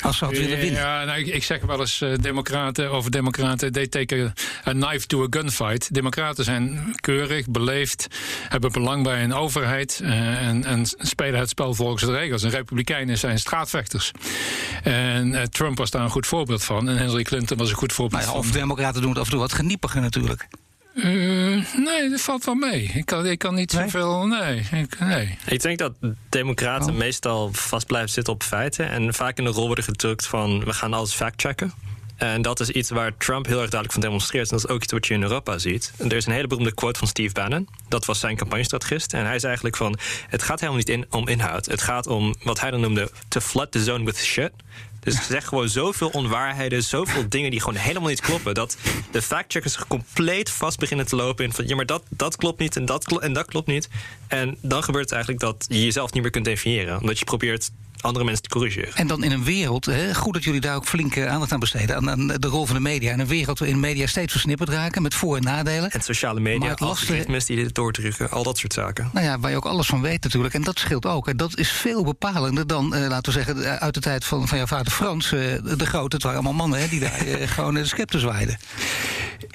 Als 0.02 0.18
ze 0.18 0.26
had 0.26 0.38
willen 0.38 0.58
winnen. 0.58 0.82
Ja, 0.82 1.04
nou, 1.04 1.20
ik, 1.20 1.28
ik 1.28 1.44
zeg 1.44 1.62
wel 1.62 1.80
eens 1.80 2.02
uh, 2.02 2.14
democraten 2.22 2.92
over 2.92 3.12
democraten. 3.12 3.72
They 3.72 3.88
take 3.88 4.34
a, 4.66 4.70
a, 4.70 4.74
knife 4.90 5.08
to 5.08 5.24
a 5.24 5.28
gunfight. 5.30 5.94
Democraten 5.94 6.44
zijn 6.44 6.96
keurig, 7.00 7.50
beleefd, 7.50 8.08
hebben 8.50 8.72
belang 8.72 9.04
bij 9.04 9.24
een 9.24 9.34
overheid 9.34 10.00
uh, 10.04 10.48
en, 10.48 10.66
en, 10.66 10.86
spelen 10.86 11.40
het 11.40 11.50
spel 11.50 11.74
volgens 11.74 12.04
de 12.04 12.12
regels. 12.12 12.44
En 12.44 12.50
republikeinen 12.50 13.18
zijn 13.18 13.40
straatvechters. 13.40 14.12
En 14.84 15.32
uh, 15.32 15.42
Trump 15.42 15.78
was 15.78 15.92
daar 15.92 16.02
een 16.02 16.10
goed 16.10 16.28
voorbeeld 16.28 16.64
van. 16.64 16.90
En 16.90 16.98
Hillary 16.98 17.24
Clinton 17.24 17.58
was 17.58 17.70
een 17.70 17.76
goed 17.76 17.94
voorbeeld 17.94 18.22
nou 18.22 18.36
ja, 18.36 18.42
van. 18.42 18.50
Of 18.50 18.56
democraten 18.56 19.02
doen 19.02 19.10
het 19.10 19.20
af 19.20 19.26
en 19.26 19.32
toe 19.32 19.40
wat 19.40 19.54
geniepiger 19.54 20.02
natuurlijk. 20.02 20.48
Uh, 20.98 21.06
nee, 21.76 22.10
dat 22.10 22.22
valt 22.22 22.46
wel 22.46 22.56
mee. 22.56 22.92
Ik 22.94 23.06
kan, 23.06 23.26
ik 23.26 23.40
kan 23.40 23.56
niet 23.56 23.74
nee? 23.74 23.90
zoveel. 23.90 24.28
Nee, 24.28 24.68
ik, 24.72 25.00
nee. 25.00 25.38
Ik 25.46 25.62
denk 25.62 25.78
dat 25.78 25.94
democraten 26.30 26.92
oh. 26.92 26.98
meestal 26.98 27.50
vast 27.54 27.88
blijven 27.88 28.10
zitten 28.10 28.34
op 28.34 28.44
feiten. 28.44 28.90
En 28.90 29.14
vaak 29.14 29.38
in 29.38 29.44
de 29.44 29.50
rol 29.50 29.66
worden 29.66 29.84
gedrukt 29.84 30.28
van 30.28 30.64
we 30.64 30.74
gaan 30.74 30.94
alles 30.94 31.14
factchecken. 31.14 31.74
En 32.18 32.42
dat 32.42 32.60
is 32.60 32.70
iets 32.70 32.90
waar 32.90 33.18
Trump 33.18 33.46
heel 33.46 33.62
erg 33.62 33.70
duidelijk 33.70 33.92
van 33.92 34.02
demonstreert. 34.02 34.52
En 34.52 34.58
dat 34.58 34.66
is 34.66 34.76
ook 34.76 34.84
iets 34.84 34.94
wat 34.94 35.08
je 35.08 35.14
in 35.14 35.22
Europa 35.22 35.58
ziet. 35.58 35.94
Er 35.98 36.14
is 36.14 36.26
een 36.26 36.32
hele 36.32 36.48
beroemde 36.48 36.74
quote 36.74 37.00
van 37.00 37.08
Steve 37.08 37.34
Bannon. 37.34 37.68
Dat 37.90 38.06
was 38.06 38.20
zijn 38.20 38.36
campagnestrategist. 38.36 39.14
En 39.14 39.26
hij 39.26 39.40
zei 39.40 39.46
eigenlijk 39.46 39.76
van... 39.76 39.98
het 40.28 40.44
gaat 40.44 40.60
helemaal 40.60 40.80
niet 40.80 40.90
in, 40.90 41.06
om 41.10 41.28
inhoud. 41.28 41.66
Het 41.66 41.82
gaat 41.82 42.08
om 42.08 42.36
wat 42.44 42.60
hij 42.60 42.72
dan 42.72 42.80
noemde... 42.80 43.12
to 43.28 43.40
flood 43.40 43.72
the 43.72 43.84
zone 43.84 44.06
with 44.06 44.18
shit. 44.18 44.52
Dus 45.00 45.16
ze 45.16 45.24
zeggen 45.24 45.48
gewoon 45.48 45.70
zoveel 45.70 46.10
onwaarheden, 46.10 46.84
zoveel 46.84 47.30
dingen 47.36 47.52
die 47.52 47.60
gewoon 47.60 47.80
helemaal 47.80 48.10
niet 48.10 48.22
kloppen. 48.22 48.54
Dat 48.54 48.78
de 49.12 49.22
factcheckers 49.22 49.78
compleet 49.88 50.50
vast 50.50 50.80
beginnen 50.80 51.06
te 51.06 51.16
lopen 51.16 51.46
in 51.46 51.54
van 51.54 51.68
ja, 51.68 51.76
maar 51.76 51.86
dat, 51.86 52.04
dat 52.10 52.36
klopt 52.36 52.60
niet 52.60 52.76
en 52.76 52.86
dat, 52.86 53.22
en 53.22 53.34
dat 53.34 53.46
klopt 53.46 53.68
niet. 53.68 53.90
En 54.28 54.58
dan 54.62 54.84
gebeurt 54.84 55.04
het 55.04 55.14
eigenlijk 55.14 55.42
dat 55.42 55.66
je 55.70 55.84
jezelf 55.84 56.14
niet 56.14 56.22
meer 56.22 56.32
kunt 56.32 56.46
definiëren. 56.46 57.00
Omdat 57.00 57.20
je 57.20 57.26
probeert 57.26 57.72
andere 58.02 58.26
mensen 58.26 58.44
te 58.44 58.50
corrigeren. 58.50 58.94
En 58.96 59.08
dan 59.08 59.24
in 59.24 59.32
een 59.32 59.44
wereld, 59.44 59.86
hè, 59.86 60.14
goed 60.14 60.34
dat 60.34 60.44
jullie 60.44 60.62
daar 60.62 60.76
ook 60.76 60.86
flink 60.86 61.18
aandacht 61.18 61.52
aan 61.52 61.60
besteden, 61.60 61.96
aan, 61.96 62.10
aan, 62.10 62.28
de 62.28 62.48
rol 62.48 62.66
van 62.66 62.76
de 62.76 62.82
media. 62.82 63.12
In 63.12 63.20
een 63.20 63.28
wereld 63.28 63.60
waarin 63.60 63.80
media 63.80 64.08
steeds 64.08 64.32
versnipperd 64.32 64.70
raken 64.70 65.02
met 65.02 65.14
voor- 65.14 65.36
en 65.36 65.44
nadelen. 65.44 65.92
En 65.92 66.02
sociale 66.02 66.40
media, 66.40 66.74
algoritmes 66.74 67.46
die 67.46 67.56
dit 67.56 67.76
doordrukken, 67.76 68.32
al 68.32 68.44
dat 68.44 68.58
soort 68.58 68.74
zaken. 68.74 69.10
Nou 69.14 69.26
ja, 69.26 69.40
waar 69.40 69.52
je 69.52 69.58
ook 69.58 69.66
alles 69.66 69.88
van 69.88 70.02
weet 70.02 70.24
natuurlijk. 70.24 70.54
En 70.54 70.64
dat 70.64 70.80
scheelt 70.80 71.06
ook. 71.06 71.28
En 71.28 71.38
dat 71.38 71.58
is 71.58 71.72
veel 71.72 72.04
bepalender 72.04 72.68
dan, 72.68 72.96
uh, 72.96 73.08
laten 73.08 73.34
we 73.34 73.44
zeggen, 73.44 73.80
uit 73.80 73.94
de 73.94 74.00
tijd 74.00 74.26
van, 74.26 74.48
van 74.48 74.58
jouw 74.58 74.68
vader 74.68 74.92
Frans, 74.92 75.32
uh, 75.32 75.42
de 75.78 75.86
grote. 75.86 76.16
Het 76.16 76.24
waren 76.24 76.40
allemaal 76.40 76.68
mannen 76.68 76.80
hè, 76.80 76.88
die 76.88 77.00
daar 77.00 77.28
uh, 77.28 77.48
gewoon 77.56 77.74
de 77.74 77.86
scepter 77.86 78.20
zwaaiden. 78.20 78.58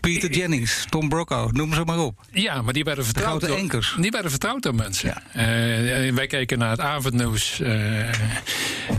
Peter 0.00 0.30
Jennings, 0.30 0.86
Tom 0.88 1.08
Brocco, 1.08 1.48
noem 1.52 1.74
ze 1.74 1.84
maar 1.84 1.98
op. 1.98 2.20
Ja, 2.32 2.62
maar 2.62 2.72
die 2.72 2.84
werden 2.84 3.04
vertrouwd, 3.04 3.40
de 3.40 3.54
enkers. 3.54 3.96
Die 4.00 4.10
werden 4.10 4.30
vertrouwd 4.30 4.62
door 4.62 4.74
mensen. 4.74 5.14
Ja. 5.32 6.12
wij 6.12 6.26
keken 6.26 6.58
naar 6.58 6.70
het 6.70 6.80
avondnieuws. 6.80 7.60
Uh, 7.60 8.08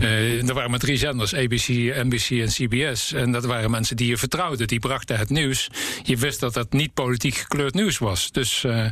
er 0.00 0.54
waren 0.54 0.70
maar 0.70 0.78
drie 0.78 0.96
zenders, 0.96 1.34
ABC, 1.34 1.68
NBC 2.02 2.30
en 2.30 2.48
CBS. 2.48 3.12
En 3.12 3.32
dat 3.32 3.44
waren 3.44 3.70
mensen 3.70 3.96
die 3.96 4.08
je 4.08 4.16
vertrouwde. 4.16 4.64
Die 4.64 4.78
brachten 4.78 5.18
het 5.18 5.30
nieuws. 5.30 5.68
Je 6.02 6.16
wist 6.16 6.40
dat 6.40 6.54
dat 6.54 6.72
niet 6.72 6.94
politiek 6.94 7.34
gekleurd 7.34 7.74
nieuws 7.74 7.98
was. 7.98 8.32
Dus 8.32 8.62
uh, 8.62 8.84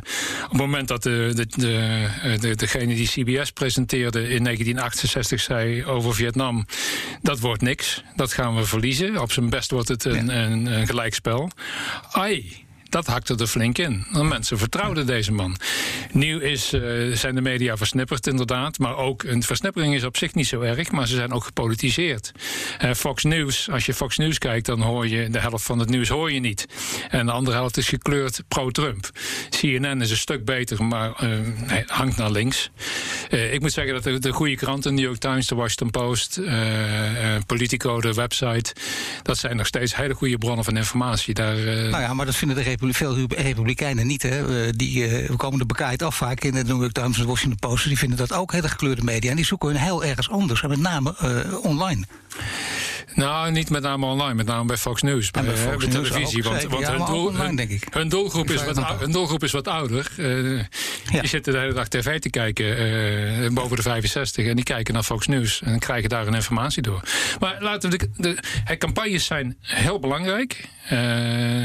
op 0.43 0.49
het 0.49 0.59
moment 0.59 0.87
dat 0.87 1.03
de, 1.03 1.31
de, 1.33 1.45
de, 1.45 2.37
de, 2.39 2.55
degene 2.55 2.95
die 2.95 3.07
CBS 3.07 3.51
presenteerde 3.51 4.19
in 4.19 4.43
1968 4.43 5.39
zei 5.39 5.85
over 5.85 6.15
Vietnam... 6.15 6.65
dat 7.21 7.39
wordt 7.39 7.61
niks, 7.61 8.03
dat 8.15 8.33
gaan 8.33 8.55
we 8.55 8.65
verliezen. 8.65 9.21
Op 9.21 9.31
zijn 9.31 9.49
best 9.49 9.71
wordt 9.71 9.87
het 9.87 10.05
een, 10.05 10.25
ja. 10.25 10.45
een, 10.45 10.65
een 10.65 10.87
gelijkspel. 10.87 11.51
Ai, 12.11 12.62
dat 12.93 13.07
hakte 13.07 13.35
er 13.37 13.47
flink 13.47 13.77
in. 13.77 14.05
Mensen 14.11 14.57
vertrouwden 14.57 15.05
deze 15.05 15.31
man. 15.31 15.57
Nu 16.11 16.43
is, 16.43 16.73
uh, 16.73 17.15
zijn 17.15 17.35
de 17.35 17.41
media 17.41 17.77
versnipperd, 17.77 18.27
inderdaad. 18.27 18.79
Maar 18.79 18.97
ook 18.97 19.23
een 19.23 19.43
versnippering 19.43 19.95
is 19.95 20.03
op 20.03 20.17
zich 20.17 20.33
niet 20.33 20.47
zo 20.47 20.61
erg, 20.61 20.91
maar 20.91 21.07
ze 21.07 21.15
zijn 21.15 21.31
ook 21.31 21.43
gepolitiseerd. 21.43 22.31
Uh, 22.83 22.91
Fox 22.93 23.23
News, 23.23 23.69
als 23.69 23.85
je 23.85 23.93
Fox 23.93 24.17
News 24.17 24.37
kijkt, 24.37 24.65
dan 24.65 24.81
hoor 24.81 25.07
je 25.07 25.29
de 25.29 25.39
helft 25.39 25.65
van 25.65 25.79
het 25.79 25.89
nieuws 25.89 26.09
hoor 26.09 26.31
je 26.31 26.39
niet. 26.39 26.65
En 27.09 27.25
de 27.25 27.31
andere 27.31 27.57
helft 27.57 27.77
is 27.77 27.87
gekleurd 27.87 28.43
pro-Trump. 28.47 29.09
CNN 29.49 30.01
is 30.01 30.09
een 30.09 30.17
stuk 30.17 30.45
beter, 30.45 30.83
maar 30.83 31.13
nee, 31.67 31.83
hangt 31.85 32.17
naar 32.17 32.31
links. 32.31 32.69
ik 33.29 33.61
moet 33.61 33.73
zeggen 33.73 33.93
dat 33.93 34.03
de, 34.03 34.19
de 34.19 34.31
goede 34.31 34.55
kranten, 34.55 34.93
New 34.93 35.03
York 35.03 35.19
Times, 35.19 35.47
de 35.47 35.55
Washington 35.55 35.89
Post, 35.89 36.39
Politico, 37.45 38.01
de 38.01 38.13
website, 38.13 38.75
dat 39.21 39.37
zijn 39.37 39.55
nog 39.55 39.67
steeds 39.67 39.95
hele 39.95 40.13
goede 40.13 40.37
bronnen 40.37 40.65
van 40.65 40.77
informatie. 40.77 41.33
Daar, 41.33 41.55
nou 41.55 42.01
ja, 42.01 42.13
maar 42.13 42.25
dat 42.25 42.35
vinden 42.35 42.57
de 42.57 42.63
veel 42.91 43.27
republikeinen 43.29 44.07
niet. 44.07 44.21
Hè. 44.21 44.71
Die 44.71 45.23
uh, 45.23 45.37
komen 45.37 45.59
er 45.59 45.65
bekaaid 45.65 46.03
af 46.03 46.15
vaak 46.15 46.43
in 46.43 46.53
de 46.53 46.63
New 46.63 46.81
York 46.81 46.91
Times 46.91 47.15
en 47.15 47.21
de 47.21 47.27
Washington 47.27 47.69
Post. 47.69 47.87
Die 47.87 47.97
vinden 47.97 48.17
dat 48.17 48.33
ook 48.33 48.51
hele 48.51 48.67
gekleurde 48.67 49.03
media. 49.03 49.29
En 49.29 49.35
die 49.35 49.45
zoeken 49.45 49.69
hun 49.69 49.77
heel 49.77 50.03
ergens 50.03 50.29
anders. 50.29 50.61
En 50.63 50.69
met 50.69 50.79
name 50.79 51.15
uh, 51.23 51.65
online. 51.65 52.05
Nou, 53.15 53.51
niet 53.51 53.69
met 53.69 53.81
name 53.81 54.05
online, 54.05 54.33
met 54.33 54.45
name 54.45 54.65
bij 54.65 54.77
Fox 54.77 55.01
News. 55.01 55.31
Bij, 55.31 55.43
bij, 55.43 55.55
Fox 55.55 55.85
bij 55.85 55.93
News 55.93 56.09
televisie. 56.09 56.43
Want, 56.43 56.63
want 56.63 56.81
ja, 56.81 56.97
hun, 56.97 57.05
doel, 57.05 57.27
online, 57.27 57.45
hun, 57.45 57.55
denk 57.55 57.69
ik. 57.69 57.87
hun, 57.89 58.09
doelgroep 58.09 58.49
is 58.49 58.65
wat, 58.65 58.99
hun 58.99 59.11
doelgroep 59.11 59.43
is 59.43 59.51
wat 59.51 59.67
ouder. 59.67 60.11
Uh, 60.17 60.57
ja. 60.57 61.19
Die 61.19 61.27
zitten 61.27 61.53
de 61.53 61.59
hele 61.59 61.73
dag 61.73 61.87
tv 61.87 62.19
te 62.19 62.29
kijken, 62.29 62.65
uh, 62.65 63.49
boven 63.49 63.75
de 63.75 63.81
65. 63.81 64.45
En 64.45 64.55
die 64.55 64.65
kijken 64.65 64.93
naar 64.93 65.03
Fox 65.03 65.27
News 65.27 65.61
en 65.61 65.79
krijgen 65.79 66.09
daar 66.09 66.25
hun 66.25 66.33
informatie 66.33 66.81
door. 66.81 67.01
Maar 67.39 67.57
laten 67.59 67.89
we 67.89 67.97
de, 67.97 68.09
de, 68.17 68.37
de 68.65 68.77
campagnes 68.77 69.25
zijn 69.25 69.57
heel 69.61 69.99
belangrijk. 69.99 70.69
Uh, 70.91 71.63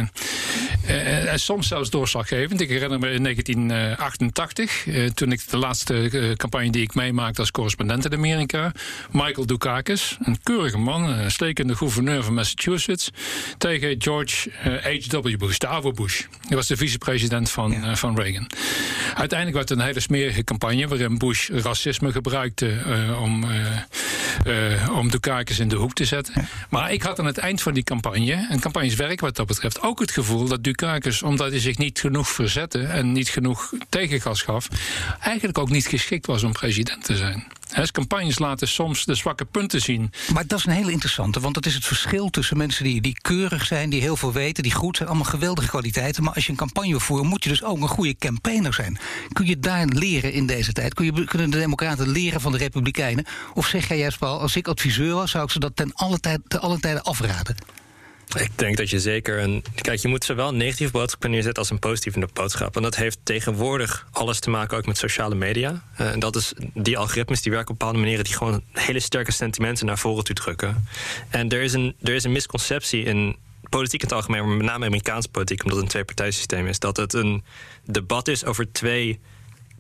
en 1.29 1.41
soms 1.41 1.69
zelfs 1.69 1.91
doorslaggevend. 1.91 2.61
Ik 2.61 2.69
herinner 2.69 2.99
me 2.99 3.11
in 3.11 3.23
1988, 3.23 4.87
toen 5.15 5.33
ik 5.33 5.49
de 5.51 5.57
laatste 5.57 6.35
campagne 6.37 6.71
die 6.71 6.83
ik 6.83 6.95
meemaakte 6.95 7.41
als 7.41 7.51
correspondent 7.51 8.05
in 8.05 8.13
Amerika. 8.13 8.73
Michael 9.11 9.47
Dukakis, 9.47 10.17
een 10.23 10.39
keurige 10.43 10.79
man, 10.79 11.31
gouverneur 11.77 12.25
van 12.25 12.35
Massachusetts. 12.35 13.11
Tegen 13.59 13.95
George 13.99 14.51
H.W. 14.83 15.37
Bush, 15.37 15.59
de 15.59 15.67
oude 15.67 15.93
Bush. 15.93 16.23
Hij 16.47 16.57
was 16.57 16.67
de 16.67 16.77
vicepresident 16.77 17.51
van, 17.51 17.71
ja. 17.71 17.97
van 17.97 18.17
Reagan. 18.17 18.51
Uiteindelijk 19.15 19.57
werd 19.57 19.69
het 19.69 19.79
een 19.79 19.85
hele 19.85 20.01
smerige 20.01 20.45
campagne 20.45 20.89
waarin 20.89 21.19
Bush 21.19 21.49
racisme 21.49 22.13
gebruikte 22.13 22.67
uh, 22.87 23.23
om, 23.23 23.45
uh, 24.47 24.97
om 24.97 25.11
Dukakis 25.11 25.59
in 25.59 25.69
de 25.69 25.77
hoek 25.77 25.95
te 25.95 26.05
zetten. 26.05 26.35
Ja. 26.37 26.45
Maar 26.71 26.93
ik 26.93 27.03
had 27.03 27.19
aan 27.19 27.27
het 27.27 27.39
eind 27.39 27.63
van 27.63 27.75
die 27.75 27.83
campagne, 27.83 28.47
en 28.51 28.61
campagnes 28.61 28.95
werk 28.95 29.21
wat 29.21 29.37
dat 29.37 29.47
betreft, 29.47 29.83
ook 29.83 30.01
het 30.01 30.11
gevoel 30.11 30.49
dat 30.49 30.65
Dukakis, 30.65 31.23
omdat 31.23 31.51
hij 31.51 31.61
zich 31.61 31.79
niet 31.79 32.01
genoeg 32.01 32.29
verzette 32.29 32.83
en 32.83 33.13
niet 33.13 33.29
genoeg 33.29 33.73
tegengas 33.89 34.43
gaf, 34.43 34.69
eigenlijk 35.21 35.59
ook 35.59 35.71
niet 35.71 35.87
geschikt 35.87 36.27
was 36.27 36.43
om 36.43 36.53
president 36.53 37.05
te 37.05 37.17
zijn. 37.17 37.47
He, 37.71 37.91
campagnes 37.91 38.39
laten 38.39 38.69
soms 38.69 39.05
de 39.05 39.15
zwakke 39.15 39.45
punten 39.45 39.81
zien. 39.81 40.13
Maar 40.33 40.47
dat 40.47 40.59
is 40.59 40.65
een 40.65 40.73
hele 40.73 40.93
interessante, 40.93 41.41
want 41.41 41.55
dat 41.55 41.67
is 41.67 41.75
het 41.75 41.85
verschil 41.85 42.31
tussen 42.31 42.57
mensen 42.57 42.85
die, 42.85 43.01
die 43.01 43.19
keurig 43.21 43.67
zijn, 43.67 43.91
die 43.91 44.01
heel 44.01 44.17
veel 44.17 44.33
weten, 44.33 44.63
die 44.63 44.73
goed 44.73 44.97
zijn, 44.97 45.09
allemaal 45.09 45.27
geweldige 45.27 45.69
kwaliteiten. 45.69 46.23
Maar 46.23 46.35
als 46.35 46.45
je 46.45 46.51
een 46.51 46.57
campagne 46.57 47.01
voeren, 47.01 47.27
moet 47.27 47.45
je 47.45 47.49
dus 47.49 47.63
ook 47.63 47.81
een 47.81 47.89
goede 47.89 48.17
campaigner 48.17 48.75
zijn. 48.75 48.99
Kun 49.33 49.47
je 49.47 49.59
daar 49.59 49.87
leren 49.87 50.33
in 50.33 50.47
deze 50.47 50.73
tijd? 50.73 50.95
Kun 50.95 51.05
je, 51.05 51.25
kunnen 51.25 51.51
de 51.51 51.59
Democraten 51.59 52.09
leren 52.09 52.41
van 52.41 52.53
de 52.53 52.59
Republikeinen? 52.59 53.27
Of 53.55 53.67
zeg 53.67 53.89
jij 53.89 53.99
juist, 53.99 54.19
Paul, 54.19 54.41
als 54.41 54.57
ik 54.57 54.69
adviseur 54.69 55.15
was, 55.15 55.31
zou 55.31 55.45
ik 55.45 55.51
ze 55.51 55.59
dat 55.59 55.77
ten 55.77 55.95
alle, 55.95 56.21
tijd, 56.21 56.41
ten 56.49 56.61
alle 56.61 56.81
tijden 56.81 57.03
afraden? 57.03 57.57
Ik 58.37 58.51
denk 58.55 58.77
dat 58.77 58.91
je 58.91 59.01
zeker 59.01 59.43
een. 59.43 59.65
Kijk, 59.75 59.99
je 59.99 60.09
moet 60.09 60.25
zowel 60.25 60.49
een 60.49 60.57
negatieve 60.57 60.93
boodschap 60.93 61.27
neerzetten 61.31 61.63
als 61.63 61.71
een 61.71 61.79
positieve 61.79 62.29
boodschap. 62.33 62.77
En 62.77 62.83
dat 62.83 62.97
heeft 62.97 63.19
tegenwoordig 63.23 64.07
alles 64.11 64.41
te 64.41 64.51
maken 64.51 64.77
ook 64.77 64.87
met 64.87 64.99
sociale 64.99 65.35
media. 65.35 65.83
Uh, 66.01 66.11
en 66.11 66.19
dat 66.19 66.37
is 66.37 66.53
die 66.75 66.99
algoritmes 66.99 67.43
die 67.43 67.53
werken 67.53 67.71
op 67.71 67.79
bepaalde 67.79 68.01
manieren 68.01 68.25
die 68.25 68.35
gewoon 68.35 68.63
hele 68.73 69.01
sterke 69.01 69.33
sentimenten 69.33 69.87
naar 69.87 69.99
voren 69.99 70.25
toe 70.25 70.35
drukken. 70.35 70.87
En 71.29 71.49
er 71.49 71.63
is 71.63 71.73
een, 71.73 71.97
er 72.03 72.15
is 72.15 72.25
een 72.25 72.33
misconceptie 72.33 73.03
in 73.03 73.37
politiek 73.69 74.03
in 74.03 74.09
het 74.09 74.17
algemeen, 74.17 74.57
met 74.57 74.67
name 74.67 74.87
Amerikaanse 74.87 75.29
politiek, 75.29 75.63
omdat 75.63 75.75
het 75.75 75.85
een 75.85 75.91
twee-partijsysteem 75.91 76.67
is, 76.67 76.79
dat 76.79 76.97
het 76.97 77.13
een 77.13 77.45
debat 77.85 78.29
is 78.29 78.45
over 78.45 78.73
twee, 78.73 79.21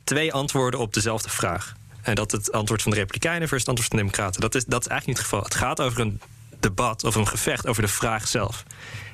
twee 0.05 0.33
antwoorden 0.33 0.81
op 0.81 0.95
dezelfde 0.95 1.29
vraag. 1.29 1.75
En 2.03 2.15
dat 2.15 2.31
het 2.31 2.53
antwoord 2.53 2.83
van 2.83 2.91
de 2.91 2.97
Republikeinen 2.97 3.49
versus 3.49 3.67
het 3.67 3.69
antwoord 3.69 3.89
van 3.89 3.99
de 3.99 4.05
Democraten. 4.05 4.41
Dat 4.41 4.55
is, 4.55 4.65
dat 4.65 4.81
is 4.81 4.87
eigenlijk 4.87 5.07
niet 5.07 5.17
het 5.17 5.27
geval. 5.27 5.45
Het 5.45 5.55
gaat 5.55 5.81
over 5.81 6.01
een 6.01 6.21
debat 6.61 7.05
of 7.05 7.15
een 7.15 7.29
gevecht 7.29 7.67
over 7.67 7.83
de 7.83 7.89
vraag 7.89 8.29
zelf. 8.29 8.63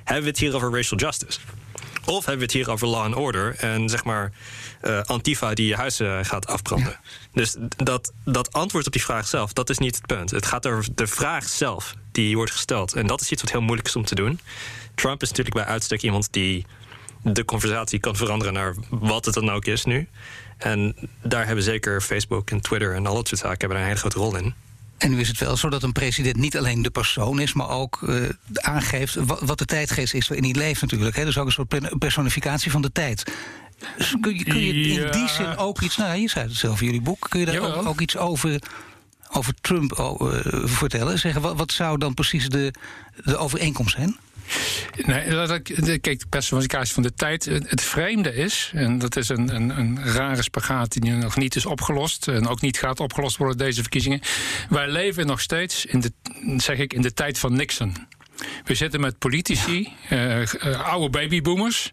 Hebben 0.05 0.25
we 0.25 0.31
het 0.31 0.39
hier 0.39 0.55
over 0.55 0.71
racial 0.71 0.99
justice? 0.99 1.39
Of 2.05 2.25
hebben 2.25 2.37
we 2.37 2.43
het 2.43 2.53
hier 2.53 2.71
over 2.71 2.87
law 2.87 3.03
and 3.03 3.15
order 3.15 3.57
en 3.57 3.89
zeg 3.89 4.05
maar 4.05 4.33
uh, 4.83 5.03
Antifa 5.03 5.55
die 5.55 5.67
je 5.67 5.77
huis 5.77 6.01
uh, 6.01 6.19
gaat 6.23 6.47
afbranden? 6.47 6.91
Ja. 6.91 7.01
Dus 7.33 7.57
dat, 7.77 8.13
dat 8.25 8.53
antwoord 8.53 8.87
op 8.87 8.93
die 8.93 9.03
vraag 9.03 9.27
zelf, 9.27 9.53
dat 9.53 9.71
is 9.71 9.79
niet 9.79 9.97
het 9.97 10.07
punt. 10.07 10.31
Het 10.31 10.47
gaat 10.47 10.67
over 10.67 10.95
de 10.95 11.07
vraag 11.07 11.49
zelf 11.49 11.95
die 12.13 12.37
wordt 12.37 12.51
gesteld. 12.51 12.93
En 12.95 13.07
dat 13.07 13.21
is 13.21 13.31
iets 13.31 13.43
wat 13.43 13.51
heel 13.51 13.61
moeilijk 13.61 13.89
is 13.89 13.97
om 13.97 14.05
te 14.05 14.15
doen. 14.15 14.41
Trump 14.95 15.23
is 15.23 15.29
natuurlijk 15.29 15.57
bij 15.57 15.65
uitstek 15.65 16.03
iemand 16.03 16.29
die 16.31 16.67
de 17.23 17.45
conversatie 17.45 17.99
kan 17.99 18.17
veranderen 18.17 18.55
naar 18.55 18.75
wat 18.91 19.25
het 19.25 19.35
dan 19.35 19.51
ook 19.51 19.65
is 19.65 19.85
nu. 19.85 20.09
En 20.59 20.97
daar 21.23 21.47
hebben 21.47 21.65
zeker 21.65 22.01
Facebook 22.01 22.51
en 22.51 22.61
Twitter 22.61 22.95
en 22.95 23.07
al 23.07 23.15
dat 23.15 23.29
soort 23.29 23.41
zaken 23.41 23.59
hebben 23.59 23.79
een 23.79 23.85
hele 23.85 23.99
grote 23.99 24.19
rol 24.19 24.37
in. 24.37 24.55
En 24.99 25.11
nu 25.11 25.21
is 25.21 25.29
het 25.29 25.39
wel 25.39 25.57
zo 25.57 25.69
dat 25.69 25.83
een 25.83 25.93
president 25.93 26.37
niet 26.37 26.57
alleen 26.57 26.83
de 26.83 26.91
persoon 26.91 27.41
is, 27.41 27.53
maar 27.53 27.69
ook 27.69 28.01
uh, 28.03 28.29
aangeeft 28.53 29.15
wat, 29.25 29.59
de 29.59 29.65
tijdgeest 29.65 30.15
is 30.15 30.29
waarin 30.29 30.51
hij 30.51 30.63
leeft 30.63 30.81
natuurlijk. 30.81 31.17
Hè. 31.17 31.25
Dus 31.25 31.39
ook 31.39 31.47
een 31.47 31.53
soort 31.53 31.99
personificatie 31.99 32.71
van 32.71 32.83
de 32.83 32.93
tijd. 32.93 33.33
Dus 33.97 34.15
kun 34.21 34.39
je, 34.39 34.45
kun 34.45 34.61
je 34.61 34.73
in 34.73 35.11
die 35.11 35.29
zin 35.29 35.57
ook 35.57 35.81
iets, 35.81 35.97
nou 35.97 36.19
je 36.19 36.29
zei 36.29 36.47
het 36.47 36.57
zelf 36.57 36.81
in 36.81 36.87
jullie 36.87 37.01
boek, 37.01 37.27
kun 37.29 37.41
je 37.41 37.47
daar 37.47 37.77
ook, 37.77 37.87
ook, 37.87 38.01
iets 38.01 38.17
over 38.17 38.63
over 39.37 39.55
Trump 39.61 39.99
oh, 39.99 40.37
eh, 40.37 40.63
vertellen? 40.65 41.19
Zeggen, 41.19 41.43
wat, 41.43 41.57
wat 41.57 41.73
zou 41.73 41.99
dan 41.99 42.15
precies 42.15 42.49
de, 42.49 42.75
de 43.25 43.37
overeenkomst 43.37 43.97
zijn? 43.97 44.17
Nee, 45.05 45.49
ik, 45.51 45.85
de- 45.85 45.99
kijk, 45.99 46.19
de 46.31 46.87
van 46.93 47.03
de 47.03 47.15
tijd. 47.15 47.45
Het 47.45 47.83
vreemde 47.83 48.35
is, 48.35 48.71
en 48.75 48.99
dat 48.99 49.17
is 49.17 49.29
een, 49.29 49.55
een, 49.55 49.79
een 49.79 50.05
rare 50.05 50.43
spagaat 50.43 50.93
die 50.93 51.03
nu 51.03 51.17
nog 51.17 51.37
niet 51.37 51.57
is 51.57 51.67
opgelost. 51.67 52.29
En 52.29 52.49
ook 52.49 52.61
niet 52.61 52.79
gaat 52.79 53.01
opgelost 53.01 53.37
worden 53.37 53.59
deze 53.59 53.81
verkiezingen. 53.81 54.21
Wij 54.69 54.89
leven 54.89 55.27
nog 55.27 55.41
steeds 55.41 55.85
in 55.85 56.01
de, 56.01 56.13
zeg 56.57 56.79
ik, 56.79 56.93
in 56.93 57.03
de 57.03 57.13
tijd 57.13 57.39
van 57.39 57.57
Nixon. 57.57 57.97
We 58.65 58.75
zitten 58.75 59.01
met 59.01 59.19
politici, 59.19 59.93
eh, 60.09 60.41
eh, 60.41 60.81
oude 60.81 61.11
babyboomers. 61.11 61.93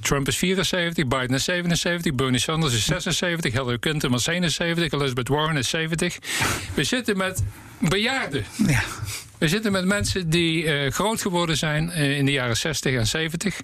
Trump 0.00 0.28
is 0.28 0.36
74, 0.36 1.06
Biden 1.06 1.36
is 1.36 1.44
77, 1.44 2.14
Bernie 2.14 2.40
Sanders 2.40 2.74
is 2.74 2.84
76, 2.84 3.52
Hillary 3.52 3.78
Clinton 3.78 4.10
was 4.10 4.26
71, 4.26 4.92
Elizabeth 4.92 5.28
Warren 5.28 5.56
is 5.56 5.68
70. 5.68 6.18
We 6.74 6.84
zitten 6.84 7.16
met 7.16 7.42
bejaarden. 7.80 8.44
Ja. 8.66 8.82
We 9.38 9.48
zitten 9.48 9.72
met 9.72 9.84
mensen 9.84 10.30
die 10.30 10.64
eh, 10.72 10.92
groot 10.92 11.20
geworden 11.20 11.56
zijn 11.56 11.90
eh, 11.90 12.18
in 12.18 12.24
de 12.24 12.32
jaren 12.32 12.56
60 12.56 12.94
en 12.94 13.06
70, 13.06 13.60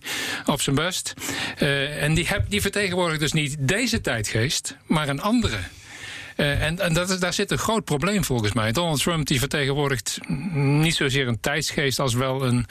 op 0.46 0.60
zijn 0.60 0.76
best. 0.76 1.14
Eh, 1.58 2.02
en 2.02 2.14
die, 2.14 2.26
heb, 2.26 2.44
die 2.50 2.60
vertegenwoordigen 2.60 3.20
dus 3.20 3.32
niet 3.32 3.56
deze 3.58 4.00
tijdgeest, 4.00 4.76
maar 4.86 5.08
een 5.08 5.20
andere. 5.20 5.58
En 6.36 6.78
en 6.80 6.92
dat, 6.94 7.10
is- 7.10 7.18
daar 7.18 7.32
zit 7.32 7.50
een 7.50 7.58
groot 7.58 7.84
probleem 7.84 8.24
volgens 8.24 8.52
mij. 8.52 8.72
Donald 8.72 9.02
Trump 9.02 9.26
die 9.26 9.38
vertegenwoordigt 9.38 10.18
niet 10.52 10.94
zozeer 10.94 11.28
een 11.28 11.40
tijdsgeest 11.40 11.98
als 11.98 12.14
wel 12.14 12.44
een. 12.46 12.66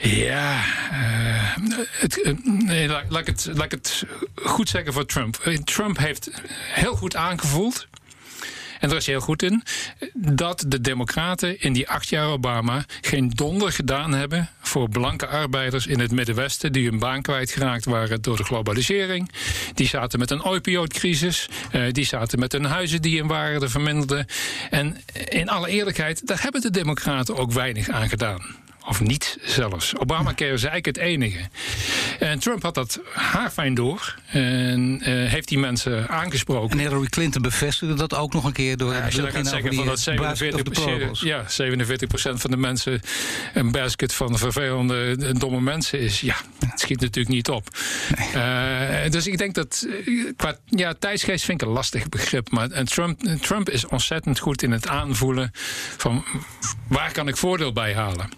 Ja, 0.00 0.60
het, 1.90 2.34
nee, 2.44 2.88
laat, 2.88 3.04
laat 3.08 3.20
ik 3.20 3.26
het, 3.26 3.48
laat 3.54 3.64
ik 3.64 3.70
het 3.70 4.04
goed 4.34 4.68
zeggen 4.68 4.92
voor 4.92 5.06
Trump. 5.06 5.34
Trump 5.64 5.98
heeft 5.98 6.30
heel 6.72 6.96
goed 6.96 7.16
aangevoeld. 7.16 7.87
En 8.80 8.88
daar 8.88 8.98
is 8.98 9.06
heel 9.06 9.20
goed 9.20 9.42
in. 9.42 9.62
Dat 10.14 10.64
de 10.66 10.80
Democraten 10.80 11.60
in 11.60 11.72
die 11.72 11.88
acht 11.88 12.08
jaar 12.08 12.26
Obama 12.26 12.84
geen 13.00 13.28
donder 13.28 13.72
gedaan 13.72 14.12
hebben 14.12 14.48
voor 14.60 14.88
blanke 14.88 15.26
arbeiders 15.26 15.86
in 15.86 16.00
het 16.00 16.10
Middenwesten. 16.10 16.72
die 16.72 16.88
hun 16.88 16.98
baan 16.98 17.22
kwijtgeraakt 17.22 17.84
waren 17.84 18.22
door 18.22 18.36
de 18.36 18.44
globalisering. 18.44 19.30
Die 19.74 19.88
zaten 19.88 20.18
met 20.18 20.30
een 20.30 20.42
opioidcrisis. 20.42 21.48
eh, 21.70 21.82
die 21.92 22.04
zaten 22.04 22.38
met 22.38 22.52
hun 22.52 22.64
huizen 22.64 23.02
die 23.02 23.18
in 23.18 23.26
waarde 23.26 23.68
verminderden. 23.68 24.26
En 24.70 24.96
in 25.28 25.48
alle 25.48 25.68
eerlijkheid, 25.68 26.26
daar 26.26 26.42
hebben 26.42 26.60
de 26.60 26.70
Democraten 26.70 27.36
ook 27.36 27.52
weinig 27.52 27.88
aan 27.88 28.08
gedaan. 28.08 28.66
Of 28.86 29.00
niet 29.00 29.38
zelfs. 29.42 29.96
Obamacare 29.96 30.52
is 30.52 30.64
eigenlijk 30.64 30.86
het 30.86 30.96
enige. 30.96 31.38
En 32.18 32.38
Trump 32.38 32.62
had 32.62 32.74
dat 32.74 33.00
haarfijn 33.12 33.74
door. 33.74 34.16
En 34.26 35.00
eh, 35.02 35.12
heeft 35.12 35.48
die 35.48 35.58
mensen 35.58 36.08
aangesproken. 36.08 36.70
En 36.70 36.78
Hillary 36.78 37.06
Clinton 37.06 37.42
bevestigde 37.42 37.94
dat 37.94 38.14
ook 38.14 38.32
nog 38.32 38.44
een 38.44 38.52
keer 38.52 38.76
door 38.76 38.92
Ja, 38.92 39.04
als 39.04 39.14
je 39.14 39.20
dan 39.20 39.30
gaat 39.30 39.46
zeggen 39.46 39.74
van 39.74 39.86
dat 39.86 40.00
47, 40.00 41.20
ja, 41.20 41.42
47% 41.42 42.40
van 42.40 42.50
de 42.50 42.56
mensen 42.56 43.00
een 43.54 43.70
basket 43.70 44.14
van 44.14 44.38
vervelende, 44.38 45.32
domme 45.38 45.60
mensen 45.60 46.00
is. 46.00 46.20
Ja, 46.20 46.36
het 46.58 46.80
schiet 46.80 47.00
natuurlijk 47.00 47.34
niet 47.34 47.48
op. 47.48 47.68
Eh, 48.34 49.10
dus 49.10 49.26
ik 49.26 49.38
denk 49.38 49.54
dat 49.54 49.86
eh, 50.06 50.24
qua 50.36 50.58
ja, 50.64 50.94
tijdsgeest 50.98 51.44
vind 51.44 51.62
ik 51.62 51.68
een 51.68 51.74
lastig 51.74 52.08
begrip. 52.08 52.50
Maar 52.50 52.70
en 52.70 52.84
Trump, 52.84 53.20
Trump 53.40 53.70
is 53.70 53.86
ontzettend 53.86 54.38
goed 54.38 54.62
in 54.62 54.72
het 54.72 54.88
aanvoelen 54.88 55.50
van 55.96 56.24
waar 56.88 57.12
kan 57.12 57.28
ik 57.28 57.36
voordeel 57.36 57.72
bij 57.72 57.94
halen. 57.94 58.37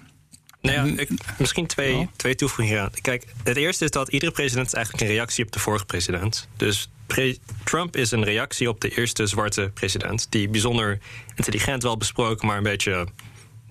Nou 0.61 0.89
ja, 0.89 1.01
ik, 1.01 1.09
misschien 1.39 1.67
twee, 1.67 2.09
twee 2.17 2.35
toevoegingen 2.35 2.83
aan. 2.83 2.91
Kijk, 3.01 3.25
het 3.45 3.57
eerste 3.57 3.85
is 3.85 3.91
dat 3.91 4.09
iedere 4.09 4.33
president 4.33 4.67
is 4.67 4.73
eigenlijk 4.73 5.05
een 5.05 5.11
reactie 5.11 5.45
op 5.45 5.53
de 5.53 5.59
vorige 5.59 5.85
president. 5.85 6.49
Dus 6.57 6.91
pre- 7.07 7.37
Trump 7.65 7.97
is 7.97 8.11
een 8.11 8.25
reactie 8.25 8.69
op 8.69 8.81
de 8.81 8.89
eerste 8.97 9.27
zwarte 9.27 9.71
president. 9.75 10.27
Die 10.31 10.49
bijzonder 10.49 10.99
intelligent 11.35 11.83
wel 11.83 11.97
besproken, 11.97 12.47
maar 12.47 12.57
een 12.57 12.63
beetje 12.63 13.07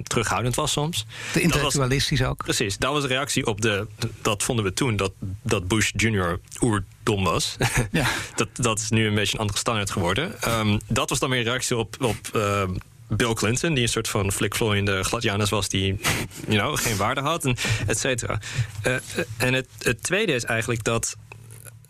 terughoudend 0.04 0.56
was 0.56 0.72
soms. 0.72 1.06
Te 1.32 1.42
intellectualistisch 1.42 2.24
ook. 2.24 2.44
Precies, 2.44 2.78
dat 2.78 2.94
was 2.94 3.04
een 3.04 3.10
reactie 3.10 3.46
op 3.46 3.62
de. 3.62 3.88
Dat 4.22 4.44
vonden 4.44 4.66
we 4.66 4.74
toen, 4.74 4.96
dat, 4.96 5.12
dat 5.42 5.68
Bush 5.68 5.92
Jr. 5.96 6.40
oerdom 6.62 7.24
was. 7.24 7.58
Ja. 7.92 8.08
dat, 8.36 8.48
dat 8.54 8.80
is 8.80 8.90
nu 8.90 9.08
een 9.08 9.16
beetje 9.16 9.34
een 9.34 9.40
andere 9.40 9.60
standaard 9.60 9.92
geworden. 9.92 10.42
Ehm, 10.42 10.80
dat 10.88 11.10
was 11.10 11.20
dan 11.20 11.30
weer 11.30 11.40
een 11.40 11.46
reactie 11.46 11.78
op. 11.78 11.96
op 12.02 12.18
ehm, 12.34 12.76
Bill 13.10 13.34
Clinton, 13.34 13.74
die 13.74 13.84
een 13.84 13.90
soort 13.90 14.08
van 14.08 14.32
flikvlooiende 14.32 15.04
gladianus 15.04 15.50
was, 15.50 15.70
die 15.70 16.00
you 16.48 16.60
know, 16.60 16.78
geen 16.78 16.98
waarde 16.98 17.22
had, 17.22 17.46
en 17.46 17.56
et 17.88 18.00
cetera. 18.00 18.40
Eh, 18.82 18.96
eh, 18.96 19.02
en 19.38 19.54
het, 19.54 19.68
het 19.80 20.04
tweede 20.04 20.34
is 20.34 20.44
eigenlijk 20.44 20.84
dat. 20.84 21.16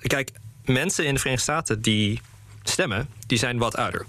Kijk, 0.02 0.32
mensen 0.66 1.06
in 1.06 1.14
de 1.14 1.20
Verenigde 1.20 1.52
Staten 1.52 1.82
die 1.82 2.22
stemmen, 2.64 3.10
die 3.28 3.38
zijn 3.38 3.58
wat 3.58 3.76
ouder. 3.76 4.06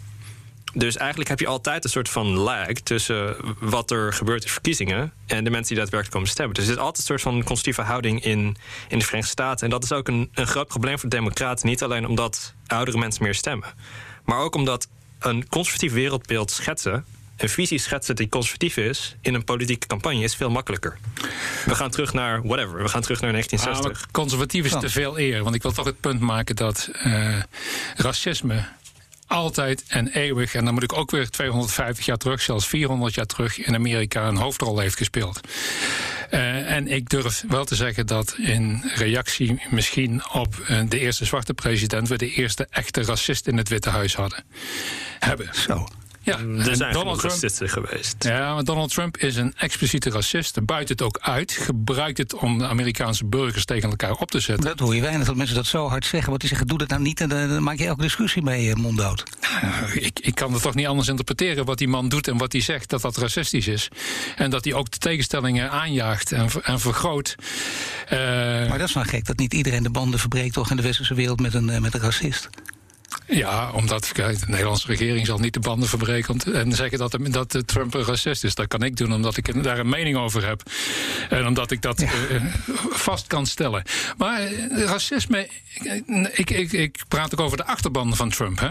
Dus 0.74 0.96
eigenlijk 0.96 1.30
heb 1.30 1.40
je 1.40 1.46
altijd 1.46 1.84
een 1.84 1.90
soort 1.90 2.08
van 2.08 2.26
lag 2.26 2.72
tussen 2.72 3.36
wat 3.58 3.90
er 3.90 4.12
gebeurt 4.12 4.44
in 4.44 4.50
verkiezingen 4.50 5.12
en 5.26 5.44
de 5.44 5.50
mensen 5.50 5.68
die 5.68 5.76
daadwerkelijk 5.76 6.10
komen 6.10 6.28
stemmen. 6.28 6.54
Dus 6.54 6.64
er 6.64 6.70
is 6.72 6.78
altijd 6.78 6.98
een 6.98 7.04
soort 7.04 7.20
van 7.20 7.32
constructieve 7.44 7.82
houding 7.82 8.24
in, 8.24 8.56
in 8.88 8.98
de 8.98 9.04
Verenigde 9.04 9.32
Staten. 9.32 9.64
En 9.64 9.70
dat 9.70 9.84
is 9.84 9.92
ook 9.92 10.08
een, 10.08 10.30
een 10.34 10.46
groot 10.46 10.68
probleem 10.68 10.98
voor 10.98 11.08
de 11.08 11.16
Democraten. 11.16 11.66
Niet 11.68 11.82
alleen 11.82 12.06
omdat 12.06 12.54
oudere 12.66 12.98
mensen 12.98 13.22
meer 13.22 13.34
stemmen, 13.34 13.68
maar 14.24 14.38
ook 14.38 14.54
omdat 14.54 14.88
een 15.20 15.48
conservatief 15.48 15.92
wereldbeeld 15.92 16.50
schetsen, 16.50 17.04
een 17.36 17.48
visie 17.48 17.78
schetsen 17.78 18.16
die 18.16 18.28
conservatief 18.28 18.76
is 18.76 19.16
in 19.20 19.34
een 19.34 19.44
politieke 19.44 19.86
campagne 19.86 20.22
is 20.22 20.34
veel 20.34 20.50
makkelijker. 20.50 20.98
We 21.64 21.74
gaan 21.74 21.90
terug 21.90 22.12
naar 22.12 22.42
whatever. 22.42 22.82
We 22.82 22.88
gaan 22.88 23.02
terug 23.02 23.20
naar 23.20 23.32
1960. 23.32 24.06
Ah, 24.06 24.12
conservatief 24.12 24.64
is 24.64 24.80
te 24.80 24.88
veel 24.88 25.18
eer. 25.18 25.42
Want 25.42 25.54
ik 25.54 25.62
wil 25.62 25.72
toch 25.72 25.84
het 25.84 26.00
punt 26.00 26.20
maken 26.20 26.56
dat 26.56 26.90
eh, 26.92 27.42
racisme 27.96 28.64
altijd 29.30 29.84
en 29.88 30.08
eeuwig, 30.08 30.54
en 30.54 30.64
dan 30.64 30.74
moet 30.74 30.82
ik 30.82 30.92
ook 30.92 31.10
weer 31.10 31.30
250 31.30 32.06
jaar 32.06 32.16
terug, 32.16 32.40
zelfs 32.40 32.66
400 32.66 33.14
jaar 33.14 33.26
terug, 33.26 33.58
in 33.58 33.74
Amerika 33.74 34.28
een 34.28 34.36
hoofdrol 34.36 34.78
heeft 34.78 34.96
gespeeld. 34.96 35.40
Eh, 36.30 36.70
en 36.70 36.88
ik 36.88 37.08
durf 37.08 37.44
wel 37.48 37.64
te 37.64 37.74
zeggen 37.74 38.06
dat 38.06 38.34
in 38.38 38.82
reactie 38.94 39.62
misschien 39.70 40.22
op 40.32 40.58
eh, 40.66 40.80
de 40.88 40.98
eerste 40.98 41.24
zwarte 41.24 41.54
president 41.54 42.08
we 42.08 42.16
de 42.16 42.30
eerste 42.30 42.66
echte 42.70 43.02
racist 43.02 43.46
in 43.46 43.56
het 43.56 43.68
Witte 43.68 43.90
Huis 43.90 44.14
hadden. 44.14 44.44
Hebben. 45.18 45.48
Zo. 45.52 45.88
Ja, 46.22 46.38
er 46.38 46.68
en 46.68 46.76
zijn 46.76 46.92
Donald 46.92 47.18
Trump 47.18 47.32
racisten 47.32 47.68
geweest. 47.68 48.24
ja, 48.24 48.54
maar 48.54 48.64
Donald 48.64 48.92
Trump 48.92 49.16
is 49.16 49.36
een 49.36 49.54
expliciete 49.56 50.10
racist. 50.10 50.64
Buit 50.64 50.88
het 50.88 51.02
ook 51.02 51.18
uit. 51.20 51.52
Gebruikt 51.52 52.18
het 52.18 52.34
om 52.34 52.58
de 52.58 52.66
Amerikaanse 52.66 53.24
burgers 53.24 53.64
tegen 53.64 53.90
elkaar 53.90 54.12
op 54.12 54.30
te 54.30 54.40
zetten. 54.40 54.64
Dat 54.64 54.78
hoor 54.78 54.94
je 54.94 55.00
weinig 55.00 55.26
dat 55.26 55.36
mensen 55.36 55.56
dat 55.56 55.66
zo 55.66 55.88
hard 55.88 56.04
zeggen. 56.06 56.28
Want 56.28 56.40
die 56.40 56.48
zeggen, 56.48 56.66
doe 56.66 56.78
dat 56.78 56.88
nou 56.88 57.02
niet. 57.02 57.20
En 57.20 57.28
dan, 57.28 57.62
maak 57.62 57.78
je 57.78 57.86
elke 57.86 58.02
discussie 58.02 58.42
mee 58.42 58.70
eh, 58.70 58.76
monddood. 58.76 59.22
Ik, 59.94 60.18
ik 60.20 60.34
kan 60.34 60.52
het 60.52 60.62
toch 60.62 60.74
niet 60.74 60.86
anders 60.86 61.08
interpreteren 61.08 61.64
wat 61.64 61.78
die 61.78 61.88
man 61.88 62.08
doet 62.08 62.28
en 62.28 62.36
wat 62.38 62.52
hij 62.52 62.60
zegt 62.60 62.88
dat 62.90 63.00
dat 63.02 63.16
racistisch 63.16 63.66
is. 63.66 63.88
En 64.36 64.50
dat 64.50 64.64
hij 64.64 64.74
ook 64.74 64.90
de 64.90 64.98
tegenstellingen 64.98 65.70
aanjaagt 65.70 66.32
en, 66.32 66.48
en 66.62 66.80
vergroot. 66.80 67.34
Eh, 68.08 68.18
Maar 68.68 68.78
dat 68.78 68.88
is 68.88 68.94
nou 68.94 69.06
gek 69.06 69.26
dat 69.26 69.38
niet 69.38 69.54
iedereen 69.54 69.82
de 69.82 69.90
banden 69.90 70.20
verbreekt 70.20 70.54
toch 70.54 70.70
in 70.70 70.76
de 70.76 70.82
westerse 70.82 71.14
wereld 71.14 71.40
met 71.40 71.54
een, 71.54 71.70
eh, 71.70 71.80
met 71.80 71.94
een 71.94 72.00
racist. 72.00 72.48
Ja, 73.26 73.70
omdat 73.72 74.12
kijk, 74.12 74.40
de 74.40 74.46
Nederlandse 74.48 74.86
regering 74.86 75.26
zal 75.26 75.38
niet 75.38 75.54
de 75.54 75.60
banden 75.60 75.88
verbreken 75.88 76.38
en 76.52 76.72
zeggen 76.72 76.98
dat, 76.98 77.18
dat 77.22 77.54
eh, 77.54 77.60
Trump 77.60 77.94
een 77.94 78.04
racist 78.04 78.44
is. 78.44 78.54
Dat 78.54 78.66
kan 78.66 78.82
ik 78.82 78.96
doen 78.96 79.12
omdat 79.12 79.36
ik 79.36 79.62
daar 79.62 79.78
een 79.78 79.88
mening 79.88 80.16
over 80.16 80.46
heb. 80.46 80.62
En 81.28 81.46
omdat 81.46 81.70
ik 81.70 81.82
dat 81.82 82.00
eh, 82.00 82.10
vast 82.90 83.26
kan 83.26 83.46
stellen. 83.46 83.82
Maar 84.16 84.40
eh, 84.40 84.82
racisme, 84.84 85.48
ik, 86.32 86.50
ik, 86.50 86.72
ik 86.72 87.02
praat 87.08 87.32
ook 87.32 87.40
over 87.40 87.56
de 87.56 87.64
achterban 87.64 88.16
van 88.16 88.30
Trump. 88.30 88.60
Hè. 88.60 88.68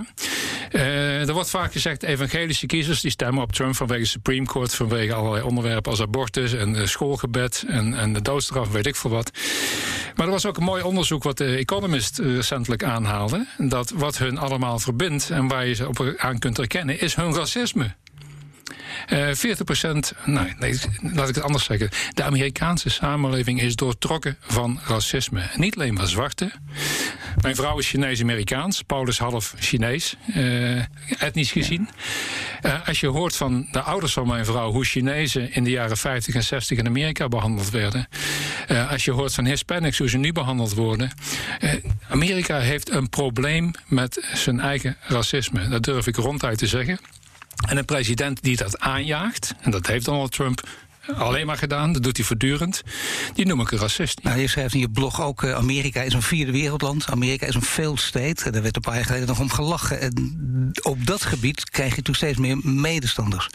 Eh, 0.72 1.28
er 1.28 1.34
wordt 1.34 1.50
vaak 1.50 1.72
gezegd, 1.72 2.04
evangelische 2.04 2.66
kiezers 2.66 3.02
die 3.02 3.12
stemmen 3.12 3.44
op 3.44 3.52
Trump 3.52 3.76
vanwege 3.76 4.02
de 4.02 4.08
Supreme 4.08 4.46
Court, 4.46 4.76
vanwege 4.76 5.14
allerlei 5.14 5.44
onderwerpen 5.44 5.92
als 5.92 6.02
abortus 6.02 6.54
en 6.54 6.76
eh, 6.76 6.86
schoolgebed 6.86 7.64
en, 7.68 7.94
en 7.94 8.14
de 8.14 8.22
doodstraf, 8.22 8.72
weet 8.72 8.86
ik 8.86 8.96
veel 8.96 9.12
wat. 9.12 9.32
Maar 10.16 10.26
er 10.26 10.32
was 10.32 10.46
ook 10.46 10.58
een 10.58 10.64
mooi 10.64 10.84
onderzoek 10.84 11.24
wat 11.24 11.38
de 11.38 11.56
Economist 11.56 12.20
eh, 12.20 12.36
recentelijk 12.36 12.84
aanhaalde. 12.84 13.46
Dat 13.58 13.90
wat 13.96 14.18
hun 14.18 14.39
allemaal 14.40 14.80
verbindt 14.80 15.30
en 15.30 15.48
waar 15.48 15.68
je 15.68 15.74
ze 15.74 15.88
op 15.88 16.14
aan 16.18 16.40
kunt 16.40 16.58
herkennen, 16.58 17.00
is 17.00 17.16
hun 17.16 17.34
racisme. 17.34 17.96
Eh 19.08 19.28
40 19.34 19.84
nee, 20.26 20.80
laat 21.14 21.30
ik 21.30 21.36
het 21.36 21.44
anders 21.44 21.64
zeggen. 21.64 21.90
De 22.14 22.24
Amerikaanse 22.24 22.90
samenleving 22.90 23.62
is 23.62 23.76
doortrokken 23.76 24.38
van 24.40 24.80
racisme. 24.88 25.42
Niet 25.56 25.76
alleen 25.76 25.94
maar 25.94 26.08
zwarte. 26.08 26.52
Mijn 27.42 27.56
vrouw 27.56 27.78
is 27.78 27.90
Chinees-Amerikaans. 27.90 28.82
Paul 28.82 29.08
is 29.08 29.18
half 29.18 29.56
Chinees, 29.60 30.16
eh, 30.34 30.78
etnisch 31.22 31.52
gezien. 31.52 31.90
Eh, 32.62 32.88
als 32.88 33.00
je 33.00 33.08
hoort 33.08 33.36
van 33.36 33.68
de 33.72 33.82
ouders 33.82 34.14
van 34.14 34.28
mijn 34.28 34.46
vrouw... 34.46 34.72
hoe 34.72 34.86
Chinezen 34.86 35.54
in 35.54 35.64
de 35.64 35.70
jaren 35.70 35.98
50 35.98 36.36
en 36.36 36.44
60 36.44 36.78
in 36.78 36.88
Amerika 36.88 37.28
behandeld 37.28 37.70
werden. 37.70 38.08
als 38.90 39.06
je 39.06 39.12
hoort 39.12 39.34
van 39.34 39.46
Hispanics 39.46 39.98
hoe 39.98 40.10
ze 40.10 40.18
nu 40.18 40.32
behandeld 40.32 40.74
worden. 40.74 41.12
Amerika 42.10 42.60
heeft 42.60 42.90
een 42.90 43.10
probleem 43.10 43.72
met 43.88 44.28
zijn 44.34 44.60
eigen 44.60 44.98
racisme. 45.02 45.68
Dat 45.68 45.84
durf 45.84 46.08
ik 46.08 46.16
ronduit 46.16 46.58
te 46.58 46.68
zeggen. 46.68 47.00
En 47.68 47.78
een 47.78 47.86
president 47.86 48.42
die 48.42 48.58
dat 48.58 48.80
aanjaagt, 48.80 49.54
en 49.62 49.72
dat 49.72 49.88
heeft 49.88 50.06
Donald 50.06 50.32
Trump 50.32 50.68
alleen 51.16 51.46
maar 51.46 51.58
gedaan. 51.58 51.94
Dat 51.94 52.04
doet 52.04 52.18
hij 52.18 52.26
voortdurend. 52.26 52.82
Die 53.34 53.46
noem 53.46 53.62
ik 53.62 53.72
een 53.72 53.78
racist. 53.78 54.24
Nou, 54.24 54.40
je 54.40 54.48
schrijft 54.48 54.74
in 54.74 54.80
je 54.80 54.90
blog 54.90 55.22
ook: 55.22 55.42
uh, 55.42 55.54
Amerika 55.54 56.02
is 56.02 56.14
een 56.14 56.22
vierde 56.22 56.52
wereldland. 56.52 57.06
Amerika 57.08 57.46
is 57.46 57.56
een 57.56 57.62
failed 57.62 58.00
state. 58.00 58.52
Daar 58.52 58.62
werd 58.62 58.76
een 58.76 58.82
paar 58.82 58.96
jaar 58.96 59.06
geleden 59.06 59.28
nog 59.28 59.40
om 59.40 59.50
gelachen. 59.50 60.02
En 60.02 60.72
op 60.82 61.06
dat 61.06 61.24
gebied 61.24 61.70
krijg 61.70 61.96
je 61.96 62.02
toen 62.02 62.16
steeds 62.16 62.38
meer 62.38 62.58
medestanders. 62.64 63.50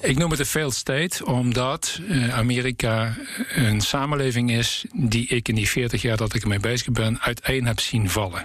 Ik 0.00 0.18
noem 0.18 0.30
het 0.30 0.40
een 0.40 0.46
failed 0.46 0.74
state 0.74 1.24
omdat 1.26 2.00
uh, 2.08 2.38
Amerika 2.38 3.16
een 3.54 3.80
samenleving 3.80 4.50
is 4.50 4.84
die 4.92 5.26
ik 5.26 5.48
in 5.48 5.54
die 5.54 5.68
40 5.68 6.02
jaar 6.02 6.16
dat 6.16 6.34
ik 6.34 6.42
ermee 6.42 6.60
bezig 6.60 6.92
ben 6.92 7.20
uiteen 7.20 7.66
heb 7.66 7.80
zien 7.80 8.10
vallen. 8.10 8.44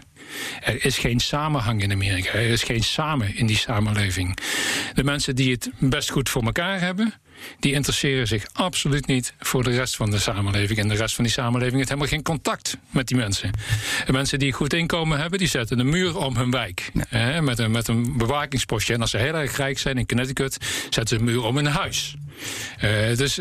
Er 0.62 0.86
is 0.86 0.98
geen 0.98 1.20
samenhang 1.20 1.82
in 1.82 1.92
Amerika. 1.92 2.32
Er 2.32 2.50
is 2.50 2.64
geen 2.64 2.84
samen 2.84 3.36
in 3.36 3.46
die 3.46 3.58
samenleving. 3.58 4.38
De 4.94 5.04
mensen 5.04 5.36
die 5.36 5.52
het 5.52 5.70
best 5.80 6.10
goed 6.10 6.30
voor 6.30 6.44
elkaar 6.44 6.80
hebben, 6.80 7.14
die 7.60 7.74
interesseren 7.74 8.28
zich 8.28 8.46
absoluut 8.54 9.08
niet 9.08 9.34
voor 9.40 9.64
de 9.64 9.70
rest 9.70 9.96
van 9.96 10.12
de 10.12 10.20
samenleving. 10.20 10.80
En 10.80 10.88
de 10.88 10.96
rest 10.96 11.16
van 11.16 11.24
die 11.24 11.34
samenleving 11.34 11.76
heeft 11.76 11.88
helemaal 11.90 12.10
geen 12.10 12.24
contact 12.24 12.78
met 12.90 13.08
die 13.08 13.18
mensen. 13.18 13.52
De 14.06 14.12
mensen 14.12 14.40
die 14.40 14.54
goed 14.54 14.74
inkomen 14.74 15.20
hebben, 15.20 15.40
die 15.40 15.48
zetten 15.48 15.80
een 15.80 15.90
muur 15.90 16.18
om 16.18 16.36
hun 16.36 16.52
wijk. 16.52 16.92
Hè, 17.08 17.42
met, 17.42 17.60
een, 17.60 17.72
met 17.72 17.88
een 17.88 18.18
bewakingspostje. 18.18 18.94
En 18.94 19.02
als 19.02 19.12
ze 19.12 19.18
heel 19.18 19.36
erg 19.36 19.58
rijk 19.58 19.80
zijn 19.80 19.98
in 19.98 20.08
Connecticut, 20.08 20.58
zetten 20.90 21.08
ze 21.08 21.16
een 21.16 21.24
muur 21.24 21.44
om 21.44 21.56
hun 21.56 21.66
huis. 21.66 22.16
Uh, 22.84 23.18
dus 23.18 23.40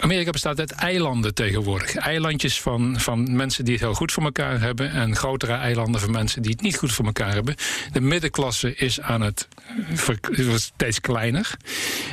Amerika 0.00 0.30
bestaat 0.30 0.58
uit 0.58 0.70
eilanden 0.70 1.34
tegenwoordig. 1.34 1.94
Eilandjes 1.94 2.60
van, 2.60 3.00
van 3.00 3.36
mensen 3.36 3.64
die 3.64 3.74
het 3.74 3.82
heel 3.82 3.94
goed 3.94 4.12
voor 4.12 4.22
elkaar 4.22 4.60
hebben. 4.60 4.90
En 4.90 5.16
grotere 5.16 5.52
eilanden 5.52 6.00
van 6.00 6.10
mensen 6.10 6.42
die 6.42 6.50
het 6.52 6.60
niet 6.60 6.76
goed 6.76 6.92
voor 6.92 7.04
elkaar 7.04 7.32
hebben. 7.32 7.54
De 7.92 8.00
middenklasse 8.00 8.74
is 8.74 9.00
aan 9.00 9.20
het 9.20 9.48
steeds 10.54 11.00
kleiner. 11.00 11.50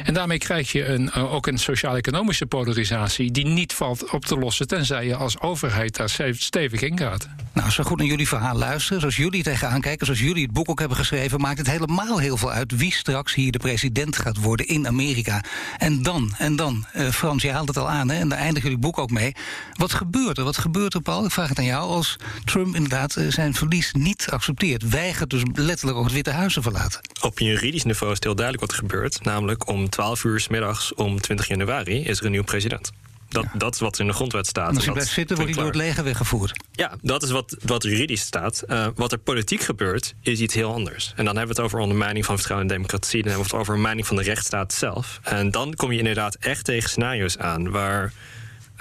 En 0.03 0.13
daarmee 0.13 0.37
krijg 0.37 0.71
je 0.71 0.85
een, 0.85 1.11
eh, 1.11 1.33
ook 1.33 1.47
een 1.47 1.57
sociaal-economische 1.57 2.45
polarisatie 2.45 3.31
die 3.31 3.45
niet 3.45 3.73
valt 3.73 4.09
op 4.09 4.25
te 4.25 4.37
lossen 4.37 4.67
tenzij 4.67 5.05
je 5.05 5.15
als 5.15 5.39
overheid 5.39 5.95
daar 5.95 6.33
stevig 6.33 6.81
in 6.81 6.97
gaat. 6.97 7.27
Nou, 7.53 7.65
als 7.65 7.77
we 7.77 7.83
goed 7.83 7.97
naar 7.97 8.07
jullie 8.07 8.27
verhaal 8.27 8.57
luisteren, 8.57 8.99
zoals 8.99 9.15
jullie 9.15 9.43
tegenaan 9.43 9.81
kijken, 9.81 10.05
zoals 10.05 10.21
jullie 10.21 10.43
het 10.43 10.53
boek 10.53 10.69
ook 10.69 10.79
hebben 10.79 10.97
geschreven, 10.97 11.41
maakt 11.41 11.57
het 11.57 11.69
helemaal 11.69 12.19
heel 12.19 12.37
veel 12.37 12.51
uit 12.51 12.77
wie 12.77 12.93
straks 12.93 13.33
hier 13.33 13.51
de 13.51 13.57
president 13.57 14.17
gaat 14.17 14.37
worden 14.37 14.67
in 14.67 14.87
Amerika. 14.87 15.43
En 15.77 16.03
dan, 16.03 16.33
en 16.37 16.55
dan, 16.55 16.85
uh, 16.95 17.09
Frans, 17.09 17.43
je 17.43 17.51
haalt 17.51 17.67
het 17.67 17.77
al 17.77 17.89
aan, 17.89 18.09
hè, 18.09 18.19
en 18.19 18.29
daar 18.29 18.37
eindigen 18.37 18.69
jullie 18.69 18.83
boek 18.83 18.97
ook 18.97 19.11
mee. 19.11 19.35
Wat 19.73 19.93
gebeurt 19.93 20.37
er? 20.37 20.43
Wat 20.43 20.57
gebeurt 20.57 20.93
er, 20.93 21.01
Paul? 21.01 21.25
Ik 21.25 21.31
vraag 21.31 21.49
het 21.49 21.57
aan 21.57 21.65
jou. 21.65 21.89
Als 21.89 22.15
Trump 22.45 22.75
inderdaad 22.75 23.17
uh, 23.17 23.31
zijn 23.31 23.53
verlies 23.53 23.91
niet 23.93 24.27
accepteert, 24.29 24.89
weigert 24.89 25.29
dus 25.29 25.41
letterlijk 25.53 25.97
ook 25.97 26.03
het 26.03 26.13
Witte 26.13 26.31
Huis 26.31 26.53
te 26.53 26.61
verlaten. 26.61 27.01
Op 27.21 27.39
juridisch 27.39 27.83
niveau 27.83 28.11
is 28.11 28.15
het 28.15 28.23
heel 28.23 28.35
duidelijk 28.35 28.65
wat 28.65 28.77
er 28.77 28.83
gebeurt. 28.87 29.23
Namelijk 29.23 29.67
om 29.67 29.89
12 29.89 30.23
uur 30.23 30.39
s 30.39 30.47
middags 30.47 30.93
om 30.93 31.21
20 31.21 31.47
januari 31.47 32.03
is 32.03 32.19
er 32.19 32.25
een 32.25 32.31
nieuw 32.31 32.43
president. 32.43 32.91
Dat, 33.31 33.43
ja. 33.43 33.57
dat 33.57 33.73
is 33.73 33.79
wat 33.79 33.99
in 33.99 34.07
de 34.07 34.13
grondwet 34.13 34.47
staat. 34.47 34.69
En 34.69 34.75
als 34.75 34.83
hij 34.83 34.93
blijft 34.93 35.11
zitten, 35.11 35.35
wordt 35.35 35.51
hij 35.51 35.63
door 35.63 35.71
het 35.71 35.81
leger 35.81 36.03
weggevoerd. 36.03 36.63
Ja, 36.71 36.95
dat 37.01 37.23
is 37.23 37.31
wat, 37.31 37.55
wat 37.61 37.83
juridisch 37.83 38.21
staat. 38.21 38.63
Uh, 38.67 38.87
wat 38.95 39.11
er 39.11 39.17
politiek 39.17 39.61
gebeurt, 39.61 40.13
is 40.21 40.39
iets 40.39 40.53
heel 40.53 40.73
anders. 40.73 41.13
En 41.15 41.25
dan 41.25 41.37
hebben 41.37 41.55
we 41.55 41.61
het 41.61 41.71
over 41.71 41.79
ondermijning 41.79 42.25
van 42.25 42.35
vertrouwen 42.35 42.69
in 42.69 42.75
democratie. 42.75 43.21
Dan 43.23 43.31
hebben 43.31 43.47
we 43.49 43.51
het 43.51 43.61
over 43.61 43.73
ondermijning 43.73 44.07
van 44.07 44.15
de 44.15 44.23
rechtsstaat 44.23 44.73
zelf. 44.73 45.19
En 45.23 45.51
dan 45.51 45.73
kom 45.73 45.91
je 45.91 45.97
inderdaad 45.97 46.35
echt 46.35 46.65
tegen 46.65 46.89
scenario's 46.89 47.37
aan 47.37 47.71
waar 47.71 48.13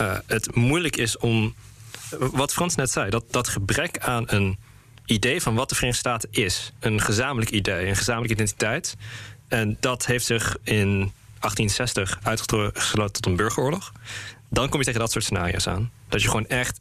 uh, 0.01 0.17
het 0.27 0.55
moeilijk 0.55 0.97
is 0.97 1.19
om. 1.19 1.55
Wat 2.19 2.53
Frans 2.53 2.75
net 2.75 2.91
zei, 2.91 3.11
dat, 3.11 3.25
dat 3.31 3.49
gebrek 3.49 3.99
aan 3.99 4.25
een 4.27 4.59
idee 5.05 5.43
van 5.43 5.55
wat 5.55 5.69
de 5.69 5.75
Verenigde 5.75 6.09
Staten 6.09 6.29
is. 6.33 6.73
Een 6.81 7.01
gezamenlijk 7.01 7.51
idee, 7.51 7.87
een 7.87 7.97
gezamenlijke 7.97 8.35
identiteit. 8.35 8.97
En 9.49 9.77
dat 9.81 10.07
heeft 10.07 10.25
zich 10.25 10.57
in 10.63 11.13
1860 11.41 12.19
uitgesloten 12.23 13.13
tot 13.13 13.27
een 13.27 13.37
burgeroorlog. 13.37 13.93
Dan 14.51 14.69
kom 14.69 14.79
je 14.79 14.85
tegen 14.85 15.01
dat 15.01 15.11
soort 15.11 15.25
scenario's 15.25 15.67
aan. 15.67 15.91
Dat 16.09 16.23
je 16.23 16.29
gewoon 16.29 16.47
echt 16.47 16.81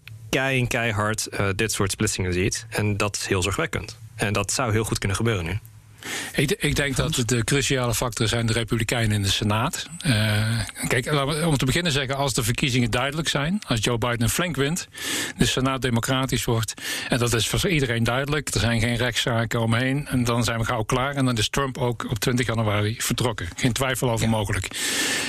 keihard 0.67 1.27
uh, 1.31 1.47
dit 1.55 1.71
soort 1.71 1.91
splitsingen 1.91 2.33
ziet. 2.33 2.65
En 2.69 2.97
dat 2.97 3.15
is 3.15 3.27
heel 3.27 3.41
zorgwekkend. 3.41 3.97
En 4.15 4.33
dat 4.33 4.51
zou 4.51 4.71
heel 4.71 4.83
goed 4.83 4.97
kunnen 4.97 5.17
gebeuren 5.17 5.45
nu. 5.45 5.59
Ik, 6.33 6.51
ik, 6.51 6.75
denk 6.75 6.95
dat 6.95 7.23
de 7.25 7.43
cruciale 7.43 7.95
factoren 7.95 8.29
zijn 8.29 8.45
de 8.45 8.53
Republikeinen 8.53 9.15
in 9.15 9.21
de 9.21 9.29
Senaat. 9.29 9.87
Uh, 10.05 10.59
kijk, 10.87 11.11
om 11.45 11.57
te 11.57 11.65
beginnen 11.65 11.91
zeggen, 11.91 12.15
als 12.15 12.33
de 12.33 12.43
verkiezingen 12.43 12.91
duidelijk 12.91 13.27
zijn, 13.27 13.61
als 13.67 13.83
Joe 13.83 13.97
Biden 13.97 14.21
een 14.21 14.29
flank 14.29 14.55
wint, 14.55 14.87
de 15.37 15.45
Senaat 15.45 15.81
democratisch 15.81 16.45
wordt, 16.45 16.73
en 17.09 17.17
dat 17.17 17.33
is 17.33 17.47
voor 17.47 17.69
iedereen 17.69 18.03
duidelijk, 18.03 18.53
er 18.53 18.59
zijn 18.59 18.79
geen 18.79 18.95
rechtszaken 18.95 19.61
omheen, 19.61 20.07
en 20.07 20.23
dan 20.23 20.43
zijn 20.43 20.59
we 20.59 20.65
gauw 20.65 20.83
klaar. 20.83 21.15
En 21.15 21.25
dan 21.25 21.37
is 21.37 21.49
Trump 21.49 21.77
ook 21.77 22.05
op 22.09 22.19
20 22.19 22.45
januari 22.45 22.95
vertrokken. 22.97 23.47
Geen 23.55 23.73
twijfel 23.73 24.11
over 24.11 24.25
ja. 24.25 24.31
mogelijk. 24.31 24.67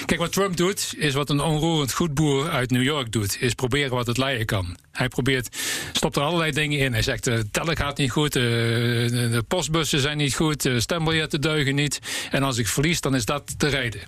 Kijk, 0.06 0.20
wat 0.20 0.32
Trump 0.32 0.56
doet, 0.56 0.94
is 0.96 1.14
wat 1.14 1.30
een 1.30 1.40
onroerend 1.40 1.92
goedboer 1.92 2.50
uit 2.50 2.70
New 2.70 2.82
York 2.82 3.12
doet, 3.12 3.36
is 3.40 3.54
proberen 3.54 3.90
wat 3.90 4.06
het 4.06 4.18
leiden 4.18 4.46
kan. 4.46 4.76
Hij 4.92 5.08
probeert, 5.08 5.56
stopt 5.92 6.16
er 6.16 6.22
allerlei 6.22 6.52
dingen 6.52 6.78
in. 6.78 6.92
Hij 6.92 7.02
zegt, 7.02 7.24
de 7.24 7.50
teller 7.50 7.76
gaat 7.76 7.98
niet 7.98 8.10
goed, 8.10 8.32
de 8.32 9.44
postbussen 9.48 10.00
zijn 10.00 10.16
niet 10.16 10.34
goed, 10.34 10.59
de 10.62 10.80
stembiljetten 10.80 11.40
deugen 11.40 11.74
niet. 11.74 11.98
En 12.30 12.42
als 12.42 12.58
ik 12.58 12.66
verlies, 12.66 13.00
dan 13.00 13.14
is 13.14 13.24
dat 13.24 13.54
de 13.56 13.68
reden. 13.68 14.00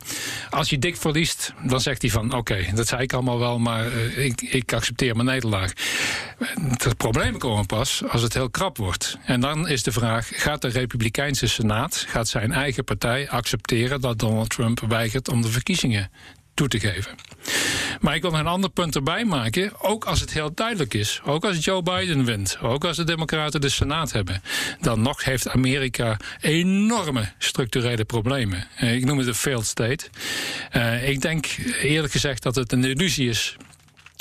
Als 0.51 0.71
je 0.71 0.79
dik 0.79 0.97
verliest, 0.97 1.53
dan 1.67 1.81
zegt 1.81 2.03
hij 2.03 2.11
van, 2.11 2.35
oké, 2.35 2.67
dat 2.75 2.87
zei 2.87 3.03
ik 3.03 3.13
allemaal 3.13 3.39
wel, 3.39 3.59
maar 3.59 3.87
uh, 3.87 4.25
ik, 4.25 4.43
ik 4.43 4.73
accepteer 4.73 5.15
mijn 5.15 5.27
nederlaag. 5.27 5.73
Het 6.77 6.97
probleem 6.97 7.39
komen 7.39 7.67
pas 7.67 8.03
als 8.09 8.23
het 8.23 8.35
heel 8.35 8.51
krap 8.51 8.77
wordt. 8.77 9.19
En 9.25 9.41
dan 9.41 9.69
is 9.69 9.83
de 9.83 9.93
vraag, 9.93 10.31
gaat 10.33 10.63
de 10.63 10.69
Republikeinse 10.69 11.47
Senaat, 11.47 12.05
gaat 12.09 12.29
zijn 12.29 12.53
eigen 12.53 12.85
partij 12.85 13.31
accepteren 13.31 14.01
dat 14.01 14.19
Donald 14.19 14.51
Trump 14.51 14.81
weigert 14.81 15.29
om 15.29 15.43
de 15.43 15.49
verkiezingen 15.49 16.11
toe 16.55 16.69
te 16.69 16.81
geven. 16.81 17.15
Maar 18.01 18.15
ik 18.15 18.23
wil 18.23 18.35
een 18.35 18.47
ander 18.47 18.71
punt 18.71 18.95
erbij 18.95 19.25
maken. 19.25 19.73
Ook 19.81 20.05
als 20.05 20.21
het 20.21 20.33
heel 20.33 20.55
duidelijk 20.55 20.95
is. 20.95 21.21
Ook 21.25 21.45
als 21.45 21.65
Joe 21.65 21.83
Biden 21.83 22.25
wint. 22.25 22.59
Ook 22.61 22.85
als 22.85 22.97
de 22.97 23.05
Democraten 23.05 23.61
de 23.61 23.69
Senaat 23.69 24.13
hebben. 24.13 24.43
Dan 24.81 25.03
nog 25.03 25.25
heeft 25.25 25.49
Amerika 25.49 26.17
enorme 26.41 27.33
structurele 27.39 28.05
problemen. 28.05 28.67
Ik 28.81 29.05
noem 29.05 29.19
het 29.19 29.27
een 29.27 29.35
failed 29.35 29.67
state. 29.67 30.07
Uh, 30.77 31.09
ik 31.09 31.21
denk 31.21 31.47
eerlijk 31.83 32.13
gezegd 32.13 32.43
dat 32.43 32.55
het 32.55 32.73
een 32.73 32.85
illusie 32.85 33.29
is 33.29 33.57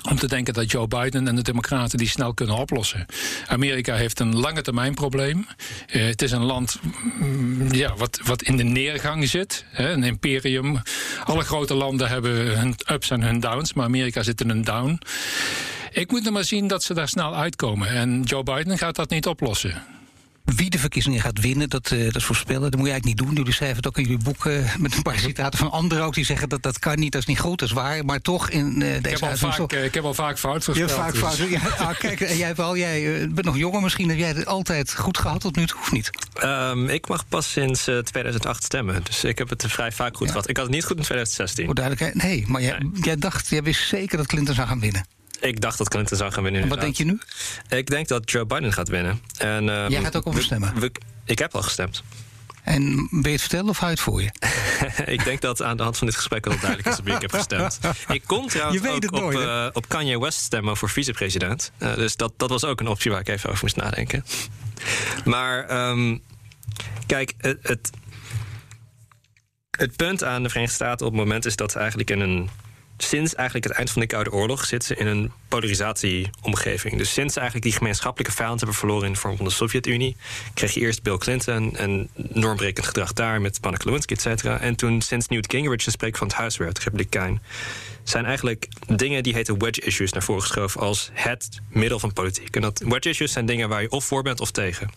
om 0.09 0.17
te 0.17 0.27
denken 0.27 0.53
dat 0.53 0.71
Joe 0.71 0.87
Biden 0.87 1.27
en 1.27 1.35
de 1.35 1.41
Democraten 1.41 1.97
die 1.97 2.07
snel 2.07 2.33
kunnen 2.33 2.55
oplossen. 2.55 3.05
Amerika 3.47 3.95
heeft 3.95 4.19
een 4.19 4.35
lange 4.35 4.61
termijn 4.61 4.93
probleem. 4.93 5.47
Uh, 5.93 6.05
het 6.05 6.21
is 6.21 6.31
een 6.31 6.43
land 6.43 6.79
mm, 7.19 7.73
ja, 7.73 7.95
wat, 7.95 8.19
wat 8.23 8.41
in 8.41 8.57
de 8.57 8.63
neergang 8.63 9.29
zit. 9.29 9.65
Hè, 9.69 9.91
een 9.91 10.03
imperium. 10.03 10.81
Alle 11.23 11.43
grote 11.43 11.73
landen 11.73 12.07
hebben 12.07 12.59
hun 12.59 12.75
ups 12.91 13.09
en 13.09 13.21
hun 13.21 13.39
downs, 13.39 13.73
maar 13.73 13.85
Amerika 13.85 14.23
zit 14.23 14.41
in 14.41 14.49
een 14.49 14.63
down. 14.63 14.99
Ik 15.91 16.11
moet 16.11 16.23
nog 16.23 16.33
maar 16.33 16.43
zien 16.43 16.67
dat 16.67 16.83
ze 16.83 16.93
daar 16.93 17.07
snel 17.07 17.35
uitkomen. 17.35 17.87
En 17.87 18.21
Joe 18.21 18.43
Biden 18.43 18.77
gaat 18.77 18.95
dat 18.95 19.09
niet 19.09 19.27
oplossen. 19.27 19.83
Wie 20.45 20.69
de 20.69 20.79
verkiezingen 20.79 21.21
gaat 21.21 21.39
winnen, 21.39 21.69
dat, 21.69 21.91
uh, 21.91 22.11
dat 22.11 22.23
voorspellen, 22.23 22.61
dat 22.61 22.75
moet 22.75 22.85
je 22.85 22.91
eigenlijk 22.91 23.19
niet 23.19 23.27
doen. 23.27 23.37
Jullie 23.37 23.53
schrijven 23.53 23.77
het 23.77 23.87
ook 23.87 23.97
in 23.97 24.03
jullie 24.03 24.23
boek 24.23 24.45
uh, 24.45 24.75
met 24.75 24.95
een 24.95 25.01
paar 25.01 25.19
citaten 25.19 25.59
van 25.59 25.71
anderen 25.71 26.03
ook. 26.05 26.13
Die 26.13 26.25
zeggen 26.25 26.49
dat 26.49 26.61
dat 26.61 26.79
kan 26.79 26.99
niet, 26.99 27.11
dat 27.11 27.21
is 27.21 27.27
niet 27.27 27.39
goed, 27.39 27.59
dat 27.59 27.67
is 27.67 27.73
waar. 27.73 28.05
Maar 28.05 28.21
toch 28.21 28.49
in 28.49 28.65
uh, 28.65 28.79
deze 28.79 28.97
ik 28.97 29.03
heb, 29.03 29.21
al 29.21 29.37
vaak, 29.37 29.71
ik 29.71 29.93
heb 29.93 30.03
al 30.03 30.13
vaak 30.13 30.39
fout 30.39 30.63
voorspeld. 30.63 30.89
Je 30.89 30.95
hebt 30.95 31.17
vaak 31.17 31.37
dus. 31.37 31.47
fout. 31.47 31.77
Ja, 31.77 31.85
ah, 31.87 31.97
kijk, 31.97 32.19
jij, 32.19 32.55
wel, 32.55 32.77
jij 32.77 33.27
bent 33.29 33.45
nog 33.45 33.57
jonger 33.57 33.81
misschien. 33.81 34.09
Heb 34.09 34.17
jij 34.17 34.27
het 34.27 34.45
altijd 34.45 34.95
goed 34.95 35.17
gehad 35.17 35.41
tot 35.41 35.55
nu 35.55 35.65
toe, 35.65 35.79
of 35.79 35.91
niet? 35.91 36.09
Um, 36.43 36.89
ik 36.89 37.07
mag 37.07 37.27
pas 37.27 37.51
sinds 37.51 37.83
2008 38.03 38.63
stemmen. 38.63 39.03
Dus 39.03 39.23
ik 39.23 39.37
heb 39.37 39.49
het 39.49 39.65
vrij 39.67 39.91
vaak 39.91 40.17
goed 40.17 40.27
ja. 40.27 40.31
gehad. 40.31 40.49
Ik 40.49 40.57
had 40.57 40.65
het 40.65 40.75
niet 40.75 40.85
goed 40.85 40.97
in 40.97 41.03
2016. 41.03 41.65
Voor 41.65 41.75
duidelijkheid, 41.75 42.23
nee. 42.23 42.45
Maar 42.47 42.61
jij, 42.61 42.77
nee. 42.77 43.01
jij 43.01 43.15
dacht, 43.15 43.49
jij 43.49 43.63
wist 43.63 43.87
zeker 43.87 44.17
dat 44.17 44.27
Clinton 44.27 44.55
zou 44.55 44.67
gaan 44.67 44.79
winnen. 44.79 45.05
Ik 45.41 45.61
dacht 45.61 45.77
dat 45.77 45.89
Clinton 45.89 46.17
zou 46.17 46.31
gaan 46.31 46.43
winnen. 46.43 46.61
En 46.61 46.67
wat 46.67 46.79
denk 46.79 46.95
je 46.95 47.05
nu? 47.05 47.19
Ik 47.69 47.89
denk 47.89 48.07
dat 48.07 48.31
Joe 48.31 48.45
Biden 48.45 48.73
gaat 48.73 48.87
winnen. 48.87 49.21
En, 49.37 49.67
uh, 49.67 49.89
Jij 49.89 50.01
gaat 50.01 50.15
ook 50.15 50.25
om 50.25 50.41
stemmen? 50.41 50.79
We, 50.79 50.91
ik 51.25 51.39
heb 51.39 51.55
al 51.55 51.61
gestemd. 51.61 52.03
En 52.63 53.07
ben 53.11 53.21
je 53.21 53.29
het 53.29 53.41
vertellen 53.41 53.69
of 53.69 53.77
hou 53.77 53.91
je 53.91 53.95
het 53.95 54.05
voor 54.05 54.21
je? 54.21 54.31
ik 55.15 55.23
denk 55.23 55.41
dat 55.41 55.61
aan 55.61 55.77
de 55.77 55.83
hand 55.83 55.97
van 55.97 56.07
dit 56.07 56.15
gesprek 56.15 56.47
al 56.47 56.59
duidelijk 56.59 56.87
is 56.87 56.99
wie 57.03 57.13
ik 57.13 57.21
heb 57.21 57.33
gestemd. 57.33 57.79
Ik 58.07 58.23
kon 58.25 58.47
trouwens 58.47 58.87
ook 58.87 59.11
op, 59.11 59.31
uh, 59.31 59.67
op, 59.73 59.89
Kanye 59.89 60.19
West 60.19 60.39
stemmen 60.39 60.77
voor 60.77 60.89
vicepresident. 60.89 61.71
Uh, 61.77 61.95
dus 61.95 62.15
dat, 62.15 62.33
dat 62.37 62.49
was 62.49 62.65
ook 62.65 62.79
een 62.79 62.87
optie 62.87 63.11
waar 63.11 63.19
ik 63.19 63.27
even 63.27 63.49
over 63.49 63.61
moest 63.61 63.75
nadenken. 63.75 64.25
Maar 65.25 65.89
um, 65.89 66.21
kijk, 67.05 67.33
het, 67.37 67.57
het, 67.61 67.89
het 69.77 69.95
punt 69.95 70.23
aan 70.23 70.43
de 70.43 70.49
Verenigde 70.49 70.75
Staten 70.75 71.05
op 71.05 71.11
het 71.11 71.21
moment 71.21 71.45
is 71.45 71.55
dat 71.55 71.71
ze 71.71 71.79
eigenlijk 71.79 72.09
in 72.09 72.19
een 72.19 72.49
sinds 73.03 73.35
eigenlijk 73.35 73.67
het 73.67 73.77
eind 73.77 73.91
van 73.91 74.01
de 74.01 74.07
Koude 74.07 74.31
Oorlog 74.31 74.65
zitten 74.65 74.87
ze 74.87 75.01
in 75.01 75.07
een 75.07 75.31
polarisatieomgeving. 75.47 76.97
Dus 76.97 77.13
sinds 77.13 77.33
ze 77.33 77.39
eigenlijk 77.39 77.69
die 77.69 77.77
gemeenschappelijke 77.77 78.35
vijand 78.35 78.59
hebben 78.59 78.77
verloren 78.77 79.05
in 79.05 79.13
de 79.13 79.19
vorm 79.19 79.35
van 79.35 79.45
de 79.45 79.51
Sovjet-Unie, 79.51 80.15
kreeg 80.53 80.73
je 80.73 80.79
eerst 80.79 81.03
Bill 81.03 81.17
Clinton 81.17 81.75
en 81.75 82.09
normbrekend 82.15 82.85
gedrag 82.85 83.13
daar 83.13 83.41
met 83.41 83.57
Monica 83.61 83.85
Lewinsky, 83.85 84.13
et 84.13 84.21
cetera. 84.21 84.59
En 84.59 84.75
toen 84.75 85.01
sinds 85.01 85.27
Newt 85.27 85.51
Gingrich 85.51 85.83
de 85.83 85.91
spreker 85.91 86.17
van 86.17 86.27
het 86.27 86.35
huis 86.35 86.57
werd, 86.57 86.79
republikein, 86.79 87.41
zijn 88.03 88.25
eigenlijk 88.25 88.67
dingen 88.87 89.23
die 89.23 89.33
heten 89.33 89.59
wedge 89.59 89.81
issues 89.81 90.11
naar 90.11 90.23
voren 90.23 90.41
geschoven 90.41 90.81
als 90.81 91.09
het 91.13 91.59
middel 91.69 91.99
van 91.99 92.13
politiek. 92.13 92.55
En 92.55 92.61
dat 92.61 92.83
wedge 92.85 93.09
issues 93.09 93.31
zijn 93.31 93.45
dingen 93.45 93.69
waar 93.69 93.81
je 93.81 93.91
of 93.91 94.05
voor 94.05 94.23
bent 94.23 94.39
of 94.39 94.51
tegen. 94.51 94.89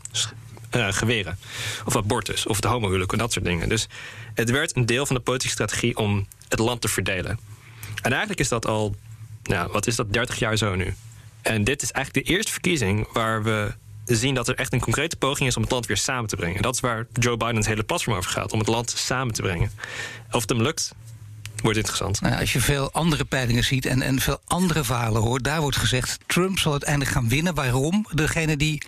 Uh, 0.76 0.92
geweren, 0.92 1.38
of 1.84 1.96
abortus, 1.96 2.46
of 2.46 2.60
de 2.60 2.68
homohuwelijk 2.68 3.12
en 3.12 3.18
dat 3.18 3.32
soort 3.32 3.44
dingen. 3.44 3.68
Dus 3.68 3.88
het 4.34 4.50
werd 4.50 4.76
een 4.76 4.86
deel 4.86 5.06
van 5.06 5.16
de 5.16 5.22
politieke 5.22 5.54
strategie 5.54 5.96
om 5.96 6.26
het 6.48 6.58
land 6.58 6.80
te 6.80 6.88
verdelen. 6.88 7.38
En 8.04 8.10
eigenlijk 8.10 8.40
is 8.40 8.48
dat 8.48 8.66
al, 8.66 8.94
nou, 9.42 9.72
wat 9.72 9.86
is 9.86 9.96
dat, 9.96 10.12
30 10.12 10.38
jaar 10.38 10.56
zo 10.56 10.74
nu. 10.74 10.94
En 11.42 11.64
dit 11.64 11.82
is 11.82 11.90
eigenlijk 11.90 12.26
de 12.26 12.32
eerste 12.32 12.52
verkiezing 12.52 13.12
waar 13.12 13.42
we 13.42 13.72
zien 14.04 14.34
dat 14.34 14.48
er 14.48 14.54
echt 14.54 14.72
een 14.72 14.80
concrete 14.80 15.16
poging 15.16 15.48
is 15.48 15.56
om 15.56 15.62
het 15.62 15.70
land 15.70 15.86
weer 15.86 15.96
samen 15.96 16.28
te 16.28 16.36
brengen. 16.36 16.62
Dat 16.62 16.74
is 16.74 16.80
waar 16.80 17.06
Joe 17.12 17.36
Biden's 17.36 17.66
hele 17.66 17.82
platform 17.82 18.16
over 18.16 18.30
gaat, 18.30 18.52
om 18.52 18.58
het 18.58 18.68
land 18.68 18.90
samen 18.90 19.34
te 19.34 19.42
brengen. 19.42 19.70
Of 20.30 20.40
het 20.40 20.50
hem 20.50 20.62
lukt, 20.62 20.94
wordt 21.62 21.78
interessant. 21.78 22.20
Nou, 22.20 22.40
als 22.40 22.52
je 22.52 22.60
veel 22.60 22.92
andere 22.92 23.24
peilingen 23.24 23.64
ziet 23.64 23.86
en, 23.86 24.02
en 24.02 24.20
veel 24.20 24.40
andere 24.46 24.84
verhalen 24.84 25.22
hoort, 25.22 25.44
daar 25.44 25.60
wordt 25.60 25.76
gezegd: 25.76 26.18
Trump 26.26 26.58
zal 26.58 26.70
uiteindelijk 26.70 27.10
gaan 27.10 27.28
winnen. 27.28 27.54
Waarom? 27.54 28.06
Degenen 28.12 28.58
die 28.58 28.82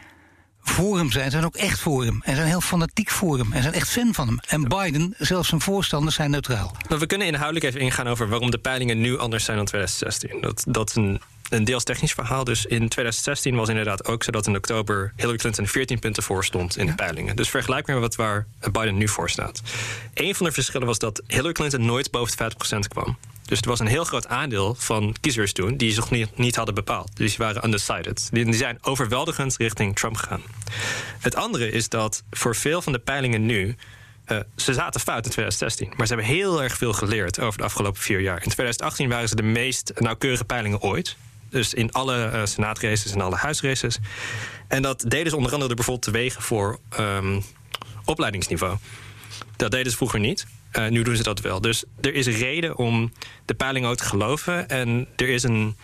voor 0.68 0.96
hem 0.96 1.10
zijn, 1.10 1.30
zijn 1.30 1.44
ook 1.44 1.56
echt 1.56 1.80
voor 1.80 2.04
hem. 2.04 2.20
En 2.24 2.36
zijn 2.36 2.48
heel 2.48 2.60
fanatiek 2.60 3.10
voor 3.10 3.38
hem. 3.38 3.52
En 3.52 3.62
zijn 3.62 3.74
echt 3.74 3.90
fan 3.90 4.14
van 4.14 4.26
hem. 4.26 4.38
En 4.48 4.68
Biden, 4.68 5.14
zelfs 5.18 5.48
zijn 5.48 5.60
voorstanders, 5.60 6.14
zijn 6.14 6.30
neutraal. 6.30 6.76
Nou, 6.88 7.00
we 7.00 7.06
kunnen 7.06 7.26
inhoudelijk 7.26 7.64
even 7.64 7.80
ingaan 7.80 8.06
over 8.06 8.28
waarom 8.28 8.50
de 8.50 8.58
peilingen 8.58 9.00
nu 9.00 9.18
anders 9.18 9.44
zijn 9.44 9.56
dan 9.56 9.66
2016. 9.66 10.40
Dat, 10.40 10.64
dat 10.68 10.88
is 10.88 10.94
een, 10.94 11.20
een 11.48 11.64
deels 11.64 11.84
technisch 11.84 12.12
verhaal. 12.12 12.44
Dus 12.44 12.64
in 12.64 12.88
2016 12.88 13.54
was 13.54 13.68
inderdaad 13.68 14.06
ook 14.06 14.24
zo 14.24 14.30
dat 14.30 14.46
in 14.46 14.56
oktober 14.56 15.12
Hillary 15.16 15.38
Clinton 15.38 15.66
14 15.66 15.98
punten 15.98 16.22
voor 16.22 16.44
stond 16.44 16.76
in 16.76 16.86
de 16.86 16.94
peilingen. 16.94 17.36
Dus 17.36 17.48
vergelijk 17.48 17.86
maar 17.86 18.00
met 18.00 18.16
waar 18.16 18.46
Biden 18.72 18.96
nu 18.96 19.08
voor 19.08 19.30
staat. 19.30 19.62
Een 20.14 20.34
van 20.34 20.46
de 20.46 20.52
verschillen 20.52 20.86
was 20.86 20.98
dat 20.98 21.22
Hillary 21.26 21.52
Clinton 21.52 21.84
nooit 21.84 22.10
boven 22.10 22.36
de 22.36 22.74
50% 22.76 22.78
kwam. 22.88 23.16
Dus 23.46 23.60
er 23.60 23.68
was 23.68 23.80
een 23.80 23.86
heel 23.86 24.04
groot 24.04 24.28
aandeel 24.28 24.74
van 24.78 25.14
kiezers 25.20 25.52
toen 25.52 25.76
die 25.76 25.92
zich 25.92 26.10
niet, 26.10 26.38
niet 26.38 26.56
hadden 26.56 26.74
bepaald. 26.74 27.16
Dus 27.16 27.36
die 27.36 27.46
waren 27.46 27.64
undecided. 27.64 28.28
Die, 28.32 28.54
zijn 28.54 28.78
overweldigend 28.80 29.56
richting 29.56 29.96
Trump 29.96 30.16
gegaan. 30.16 30.42
Het 31.18 31.34
andere 31.34 31.70
is 31.70 31.88
dat 31.88 32.22
voor 32.30 32.56
veel 32.56 32.82
van 32.82 32.92
de 32.92 32.98
peilingen 32.98 33.46
nu. 33.46 33.76
Uh, 34.26 34.38
ze 34.56 34.74
zaten 34.74 35.00
fout 35.00 35.24
in 35.24 35.30
2016, 35.30 35.92
maar 35.96 36.06
ze 36.06 36.14
hebben 36.14 36.32
heel 36.32 36.62
erg 36.62 36.76
veel 36.76 36.92
geleerd 36.92 37.40
over 37.40 37.58
de 37.58 37.64
afgelopen 37.64 38.00
vier 38.00 38.20
jaar. 38.20 38.42
In 38.42 38.50
2018 38.50 39.08
waren 39.08 39.28
ze 39.28 39.36
de 39.36 39.42
meest 39.42 39.92
nauwkeurige 39.98 40.44
peilingen 40.44 40.80
ooit. 40.80 41.16
Dus 41.50 41.74
in 41.74 41.92
alle 41.92 42.30
uh, 42.32 42.44
senaatraces 42.44 43.12
en 43.12 43.20
alle 43.20 43.36
huisraces. 43.36 43.98
En 44.68 44.82
dat 44.82 45.04
deden 45.08 45.30
ze 45.30 45.36
onder 45.36 45.52
andere 45.52 45.74
bijvoorbeeld 45.74 46.04
te 46.04 46.10
wegen 46.10 46.42
voor 46.42 46.78
um, 46.98 47.42
opleidingsniveau. 48.04 48.76
Dat 49.56 49.70
deden 49.70 49.90
ze 49.90 49.96
vroeger 49.96 50.20
niet. 50.20 50.46
Uh, 50.78 50.88
nu 50.88 51.02
doen 51.02 51.16
ze 51.16 51.22
dat 51.22 51.40
wel. 51.40 51.60
Dus 51.60 51.84
er 52.00 52.14
is 52.14 52.26
reden 52.26 52.76
om 52.76 53.12
de 53.44 53.54
peiling 53.54 53.86
ook 53.86 53.96
te 53.96 54.04
geloven. 54.04 54.68
En 54.68 55.06
er 55.16 55.28
is 55.28 55.42
een, 55.42 55.76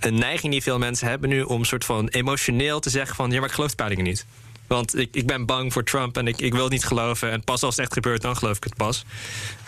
een 0.00 0.18
neiging 0.18 0.52
die 0.52 0.62
veel 0.62 0.78
mensen 0.78 1.08
hebben 1.08 1.28
nu 1.28 1.42
om 1.42 1.64
soort 1.64 1.84
van 1.84 2.08
emotioneel 2.08 2.80
te 2.80 2.90
zeggen 2.90 3.16
van 3.16 3.30
ja, 3.30 3.38
maar 3.38 3.48
ik 3.48 3.54
geloof 3.54 3.70
de 3.70 3.76
peilingen 3.76 4.04
niet. 4.04 4.26
Want 4.66 4.98
ik, 4.98 5.08
ik 5.12 5.26
ben 5.26 5.46
bang 5.46 5.72
voor 5.72 5.84
Trump 5.84 6.16
en 6.16 6.26
ik, 6.26 6.40
ik 6.40 6.52
wil 6.52 6.62
het 6.62 6.72
niet 6.72 6.84
geloven. 6.84 7.30
En 7.30 7.44
pas 7.44 7.62
als 7.62 7.76
het 7.76 7.84
echt 7.84 7.92
gebeurt, 7.92 8.22
dan 8.22 8.36
geloof 8.36 8.56
ik 8.56 8.64
het 8.64 8.76
pas. 8.76 9.04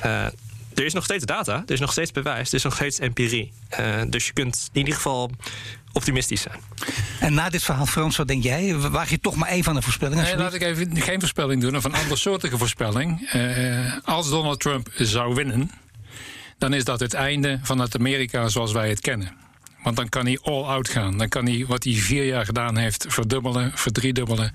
Uh, 0.04 0.24
er 0.74 0.84
is 0.84 0.92
nog 0.92 1.04
steeds 1.04 1.24
data, 1.24 1.62
er 1.66 1.72
is 1.72 1.80
nog 1.80 1.92
steeds 1.92 2.12
bewijs, 2.12 2.48
er 2.48 2.54
is 2.54 2.62
nog 2.62 2.74
steeds 2.74 2.98
empirie. 2.98 3.52
Uh, 3.80 4.02
dus 4.08 4.26
je 4.26 4.32
kunt 4.32 4.68
in 4.72 4.78
ieder 4.78 4.94
geval 4.94 5.30
optimistisch 5.92 6.40
zijn. 6.40 6.58
En 7.20 7.34
na 7.34 7.48
dit 7.48 7.62
verhaal, 7.62 7.86
Frans, 7.86 8.16
wat 8.16 8.28
denk 8.28 8.42
jij? 8.42 8.76
Waag 8.76 9.10
je 9.10 9.20
toch 9.20 9.36
maar 9.36 9.48
even 9.48 9.68
aan 9.68 9.76
de 9.76 9.82
voorspelling? 9.82 10.22
Nee, 10.22 10.36
laat 10.36 10.54
ik 10.54 10.62
even 10.62 11.02
geen 11.02 11.20
voorspelling 11.20 11.60
doen, 11.60 11.76
of 11.76 11.84
een 11.84 11.94
andersoortige 11.94 12.58
voorspelling. 12.58 13.32
Uh, 13.34 13.94
als 14.04 14.30
Donald 14.30 14.60
Trump 14.60 14.88
zou 14.94 15.34
winnen, 15.34 15.70
dan 16.58 16.74
is 16.74 16.84
dat 16.84 17.00
het 17.00 17.14
einde 17.14 17.58
van 17.62 17.78
het 17.78 17.96
Amerika 17.96 18.48
zoals 18.48 18.72
wij 18.72 18.88
het 18.88 19.00
kennen. 19.00 19.41
Want 19.82 19.96
dan 19.96 20.08
kan 20.08 20.26
hij 20.26 20.38
all 20.42 20.62
out 20.62 20.88
gaan. 20.88 21.18
Dan 21.18 21.28
kan 21.28 21.46
hij 21.46 21.64
wat 21.68 21.84
hij 21.84 21.92
vier 21.92 22.24
jaar 22.24 22.44
gedaan 22.44 22.76
heeft 22.76 23.04
verdubbelen, 23.08 23.72
verdriedubbelen. 23.74 24.52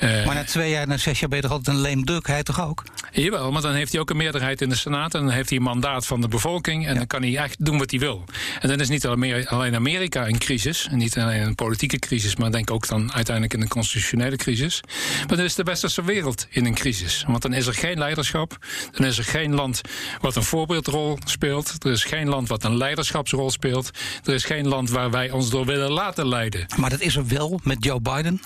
Uh, 0.00 0.26
maar 0.26 0.34
na 0.34 0.44
twee 0.44 0.70
jaar, 0.70 0.86
na 0.86 0.96
zes 0.96 1.20
jaar 1.20 1.28
ben 1.28 1.38
je 1.38 1.44
toch 1.44 1.52
altijd 1.52 1.76
een 1.76 1.82
lame 1.82 2.04
duck? 2.04 2.26
Hij 2.26 2.42
toch 2.42 2.60
ook? 2.60 2.84
Jawel, 3.12 3.52
maar 3.52 3.62
dan 3.62 3.72
heeft 3.72 3.92
hij 3.92 4.00
ook 4.00 4.10
een 4.10 4.16
meerderheid 4.16 4.60
in 4.60 4.68
de 4.68 4.76
Senaat. 4.76 5.14
En 5.14 5.20
dan 5.20 5.30
heeft 5.30 5.48
hij 5.48 5.58
een 5.58 5.64
mandaat 5.64 6.06
van 6.06 6.20
de 6.20 6.28
bevolking. 6.28 6.86
En 6.86 6.92
ja. 6.92 6.98
dan 6.98 7.06
kan 7.06 7.22
hij 7.22 7.36
echt 7.36 7.64
doen 7.64 7.78
wat 7.78 7.90
hij 7.90 8.00
wil. 8.00 8.24
En 8.60 8.68
dan 8.68 8.80
is 8.80 8.88
niet 8.88 9.06
alleen 9.06 9.74
Amerika 9.74 10.26
in 10.26 10.38
crisis. 10.38 10.88
En 10.90 10.98
niet 10.98 11.18
alleen 11.18 11.42
een 11.42 11.54
politieke 11.54 11.98
crisis. 11.98 12.36
Maar 12.36 12.52
denk 12.52 12.70
ook 12.70 12.88
dan 12.88 13.12
uiteindelijk 13.12 13.54
in 13.54 13.60
een 13.60 13.68
constitutionele 13.68 14.36
crisis. 14.36 14.80
Maar 15.26 15.36
dan 15.36 15.44
is 15.44 15.54
de 15.54 15.62
westerse 15.62 16.04
wereld 16.04 16.46
in 16.50 16.66
een 16.66 16.74
crisis. 16.74 17.24
Want 17.26 17.42
dan 17.42 17.52
is 17.52 17.66
er 17.66 17.74
geen 17.74 17.98
leiderschap. 17.98 18.66
Dan 18.92 19.06
is 19.06 19.18
er 19.18 19.24
geen 19.24 19.54
land 19.54 19.80
wat 20.20 20.36
een 20.36 20.42
voorbeeldrol 20.42 21.18
speelt. 21.24 21.84
Er 21.84 21.90
is 21.90 22.04
geen 22.04 22.28
land 22.28 22.48
wat 22.48 22.64
een 22.64 22.76
leiderschapsrol 22.76 23.50
speelt. 23.50 23.90
Er 24.24 24.34
is 24.34 24.44
geen 24.44 24.55
geen 24.56 24.68
land 24.68 24.90
waar 24.90 25.10
wij 25.10 25.30
ons 25.30 25.50
door 25.50 25.64
willen 25.64 25.90
laten 25.90 26.28
leiden. 26.28 26.66
Maar 26.76 26.90
dat 26.90 27.00
is 27.00 27.16
er 27.16 27.26
wel 27.26 27.60
met 27.62 27.84
Joe 27.84 28.00
Biden? 28.00 28.40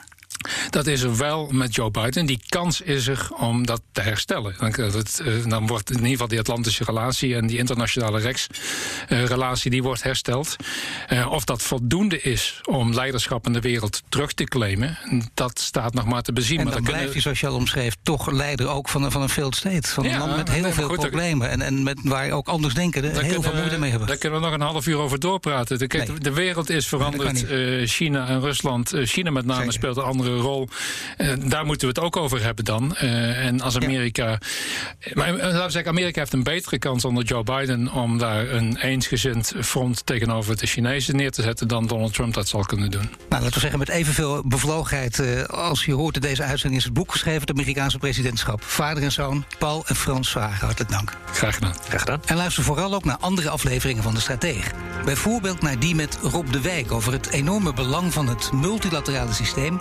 Dat 0.71 0.87
is 0.87 1.03
er 1.03 1.17
wel 1.17 1.49
met 1.51 1.75
Joe 1.75 1.91
Biden. 1.91 2.27
Die 2.27 2.41
kans 2.49 2.81
is 2.81 3.07
er 3.07 3.29
om 3.37 3.67
dat 3.67 3.83
te 3.93 4.01
herstellen. 4.01 4.55
Dan, 4.59 4.73
dat, 4.93 5.23
dan 5.49 5.67
wordt 5.67 5.91
in 5.91 5.97
ieder 5.97 6.11
geval 6.11 6.29
die 6.29 6.39
Atlantische 6.39 6.85
relatie 6.85 7.35
en 7.35 7.47
die 7.47 7.59
internationale 7.59 8.21
rechtsrelatie 8.21 9.71
die 9.71 9.83
wordt 9.83 10.03
hersteld. 10.03 10.57
Uh, 11.13 11.33
of 11.33 11.45
dat 11.45 11.63
voldoende 11.63 12.21
is 12.21 12.61
om 12.65 12.95
leiderschap 12.95 13.47
in 13.47 13.53
de 13.53 13.61
wereld 13.61 14.03
terug 14.09 14.33
te 14.33 14.45
claimen, 14.45 14.99
dat 15.35 15.59
staat 15.59 15.95
nog 15.95 16.05
maar 16.05 16.23
te 16.23 16.33
bezien. 16.33 16.59
En 16.59 16.65
maar 16.65 16.75
dan, 16.75 16.85
dan 16.85 16.93
blijf 16.93 17.15
je, 17.15 17.21
zoals 17.21 17.41
je 17.41 17.47
al 17.47 17.55
omschreef, 17.55 17.97
toch 18.03 18.31
leider 18.31 18.69
ook 18.69 18.89
van 18.89 19.03
een, 19.03 19.11
van 19.11 19.23
een 19.23 19.29
failed 19.29 19.57
state. 19.57 19.89
Van 19.89 20.05
een 20.05 20.11
ja, 20.11 20.19
land 20.19 20.37
met 20.37 20.51
heel 20.51 20.63
nee, 20.63 20.73
veel 20.73 20.89
goed, 20.89 20.99
problemen. 20.99 21.51
En, 21.51 21.63
en 21.63 21.83
met, 21.83 22.01
waar 22.03 22.31
ook 22.31 22.49
anders 22.49 22.75
denken 22.75 23.03
heel 23.03 23.13
kunnen, 23.13 23.43
veel 23.43 23.55
moeite 23.55 23.79
mee 23.79 23.91
hebben. 23.91 24.09
Daar 24.09 24.17
kunnen 24.17 24.41
we 24.41 24.47
nog 24.47 24.55
een 24.55 24.61
half 24.61 24.87
uur 24.87 24.97
over 24.97 25.19
doorpraten. 25.19 25.79
De, 25.79 25.87
nee. 25.87 26.19
de 26.19 26.33
wereld 26.33 26.71
is 26.71 26.87
veranderd. 26.87 27.45
China 27.91 28.29
en 28.29 28.41
Rusland. 28.41 28.93
China 28.95 29.31
met 29.31 29.45
name 29.45 29.59
Zeker. 29.59 29.73
speelt 29.73 29.97
een 29.97 30.03
andere 30.03 30.20
rol. 30.29 30.69
Uh, 31.19 31.33
daar 31.45 31.65
moeten 31.65 31.89
we 31.89 31.95
het 31.95 32.05
ook 32.05 32.17
over 32.17 32.43
hebben 32.43 32.65
dan. 32.65 32.97
Uh, 33.03 33.47
en 33.47 33.61
als 33.61 33.77
Amerika. 33.77 34.29
Ja. 34.29 34.39
Maar 35.15 35.33
laten 35.33 35.65
we 35.65 35.71
zeggen, 35.71 35.91
Amerika 35.91 36.21
heeft 36.21 36.33
een 36.33 36.43
betere 36.43 36.79
kans 36.79 37.05
onder 37.05 37.25
Joe 37.25 37.43
Biden 37.43 37.93
om 37.93 38.19
daar 38.19 38.49
een 38.51 38.77
eensgezind 38.77 39.53
front 39.61 40.07
tegenover 40.07 40.57
de 40.57 40.67
Chinezen 40.67 41.17
neer 41.17 41.31
te 41.31 41.43
zetten 41.43 41.69
dan 41.69 41.87
Donald 41.87 42.15
Trump 42.15 42.35
dat 42.35 42.49
zal 42.49 42.65
kunnen 42.65 42.91
doen. 42.91 43.09
Nou, 43.29 43.43
laten 43.43 43.53
we 43.53 43.61
zeggen, 43.61 43.79
met 43.79 43.89
evenveel 43.89 44.43
bevlogenheid 44.45 45.19
uh, 45.19 45.43
als 45.45 45.85
je 45.85 45.95
hoort 45.95 46.15
in 46.15 46.21
deze 46.21 46.43
uitzending 46.43 46.81
is 46.81 46.85
het 46.85 46.95
boek 46.95 47.13
geschreven, 47.13 47.41
het 47.41 47.51
Amerikaanse 47.51 47.99
presidentschap. 47.99 48.63
Vader 48.63 49.03
en 49.03 49.13
zoon, 49.13 49.45
Paul 49.59 49.85
en 49.87 49.97
Frans 49.97 50.31
Vragen. 50.31 50.67
Hartelijk 50.67 50.91
dank. 50.91 51.17
Graag 51.33 51.55
gedaan. 51.55 51.75
Graag 51.89 52.01
gedaan. 52.01 52.21
En 52.27 52.37
luister 52.37 52.63
vooral 52.63 52.95
ook 52.95 53.05
naar 53.05 53.17
andere 53.21 53.49
afleveringen 53.49 54.03
van 54.03 54.15
de 54.15 54.21
Strateeg. 54.21 54.71
Bijvoorbeeld 55.05 55.63
naar 55.63 55.79
die 55.79 55.95
met 55.95 56.19
Rob 56.23 56.53
de 56.53 56.61
Wijk 56.61 56.93
over 56.93 57.13
het 57.13 57.31
enorme 57.31 57.73
belang 57.73 58.13
van 58.13 58.29
het 58.29 58.53
multilaterale 58.53 59.33
systeem 59.33 59.81